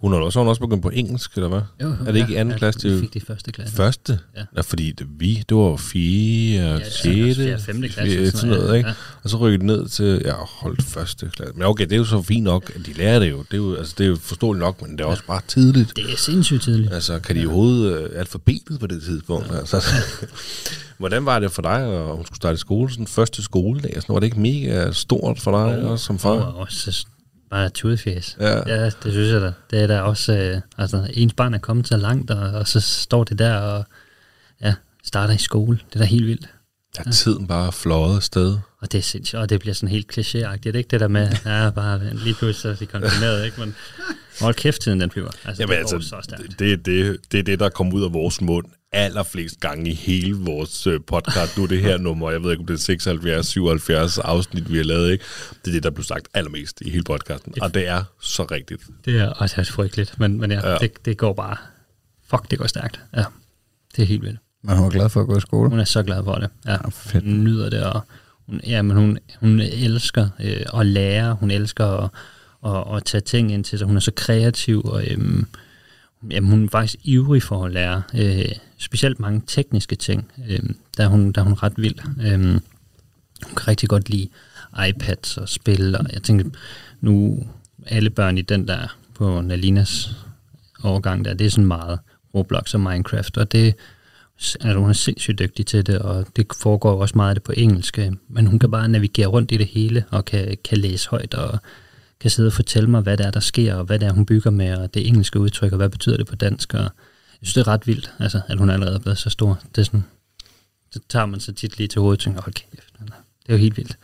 hun 0.01 0.13
har 0.13 0.21
også, 0.21 0.39
hun 0.39 0.49
også 0.49 0.61
begyndt 0.61 0.83
på 0.83 0.91
engelsk, 0.91 1.35
eller 1.35 1.49
hvad? 1.49 1.61
Jo, 1.83 1.89
Er 2.07 2.13
det 2.13 2.17
ikke 2.17 2.33
i 2.33 2.37
anden 2.37 2.59
klasse, 2.59 2.81
Ja, 2.85 2.89
det 2.89 2.95
vi 2.95 2.97
jo- 2.97 3.01
fik 3.01 3.15
det 3.15 3.23
i 3.23 3.27
første 3.27 3.53
klasse. 3.53 3.77
Første? 3.77 4.19
Ja. 4.37 4.43
ja 4.57 4.61
fordi 4.61 4.93
det, 4.93 5.07
vi, 5.19 5.43
det 5.49 5.57
var 5.57 5.77
4 5.77 6.75
og 6.75 6.81
6. 7.03 7.39
Ja, 7.39 7.57
femte 7.57 7.89
klasse. 7.89 8.31
Sådan 8.31 8.49
noget, 8.51 8.77
ikke? 8.77 8.89
Ja. 8.89 8.95
Og 9.23 9.31
så 9.31 9.37
rykkede 9.37 9.59
det 9.59 9.67
ned 9.67 9.89
til, 9.89 10.23
ja, 10.25 10.33
holdt 10.33 10.83
første 10.83 11.31
klasse. 11.33 11.55
Men 11.55 11.63
okay, 11.67 11.85
det 11.85 11.93
er 11.93 11.97
jo 11.97 12.05
så 12.05 12.23
fint 12.23 12.45
nok, 12.45 12.73
at 12.75 12.87
de 12.87 12.93
lærer 12.93 13.19
det 13.19 13.31
jo. 13.31 13.39
Det 13.39 13.53
er 13.53 13.57
jo, 13.57 13.75
altså, 13.75 13.95
det 13.99 14.05
er 14.05 14.09
jo 14.09 14.17
forståeligt 14.23 14.61
nok, 14.61 14.83
men 14.83 14.93
det 14.93 15.01
er 15.01 15.05
også 15.05 15.23
bare 15.27 15.41
tidligt. 15.49 15.97
Det 15.97 16.13
er 16.13 16.17
sindssygt 16.17 16.63
tidligt. 16.63 16.93
Altså, 16.93 17.19
kan 17.19 17.37
de 17.37 17.41
overhovedet 17.47 18.01
øh, 18.03 18.21
alfabetet 18.21 18.81
på 18.81 18.87
det 18.87 19.03
tidspunkt? 19.03 19.51
Altså, 19.55 19.83
hvordan 20.99 21.27
var 21.27 21.39
det 21.39 21.53
for 21.53 21.63
dig, 21.63 21.81
at 21.81 22.17
hun 22.17 22.27
skulle 22.27 22.37
starte 22.37 22.55
i 22.55 22.59
skole, 22.59 22.91
sådan 22.91 23.07
første 23.07 23.43
skoledag? 23.43 23.93
Sådan, 23.97 24.13
var 24.13 24.21
det 24.21 24.27
ikke 24.27 24.41
mega 24.41 24.93
stort 24.93 25.41
for 25.41 25.51
dig 25.51 25.83
også, 25.83 26.05
som 26.05 26.19
far? 26.19 26.31
Og 26.31 26.57
også 26.57 26.93
så 26.93 27.07
bare 27.51 27.69
tudefjæs. 27.69 28.37
Ja. 28.41 28.75
ja, 28.75 28.85
det 28.85 29.13
synes 29.13 29.33
jeg 29.33 29.41
da. 29.41 29.53
Det 29.71 29.83
er 29.83 29.87
da 29.87 30.01
også, 30.01 30.33
øh, 30.37 30.61
altså 30.79 31.09
ens 31.15 31.35
barn 31.35 31.55
er 31.55 31.59
kommet 31.59 31.89
så 31.89 31.97
langt, 31.97 32.31
og, 32.31 32.51
og 32.51 32.69
så 32.69 32.81
står 32.81 33.25
det 33.25 33.39
der 33.39 33.55
og 33.57 33.85
ja, 34.63 34.75
starter 35.05 35.35
i 35.35 35.39
skole. 35.39 35.79
Det 35.89 35.95
er 35.95 35.99
da 35.99 36.05
helt 36.05 36.27
vildt. 36.27 36.49
Der 36.97 37.03
er 37.07 37.11
tiden 37.11 37.47
bare 37.47 37.73
fløjet 37.73 38.17
afsted. 38.17 38.59
Og 38.81 38.93
det 38.93 38.99
er 38.99 39.03
sindssygt, 39.03 39.41
og 39.41 39.51
det 39.51 39.61
bliver 39.61 39.75
sådan 39.75 39.89
helt 39.89 40.19
klichéagtigt, 40.19 40.77
ikke? 40.77 40.89
Det 40.91 41.01
der 41.01 41.09
med, 41.09 41.29
ja, 41.45 41.71
bare 41.71 42.15
lige 42.15 42.35
pludselig 42.35 42.55
så 42.55 42.69
er 42.69 42.75
de 42.75 42.87
konfirmeret, 42.87 43.45
ikke? 43.45 43.61
Men 43.61 43.75
hold 44.41 44.55
kæft, 44.55 44.81
tiden 44.81 45.01
den 45.01 45.11
flyver. 45.11 45.31
Altså, 45.45 45.63
Jamen 45.63 45.71
det 45.73 45.79
altså, 45.79 46.01
så 46.01 46.17
stærkt. 46.23 46.59
det, 46.59 46.87
det, 46.87 47.17
det 47.33 47.39
er 47.39 47.43
det, 47.43 47.61
der 47.61 47.69
kommer 47.69 47.95
ud 47.95 48.05
af 48.05 48.13
vores 48.13 48.41
mund 48.41 48.67
allerflest 48.93 49.61
gange 49.61 49.91
i 49.91 49.95
hele 49.95 50.35
vores 50.35 50.87
øh, 50.87 51.01
podcast. 51.07 51.57
Nu 51.57 51.63
er 51.63 51.67
det 51.67 51.81
her 51.83 51.99
nummer, 52.09 52.31
jeg 52.31 52.43
ved 52.43 52.51
ikke, 52.51 52.61
om 52.61 52.67
det 52.67 52.75
er 52.75 52.79
76, 52.79 53.47
77 53.47 54.19
afsnit, 54.19 54.73
vi 54.73 54.77
har 54.77 54.85
lavet, 54.85 55.11
ikke? 55.13 55.25
Det 55.65 55.71
er 55.71 55.73
det, 55.73 55.83
der 55.83 55.91
blev 55.91 56.05
sagt 56.05 56.29
allermest 56.35 56.81
i 56.81 56.91
hele 56.91 57.05
podcasten. 57.05 57.55
Og 57.63 57.75
det 57.75 57.89
er 57.89 58.03
så 58.21 58.43
rigtigt. 58.45 58.83
Det 59.05 59.19
er 59.21 59.29
også 59.29 59.73
frygteligt, 59.73 60.21
men, 60.21 60.41
men 60.41 60.51
ja, 60.51 60.61
Ja. 60.61 60.71
ja. 60.73 60.79
Det, 60.79 61.05
det 61.05 61.17
går 61.19 61.33
bare, 61.33 61.57
fuck, 62.31 62.51
det 62.51 62.59
går 62.59 62.67
stærkt. 62.67 63.01
Ja, 63.17 63.25
det 63.97 64.03
er 64.03 64.07
helt 64.07 64.23
vildt. 64.23 64.39
Men 64.63 64.77
hun 64.77 64.87
er 64.87 64.91
glad 64.91 65.09
for 65.09 65.21
at 65.21 65.27
gå 65.27 65.37
i 65.37 65.41
skole. 65.41 65.71
Hun 65.71 65.81
er 65.81 65.85
så 65.85 66.03
glad 66.03 66.25
for 66.25 66.35
det. 66.35 66.51
Ja, 66.67 66.73
Ja, 66.73 66.89
fedt. 66.89 67.25
Hun 67.25 67.45
nyder 67.45 67.71
det, 67.71 67.85
og 67.85 68.01
hun, 68.47 68.61
ja, 68.67 68.83
men 68.83 68.97
hun, 68.97 69.19
hun 69.41 69.61
elsker 69.61 70.29
øh, 70.41 70.81
at 70.81 70.87
lære, 70.87 71.35
hun 71.35 71.51
elsker 71.51 71.87
at, 71.87 72.11
at, 72.67 72.97
at 72.97 73.05
tage 73.05 73.21
ting 73.21 73.53
ind 73.53 73.65
til 73.65 73.79
sig. 73.79 73.87
Hun 73.87 73.97
er 73.97 74.01
så 74.01 74.13
kreativ, 74.17 74.81
og 74.85 75.05
øhm, 75.11 75.47
jamen, 76.31 76.51
hun 76.51 76.65
er 76.65 76.69
faktisk 76.69 76.97
ivrig 77.03 77.43
for 77.43 77.65
at 77.65 77.73
lære. 77.73 78.03
Øh, 78.15 78.45
specielt 78.79 79.21
mange 79.21 79.43
tekniske 79.47 79.97
ting, 79.97 80.33
øh, 80.49 80.61
der, 80.97 81.05
er 81.05 81.09
hun, 81.09 81.33
der 81.33 81.41
er 81.41 81.45
hun 81.45 81.55
ret 81.55 81.73
vild. 81.77 81.99
Øh, 82.23 82.41
hun 83.47 83.55
kan 83.57 83.69
rigtig 83.69 83.89
godt 83.89 84.11
lide 84.11 84.29
iPads 84.89 85.37
og 85.37 85.49
spil, 85.49 85.97
og 85.97 86.07
jeg 86.13 86.23
tænkte, 86.23 86.51
nu 87.01 87.45
alle 87.87 88.11
børn 88.11 88.39
i 88.39 88.43
den 88.43 88.69
der 88.69 88.97
på 89.15 89.41
Nalinas 89.41 90.11
overgang 90.83 91.25
der, 91.25 91.35
det 91.35 91.47
er 91.47 91.51
sådan 91.51 91.67
meget 91.67 91.99
Roblox 92.35 92.75
og 92.75 92.81
Minecraft, 92.81 93.39
og 93.39 93.53
det 93.53 93.75
altså, 94.61 94.79
hun 94.79 94.89
er 94.89 94.95
sindssygt 94.95 95.39
dygtig 95.39 95.67
til 95.67 95.87
det, 95.87 95.99
og 95.99 96.27
det 96.37 96.47
foregår 96.57 96.93
jo 96.93 96.99
også 96.99 97.17
meget 97.17 97.29
af 97.29 97.35
det 97.35 97.43
på 97.43 97.53
engelsk, 97.57 97.99
øh, 97.99 98.13
men 98.29 98.47
hun 98.47 98.59
kan 98.59 98.71
bare 98.71 98.89
navigere 98.89 99.27
rundt 99.27 99.53
i 99.53 99.57
det 99.57 99.67
hele, 99.67 100.05
og 100.11 100.25
kan, 100.25 100.57
kan 100.65 100.79
læse 100.79 101.09
højt, 101.09 101.35
og 101.35 101.59
kan 102.21 102.31
sidde 102.31 102.47
og 102.47 102.53
fortælle 102.53 102.91
mig, 102.91 103.01
hvad 103.01 103.17
der 103.17 103.27
er, 103.27 103.31
der 103.31 103.41
sker, 103.41 103.75
og 103.75 103.85
hvad 103.85 103.99
det 103.99 104.09
er, 104.09 104.13
hun 104.13 104.27
bygger 104.27 104.51
med, 104.51 104.77
og 104.77 104.95
det 104.95 105.09
engelske 105.09 105.41
udtryk, 105.41 105.73
og 105.73 105.77
hvad 105.77 105.89
betyder 105.89 106.17
det 106.17 106.27
på 106.27 106.37
dansk, 106.37 106.75
og 106.75 106.91
synes, 107.43 107.55
det 107.55 107.61
er 107.61 107.69
ret 107.69 107.87
vildt, 107.87 108.13
altså, 108.19 108.41
at 108.49 108.59
hun 108.59 108.71
allerede 108.71 108.95
er 108.97 109.01
blevet 109.01 109.19
så 109.19 109.31
stor. 109.31 109.59
Det 109.75 109.81
er 109.81 109.85
sådan, 109.85 110.05
så 110.91 111.01
tager 111.09 111.27
man 111.27 111.41
sig 111.41 111.57
tit 111.57 111.79
lige 111.79 111.89
til 111.89 112.01
hovedet 112.01 112.19
og 112.21 112.25
tænker, 112.25 112.43
hold 112.43 112.55
kæft, 112.55 112.93
det 113.01 113.49
er 113.49 113.53
jo 113.53 113.59
helt 113.59 113.77
vildt. 113.77 113.99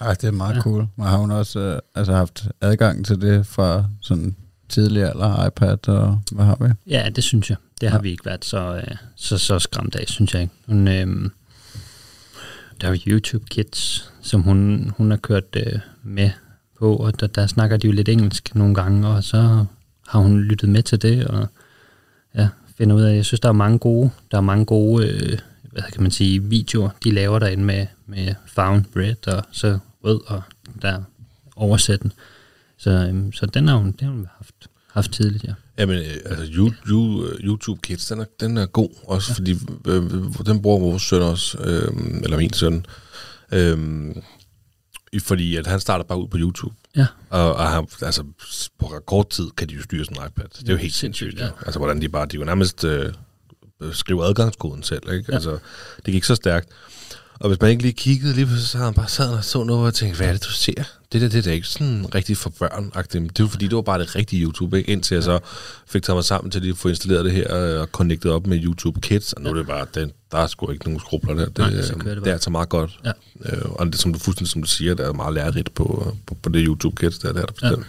Ej, 0.00 0.14
det 0.14 0.24
er 0.24 0.30
meget 0.30 0.56
Ja. 0.56 0.60
cool. 0.60 0.86
Men 0.96 1.06
har 1.06 1.16
hun 1.16 1.30
også 1.30 1.58
øh, 1.60 1.78
altså 1.94 2.12
haft 2.12 2.48
adgang 2.60 3.06
til 3.06 3.20
det 3.20 3.46
fra 3.46 3.84
sådan 4.00 4.36
tidligere 4.68 5.10
alder, 5.10 5.46
iPad 5.46 5.88
og 5.88 6.20
hvad 6.32 6.44
har 6.44 6.56
vi? 6.60 6.72
Ja, 6.86 7.10
det 7.16 7.24
synes 7.24 7.50
jeg. 7.50 7.56
Det 7.80 7.90
har 7.90 7.98
Ja. 7.98 8.02
vi 8.02 8.10
ikke 8.10 8.24
været 8.26 8.44
så, 8.44 8.76
øh, 8.76 8.96
så, 9.16 9.38
så 9.38 9.58
skræmt 9.58 9.94
af, 9.96 10.04
synes 10.08 10.34
jeg 10.34 10.42
ikke. 10.42 10.54
Hun, 10.66 10.88
øh, 10.88 11.30
der 12.80 12.88
er 12.88 12.94
jo 12.94 12.98
YouTube 13.06 13.44
Kids, 13.50 14.10
som 14.22 14.42
hun, 14.42 14.90
hun 14.96 15.10
har 15.10 15.18
kørt 15.18 15.56
øh, 15.56 15.78
med 16.02 16.30
på, 16.78 16.96
og 16.96 17.20
der, 17.20 17.26
der 17.26 17.46
snakker 17.46 17.76
de 17.76 17.86
jo 17.86 17.92
lidt 17.92 18.08
engelsk 18.08 18.54
nogle 18.54 18.74
gange, 18.74 19.08
og 19.08 19.24
så 19.24 19.64
har 20.08 20.18
hun 20.20 20.40
lyttet 20.40 20.68
med 20.68 20.82
til 20.82 21.02
det, 21.02 21.26
og 21.26 21.48
finder 22.78 22.96
ud 22.96 23.02
af, 23.02 23.16
jeg 23.16 23.24
synes, 23.24 23.40
der 23.40 23.48
er 23.48 23.52
mange 23.52 23.78
gode, 23.78 24.10
der 24.30 24.36
er 24.36 24.42
mange 24.42 24.64
gode, 24.64 25.08
øh, 25.08 25.38
hvad 25.72 25.82
kan 25.92 26.02
man 26.02 26.10
sige, 26.10 26.42
videoer, 26.42 26.90
de 27.04 27.10
laver 27.10 27.38
derinde 27.38 27.64
med, 27.64 27.86
med 28.06 28.34
found 28.46 28.84
bread, 28.92 29.28
og 29.28 29.44
så 29.52 29.78
rød, 30.04 30.20
og 30.26 30.42
der 30.82 31.02
oversætten. 31.56 32.12
Så, 32.76 32.90
øhm, 32.90 33.32
så 33.32 33.46
den 33.46 33.68
har 33.68 33.76
hun, 33.76 33.92
den 33.92 34.06
har 34.06 34.14
hun 34.14 34.28
haft, 34.38 34.54
haft 34.92 35.12
tidligt, 35.12 35.44
ja. 35.44 35.52
Jamen, 35.78 35.96
øh, 35.96 36.16
altså, 36.24 36.44
you, 36.52 36.72
you, 36.88 37.24
øh, 37.26 37.44
YouTube 37.44 37.80
Kids, 37.82 38.06
den 38.06 38.20
er, 38.20 38.24
den 38.40 38.56
er 38.56 38.66
god, 38.66 38.88
også 39.06 39.32
ja. 39.32 39.34
fordi 39.34 39.52
øh, 39.86 40.02
den 40.46 40.62
bruger 40.62 40.78
vores 40.78 41.02
søn 41.02 41.22
også, 41.22 41.58
øh, 41.58 42.22
eller 42.22 42.36
min 42.36 42.52
søn, 42.52 42.86
øh, 43.52 43.78
fordi 45.20 45.56
at 45.56 45.66
han 45.66 45.80
starter 45.80 46.04
bare 46.04 46.18
ud 46.18 46.28
på 46.28 46.36
YouTube. 46.40 46.74
Ja. 46.96 47.06
Og, 47.30 47.54
og 47.54 47.68
han, 47.68 47.86
altså, 48.02 48.24
på 48.78 49.02
kort 49.06 49.28
tid 49.30 49.50
kan 49.56 49.68
de 49.68 49.74
jo 49.74 49.82
styre 49.82 50.04
sådan 50.04 50.22
en 50.22 50.28
iPad. 50.28 50.44
Det 50.48 50.68
er 50.68 50.72
jo 50.72 50.78
helt 50.78 50.94
sindssygt, 50.94 51.38
ja. 51.38 51.48
Altså, 51.66 51.78
hvordan 51.78 52.00
de 52.00 52.08
bare, 52.08 52.26
de 52.26 52.36
jo 52.36 52.44
nærmest 52.44 52.84
øh, 52.84 53.12
skriver 53.92 54.24
adgangskoden 54.24 54.82
selv, 54.82 55.12
ikke? 55.12 55.24
Ja. 55.28 55.34
Altså, 55.34 55.58
det 56.06 56.12
gik 56.12 56.24
så 56.24 56.34
stærkt. 56.34 56.68
Og 57.40 57.48
hvis 57.48 57.60
man 57.60 57.70
ikke 57.70 57.82
lige 57.82 57.92
kiggede, 57.92 58.34
lige 58.34 58.46
pludselig, 58.46 58.68
så 58.68 58.78
havde 58.78 58.86
han 58.86 58.94
bare 58.94 59.08
sad 59.08 59.28
og 59.28 59.44
så 59.44 59.64
noget 59.64 59.86
og 59.86 59.94
tænkte, 59.94 60.16
hvad 60.16 60.28
er 60.28 60.32
det, 60.32 60.44
du 60.44 60.50
ser? 60.50 60.84
Det 61.12 61.20
der, 61.20 61.28
det 61.28 61.38
er 61.38 61.42
da 61.42 61.50
ikke 61.50 61.66
sådan 61.66 62.14
rigtigt 62.14 62.38
for 62.38 62.50
børn 62.50 62.92
Det 62.94 63.16
er 63.16 63.28
jo 63.40 63.46
fordi, 63.46 63.66
det 63.66 63.76
var 63.76 63.82
bare 63.82 63.98
det 63.98 64.16
rigtige 64.16 64.42
YouTube, 64.42 64.78
ikke? 64.78 64.90
Indtil 64.90 65.14
jeg 65.14 65.22
så 65.22 65.38
fik 65.86 66.02
taget 66.02 66.16
mig 66.16 66.24
sammen 66.24 66.50
til 66.50 66.60
lige 66.60 66.70
at 66.70 66.76
få 66.76 66.88
installeret 66.88 67.24
det 67.24 67.32
her 67.32 67.56
øh, 67.56 67.80
og 67.80 67.86
connectet 67.86 68.32
op 68.32 68.46
med 68.46 68.64
YouTube 68.64 69.00
Kids. 69.00 69.32
Og 69.32 69.42
nu 69.42 69.50
er 69.50 69.54
det 69.54 69.66
bare, 69.66 69.86
den, 69.94 70.12
der 70.32 70.38
er 70.38 70.46
sgu 70.46 70.70
ikke 70.70 70.84
nogen 70.84 71.00
skrubler 71.00 71.34
der. 71.34 71.44
Det, 71.44 71.58
Nej, 71.58 71.82
så 71.82 71.94
øh, 71.94 72.04
det 72.04 72.16
det 72.16 72.26
er 72.26 72.32
altså 72.32 72.50
meget 72.50 72.68
godt. 72.68 72.98
Ja. 73.04 73.12
Øh, 73.44 73.64
og 73.64 73.86
det, 73.86 73.98
som 74.00 74.12
du 74.12 74.18
fuldstændig 74.18 74.50
som 74.50 74.62
du 74.62 74.68
siger, 74.68 74.94
der 74.94 75.08
er 75.08 75.12
meget 75.12 75.34
lærerigt 75.34 75.74
på, 75.74 76.16
på, 76.26 76.34
på 76.42 76.48
det 76.48 76.64
YouTube 76.66 76.96
Kids, 76.96 77.18
der, 77.18 77.32
der 77.32 77.42
er 77.42 77.46
der 77.46 77.52
bestemt. 77.52 77.86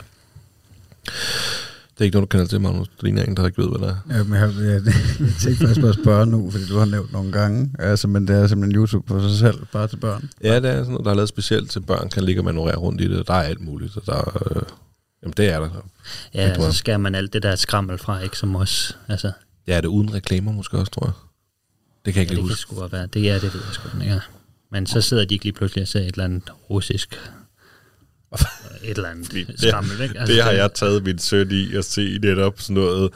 Det 1.97 2.01
er 2.01 2.05
ikke 2.05 2.15
noget, 2.15 2.31
du 2.31 2.37
kender 2.37 2.47
til, 2.47 2.61
Magnus. 2.61 2.87
Det 2.87 3.03
ligner 3.03 3.23
en, 3.23 3.37
der 3.37 3.45
ikke 3.45 3.61
ved, 3.61 3.69
hvad 3.69 3.79
det 3.87 3.97
er. 4.09 4.17
Ja, 4.17 4.23
men 4.23 4.33
jeg, 4.39 4.53
jeg, 4.59 4.81
jeg 5.19 5.33
tænkte 5.39 5.55
faktisk 5.61 5.81
på 5.81 5.87
at 5.87 5.95
spørge 5.95 6.25
nu, 6.25 6.51
fordi 6.51 6.65
du 6.67 6.77
har 6.77 6.85
nævnt 6.85 7.11
nogle 7.11 7.31
gange. 7.31 7.71
Altså, 7.79 8.07
men 8.07 8.27
det 8.27 8.35
er 8.35 8.47
simpelthen 8.47 8.75
YouTube 8.79 9.07
for 9.07 9.29
sig 9.29 9.37
selv, 9.39 9.65
bare 9.71 9.87
til 9.87 9.97
børn. 9.97 10.29
Ja, 10.43 10.55
det 10.59 10.69
er 10.69 10.75
sådan 10.75 10.91
noget, 10.91 11.05
der 11.05 11.11
er 11.11 11.15
lavet 11.15 11.29
specielt 11.29 11.71
til 11.71 11.79
børn, 11.79 12.09
kan 12.09 12.23
ligge 12.23 12.41
og 12.41 12.45
manøvrere 12.45 12.75
rundt 12.75 13.01
i 13.01 13.07
det. 13.07 13.19
og 13.19 13.27
Der 13.27 13.33
er 13.33 13.41
alt 13.41 13.61
muligt, 13.61 13.97
og 13.97 14.05
der 14.05 14.13
er, 14.13 14.47
øh, 14.55 14.61
jamen 15.23 15.33
det 15.37 15.49
er 15.49 15.59
der. 15.59 15.69
Ja, 16.33 16.53
så 16.53 16.59
meget. 16.59 16.75
skærer 16.75 16.97
man 16.97 17.15
alt 17.15 17.33
det 17.33 17.43
der 17.43 17.55
skrammel 17.55 17.97
fra, 17.97 18.19
ikke 18.19 18.37
som 18.37 18.55
os. 18.55 18.97
Altså, 19.07 19.31
Ja, 19.67 19.77
er 19.77 19.81
det 19.81 19.87
uden 19.87 20.13
reklamer 20.13 20.51
måske 20.51 20.77
også, 20.77 20.91
tror 20.91 21.05
jeg. 21.05 21.13
Det 22.05 22.13
kan 22.13 22.21
jeg 22.21 22.27
ja, 22.27 22.29
ikke 22.29 22.29
det 22.29 22.35
lige 22.37 22.43
kan 22.47 22.51
huske. 22.51 22.61
sgu 22.61 22.87
være. 22.97 23.07
Det 23.13 23.29
er 23.29 23.33
det, 23.39 23.53
ved 23.53 23.61
jeg 23.65 23.73
sgu 23.73 23.99
ikke. 24.01 24.13
Ja. 24.13 24.19
Men 24.71 24.87
så 24.87 25.01
sidder 25.01 25.25
de 25.25 25.33
ikke 25.35 25.45
lige 25.45 25.53
pludselig 25.53 25.81
og 25.81 25.87
ser 25.87 25.99
et 25.99 26.07
eller 26.07 26.23
andet 26.23 26.43
russisk 26.69 27.19
et 28.83 28.97
eller 28.97 29.09
andet 29.09 29.31
Det- 29.31 29.55
skrammel, 29.67 30.01
ikke? 30.01 30.19
Altså, 30.19 30.33
Det 30.35 30.43
har 30.43 30.51
jeg 30.51 30.73
taget 30.73 31.03
min 31.03 31.19
søn 31.19 31.51
i 31.51 31.75
at 31.75 31.85
se 31.85 32.19
netop 32.21 32.53
sådan 32.61 32.73
noget 32.73 33.09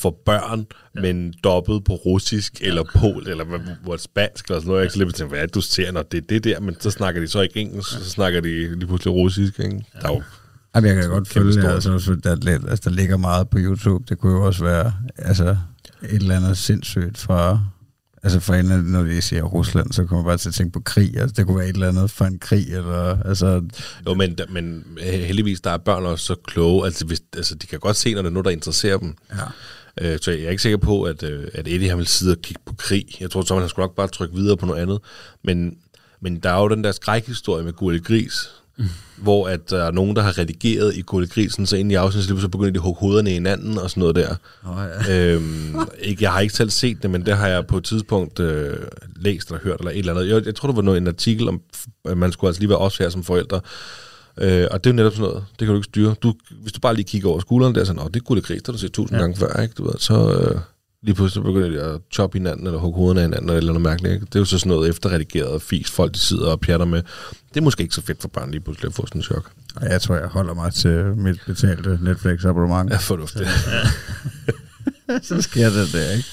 for 0.00 0.16
børn, 0.26 0.66
ja. 0.96 1.00
men 1.00 1.34
dobbelt 1.44 1.84
på 1.84 1.94
russisk, 1.94 2.60
ja. 2.60 2.66
eller 2.66 2.82
pol, 2.96 3.28
eller 3.28 3.44
hvad, 3.44 3.58
hvor 3.82 3.96
spansk, 3.96 4.44
eller 4.46 4.60
sådan 4.60 4.68
noget. 4.68 4.80
Jeg 4.82 4.90
kan 4.92 4.98
så 5.14 5.24
lidt 5.24 5.30
hvad 5.32 5.48
du 5.48 5.60
ser, 5.60 5.92
når 5.92 6.02
det 6.02 6.18
er 6.18 6.26
det 6.28 6.44
der, 6.44 6.60
men 6.60 6.76
så 6.80 6.90
snakker 6.90 7.20
de 7.20 7.28
så 7.28 7.40
ikke 7.40 7.60
engelsk, 7.60 7.90
så 7.90 8.10
snakker 8.10 8.40
de 8.40 8.48
lige 8.74 8.86
pludselig 8.86 9.14
russisk, 9.14 9.58
ikke? 9.60 9.84
Der 10.02 10.08
er 10.08 10.12
jo, 10.12 10.22
Jamen, 10.74 10.88
jeg 10.90 11.00
kan 11.02 11.10
godt 11.10 11.28
følge, 11.28 11.68
altså, 11.68 11.98
så 11.98 12.14
der, 12.24 12.30
er 12.30 12.36
lidt- 12.36 12.70
altså, 12.70 12.90
der 12.90 12.96
ligger 12.96 13.16
meget 13.16 13.48
på 13.48 13.58
YouTube. 13.60 14.04
Det 14.08 14.18
kunne 14.18 14.32
jo 14.32 14.46
også 14.46 14.64
være 14.64 14.92
altså, 15.18 15.56
et 16.02 16.14
eller 16.22 16.36
andet 16.36 16.58
sindssygt 16.58 17.18
fra... 17.18 17.60
Altså 18.22 18.40
for 18.40 18.54
en, 18.54 18.66
når 18.66 19.02
de 19.02 19.22
siger 19.22 19.42
Rusland, 19.42 19.92
så 19.92 20.04
kommer 20.04 20.22
man 20.22 20.30
bare 20.30 20.36
til 20.36 20.48
at 20.48 20.54
tænke 20.54 20.72
på 20.72 20.80
krig. 20.80 21.16
Altså, 21.16 21.34
det 21.36 21.46
kunne 21.46 21.58
være 21.58 21.68
et 21.68 21.74
eller 21.74 21.88
andet 21.88 22.10
for 22.10 22.24
en 22.24 22.38
krig, 22.38 22.66
eller... 22.72 23.22
Altså, 23.24 23.62
jo, 24.06 24.14
men, 24.14 24.38
men 24.48 24.84
heldigvis, 25.02 25.60
der 25.60 25.70
er 25.70 25.76
børn 25.76 26.06
også 26.06 26.24
så 26.24 26.34
kloge, 26.34 26.86
altså, 26.86 27.06
hvis, 27.06 27.22
altså 27.36 27.54
de 27.54 27.66
kan 27.66 27.78
godt 27.78 27.96
se, 27.96 28.14
når 28.14 28.22
det 28.22 28.28
er 28.28 28.32
noget, 28.32 28.44
der 28.44 28.50
interesserer 28.50 28.98
dem. 28.98 29.14
ja. 29.32 29.44
Øh, 30.00 30.18
så 30.22 30.30
jeg 30.30 30.42
er 30.42 30.50
ikke 30.50 30.62
sikker 30.62 30.78
på, 30.78 31.02
at, 31.02 31.22
øh, 31.22 31.48
at 31.54 31.68
Eddie 31.68 31.88
han 31.88 31.98
vil 31.98 32.06
sidde 32.06 32.32
og 32.32 32.42
kigge 32.42 32.62
på 32.66 32.74
krig. 32.74 33.16
Jeg 33.20 33.30
tror, 33.30 33.42
så 33.42 33.58
han 33.58 33.68
skulle 33.68 33.84
nok 33.84 33.96
bare 33.96 34.08
trykke 34.08 34.34
videre 34.34 34.56
på 34.56 34.66
noget 34.66 34.82
andet. 34.82 34.98
Men, 35.44 35.76
men 36.20 36.40
der 36.40 36.50
er 36.50 36.62
jo 36.62 36.68
den 36.68 36.84
der 36.84 36.92
skrækhistorie 36.92 37.64
med 37.64 37.72
Gurli 37.72 37.98
Gris, 37.98 38.50
mm. 38.80 38.86
hvor 39.16 39.48
at 39.48 39.70
der 39.70 39.84
er 39.84 39.90
nogen, 39.90 40.16
der 40.16 40.22
har 40.22 40.38
redigeret 40.38 40.96
i 40.96 41.02
Grisen, 41.02 41.66
så 41.66 41.76
ind 41.76 41.92
i 41.92 41.94
afsnittet, 41.94 42.40
så 42.40 42.48
begynder 42.48 42.72
de 42.72 42.78
at 42.78 42.82
hugge 42.82 43.00
hovederne 43.00 43.30
i 43.30 43.32
hinanden 43.32 43.78
og 43.78 43.90
sådan 43.90 44.00
noget 44.00 44.16
der. 44.16 44.34
Oh, 44.66 44.78
ja. 45.08 45.34
øhm, 45.34 45.76
ikke, 45.98 46.24
jeg 46.24 46.32
har 46.32 46.40
ikke 46.40 46.54
selv 46.54 46.70
set 46.70 47.02
det, 47.02 47.10
men 47.10 47.26
det 47.26 47.36
har 47.36 47.48
jeg 47.48 47.66
på 47.66 47.76
et 47.76 47.84
tidspunkt 47.84 48.40
øh, 48.40 48.76
læst 49.16 49.48
eller 49.48 49.60
hørt 49.64 49.78
eller 49.78 49.90
et 49.90 49.98
eller 49.98 50.14
andet. 50.14 50.28
Jeg, 50.28 50.46
jeg 50.46 50.54
tror, 50.54 50.68
det 50.68 50.76
var 50.76 50.82
noget, 50.82 50.98
en 50.98 51.08
artikel 51.08 51.48
om, 51.48 51.60
at 52.04 52.18
man 52.18 52.32
skulle 52.32 52.48
altså 52.48 52.60
lige 52.60 52.70
være 52.70 52.78
os 52.78 52.98
her 52.98 53.08
som 53.08 53.24
forældre. 53.24 53.60
Øh, 54.38 54.66
og 54.70 54.84
det 54.84 54.90
er 54.90 54.94
jo 54.94 54.96
netop 54.96 55.12
sådan 55.12 55.28
noget, 55.28 55.44
det 55.50 55.58
kan 55.58 55.68
du 55.68 55.74
ikke 55.74 55.84
styre. 55.84 56.14
Du, 56.22 56.34
hvis 56.50 56.72
du 56.72 56.80
bare 56.80 56.94
lige 56.94 57.04
kigger 57.04 57.28
over 57.28 57.40
skulderen 57.40 57.74
der, 57.74 57.84
så 57.84 57.92
Nå, 57.92 58.08
det 58.08 58.16
er 58.16 58.24
Gurli 58.24 58.40
Gris, 58.40 58.62
der 58.62 58.72
du 58.72 58.78
set 58.78 58.92
tusind 58.92 59.16
ja. 59.16 59.20
gange 59.22 59.36
før, 59.36 59.62
ikke? 59.62 59.74
Du 59.78 59.84
ved, 59.84 59.94
så, 59.98 60.32
øh, 60.32 60.60
lige 61.02 61.14
pludselig 61.14 61.44
begynder 61.44 61.68
de 61.68 61.80
at 61.80 62.00
choppe 62.12 62.38
hinanden, 62.38 62.66
eller 62.66 62.78
hugge 62.78 62.96
hovederne 62.96 63.20
af 63.20 63.26
hinanden, 63.26 63.50
eller 63.50 63.72
noget 63.72 63.82
mærkeligt. 63.82 64.14
Ikke? 64.14 64.26
Det 64.26 64.34
er 64.34 64.38
jo 64.38 64.44
så 64.44 64.58
sådan 64.58 64.70
noget 64.70 64.90
efterredigeret 64.90 65.62
fis, 65.62 65.90
folk 65.90 66.14
de 66.14 66.18
sidder 66.18 66.50
og 66.50 66.60
pjatter 66.60 66.86
med. 66.86 67.02
Det 67.48 67.56
er 67.56 67.60
måske 67.60 67.82
ikke 67.82 67.94
så 67.94 68.02
fedt 68.02 68.20
for 68.20 68.28
børn 68.28 68.50
lige 68.50 68.60
pludselig 68.60 68.88
at 68.88 68.94
få 68.94 69.06
sådan 69.06 69.18
en 69.18 69.22
chok. 69.22 69.50
Jeg 69.82 70.00
tror, 70.02 70.16
jeg 70.16 70.26
holder 70.26 70.54
mig 70.54 70.72
til 70.74 71.04
mit 71.16 71.40
betalte 71.46 71.98
Netflix-abonnement. 72.02 72.90
Ja, 72.90 72.96
fornuftigt. 72.96 73.48
så 75.28 75.42
sker 75.42 75.70
det 75.70 75.92
der, 75.92 76.10
ikke? 76.10 76.28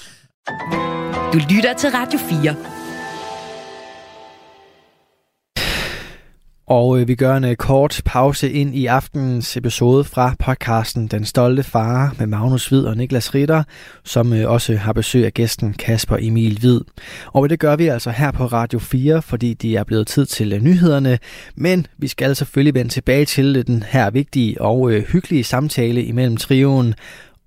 Du 1.33 1.53
lytter 1.53 1.73
til 1.77 1.89
Radio 1.89 2.19
4. 2.19 2.76
Og 6.67 6.99
øh, 6.99 7.07
vi 7.07 7.15
gør 7.15 7.35
en 7.35 7.43
øh, 7.43 7.55
kort 7.55 8.01
pause 8.05 8.51
ind 8.51 8.75
i 8.75 8.85
aftenens 8.85 9.57
episode 9.57 10.03
fra 10.03 10.35
podcasten 10.39 11.07
Den 11.07 11.25
Stolte 11.25 11.63
Far 11.63 12.15
med 12.19 12.27
Magnus 12.27 12.67
Hvid 12.67 12.85
og 12.85 12.97
Niklas 12.97 13.35
Ritter, 13.35 13.63
som 14.03 14.33
øh, 14.33 14.51
også 14.51 14.75
har 14.75 14.93
besøg 14.93 15.25
af 15.25 15.33
gæsten 15.33 15.73
Kasper 15.73 16.17
Emil 16.19 16.59
Hvid. 16.59 16.81
Og 17.33 17.49
det 17.49 17.59
gør 17.59 17.75
vi 17.75 17.87
altså 17.87 18.09
her 18.09 18.31
på 18.31 18.45
Radio 18.45 18.79
4, 18.79 19.21
fordi 19.21 19.53
det 19.53 19.75
er 19.75 19.83
blevet 19.83 20.07
tid 20.07 20.25
til 20.25 20.53
øh, 20.53 20.61
nyhederne. 20.61 21.19
Men 21.55 21.87
vi 21.97 22.07
skal 22.07 22.35
selvfølgelig 22.35 22.73
vende 22.73 22.91
tilbage 22.91 23.25
til 23.25 23.55
øh, 23.55 23.67
den 23.67 23.83
her 23.83 24.09
vigtige 24.09 24.61
og 24.61 24.91
øh, 24.91 25.03
hyggelige 25.03 25.43
samtale 25.43 26.03
imellem 26.03 26.37
trioen 26.37 26.93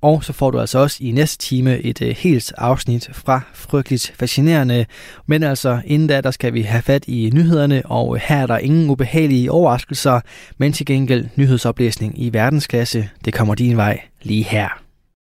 og 0.02 0.24
så 0.24 0.32
får 0.32 0.50
du 0.50 0.60
altså 0.60 0.78
også 0.78 0.96
i 1.00 1.12
næste 1.12 1.38
time 1.38 1.78
et 1.78 2.02
øh, 2.02 2.16
helt 2.18 2.52
afsnit 2.58 3.08
fra 3.12 3.40
Frygteligt 3.54 4.12
Fascinerende. 4.18 4.86
Men 5.26 5.42
altså, 5.42 5.80
inden 5.84 6.08
da, 6.08 6.20
der 6.20 6.30
skal 6.30 6.54
vi 6.54 6.62
have 6.62 6.82
fat 6.82 7.04
i 7.08 7.30
nyhederne, 7.34 7.82
og 7.84 8.18
her 8.18 8.36
er 8.36 8.46
der 8.46 8.58
ingen 8.58 8.90
ubehagelige 8.90 9.50
overraskelser, 9.50 10.20
men 10.58 10.72
til 10.72 10.86
gengæld 10.86 11.28
nyhedsoplæsning 11.36 12.22
i 12.22 12.32
verdensklasse. 12.32 13.08
Det 13.24 13.34
kommer 13.34 13.54
din 13.54 13.76
vej 13.76 14.00
lige 14.22 14.44
her. 14.44 14.89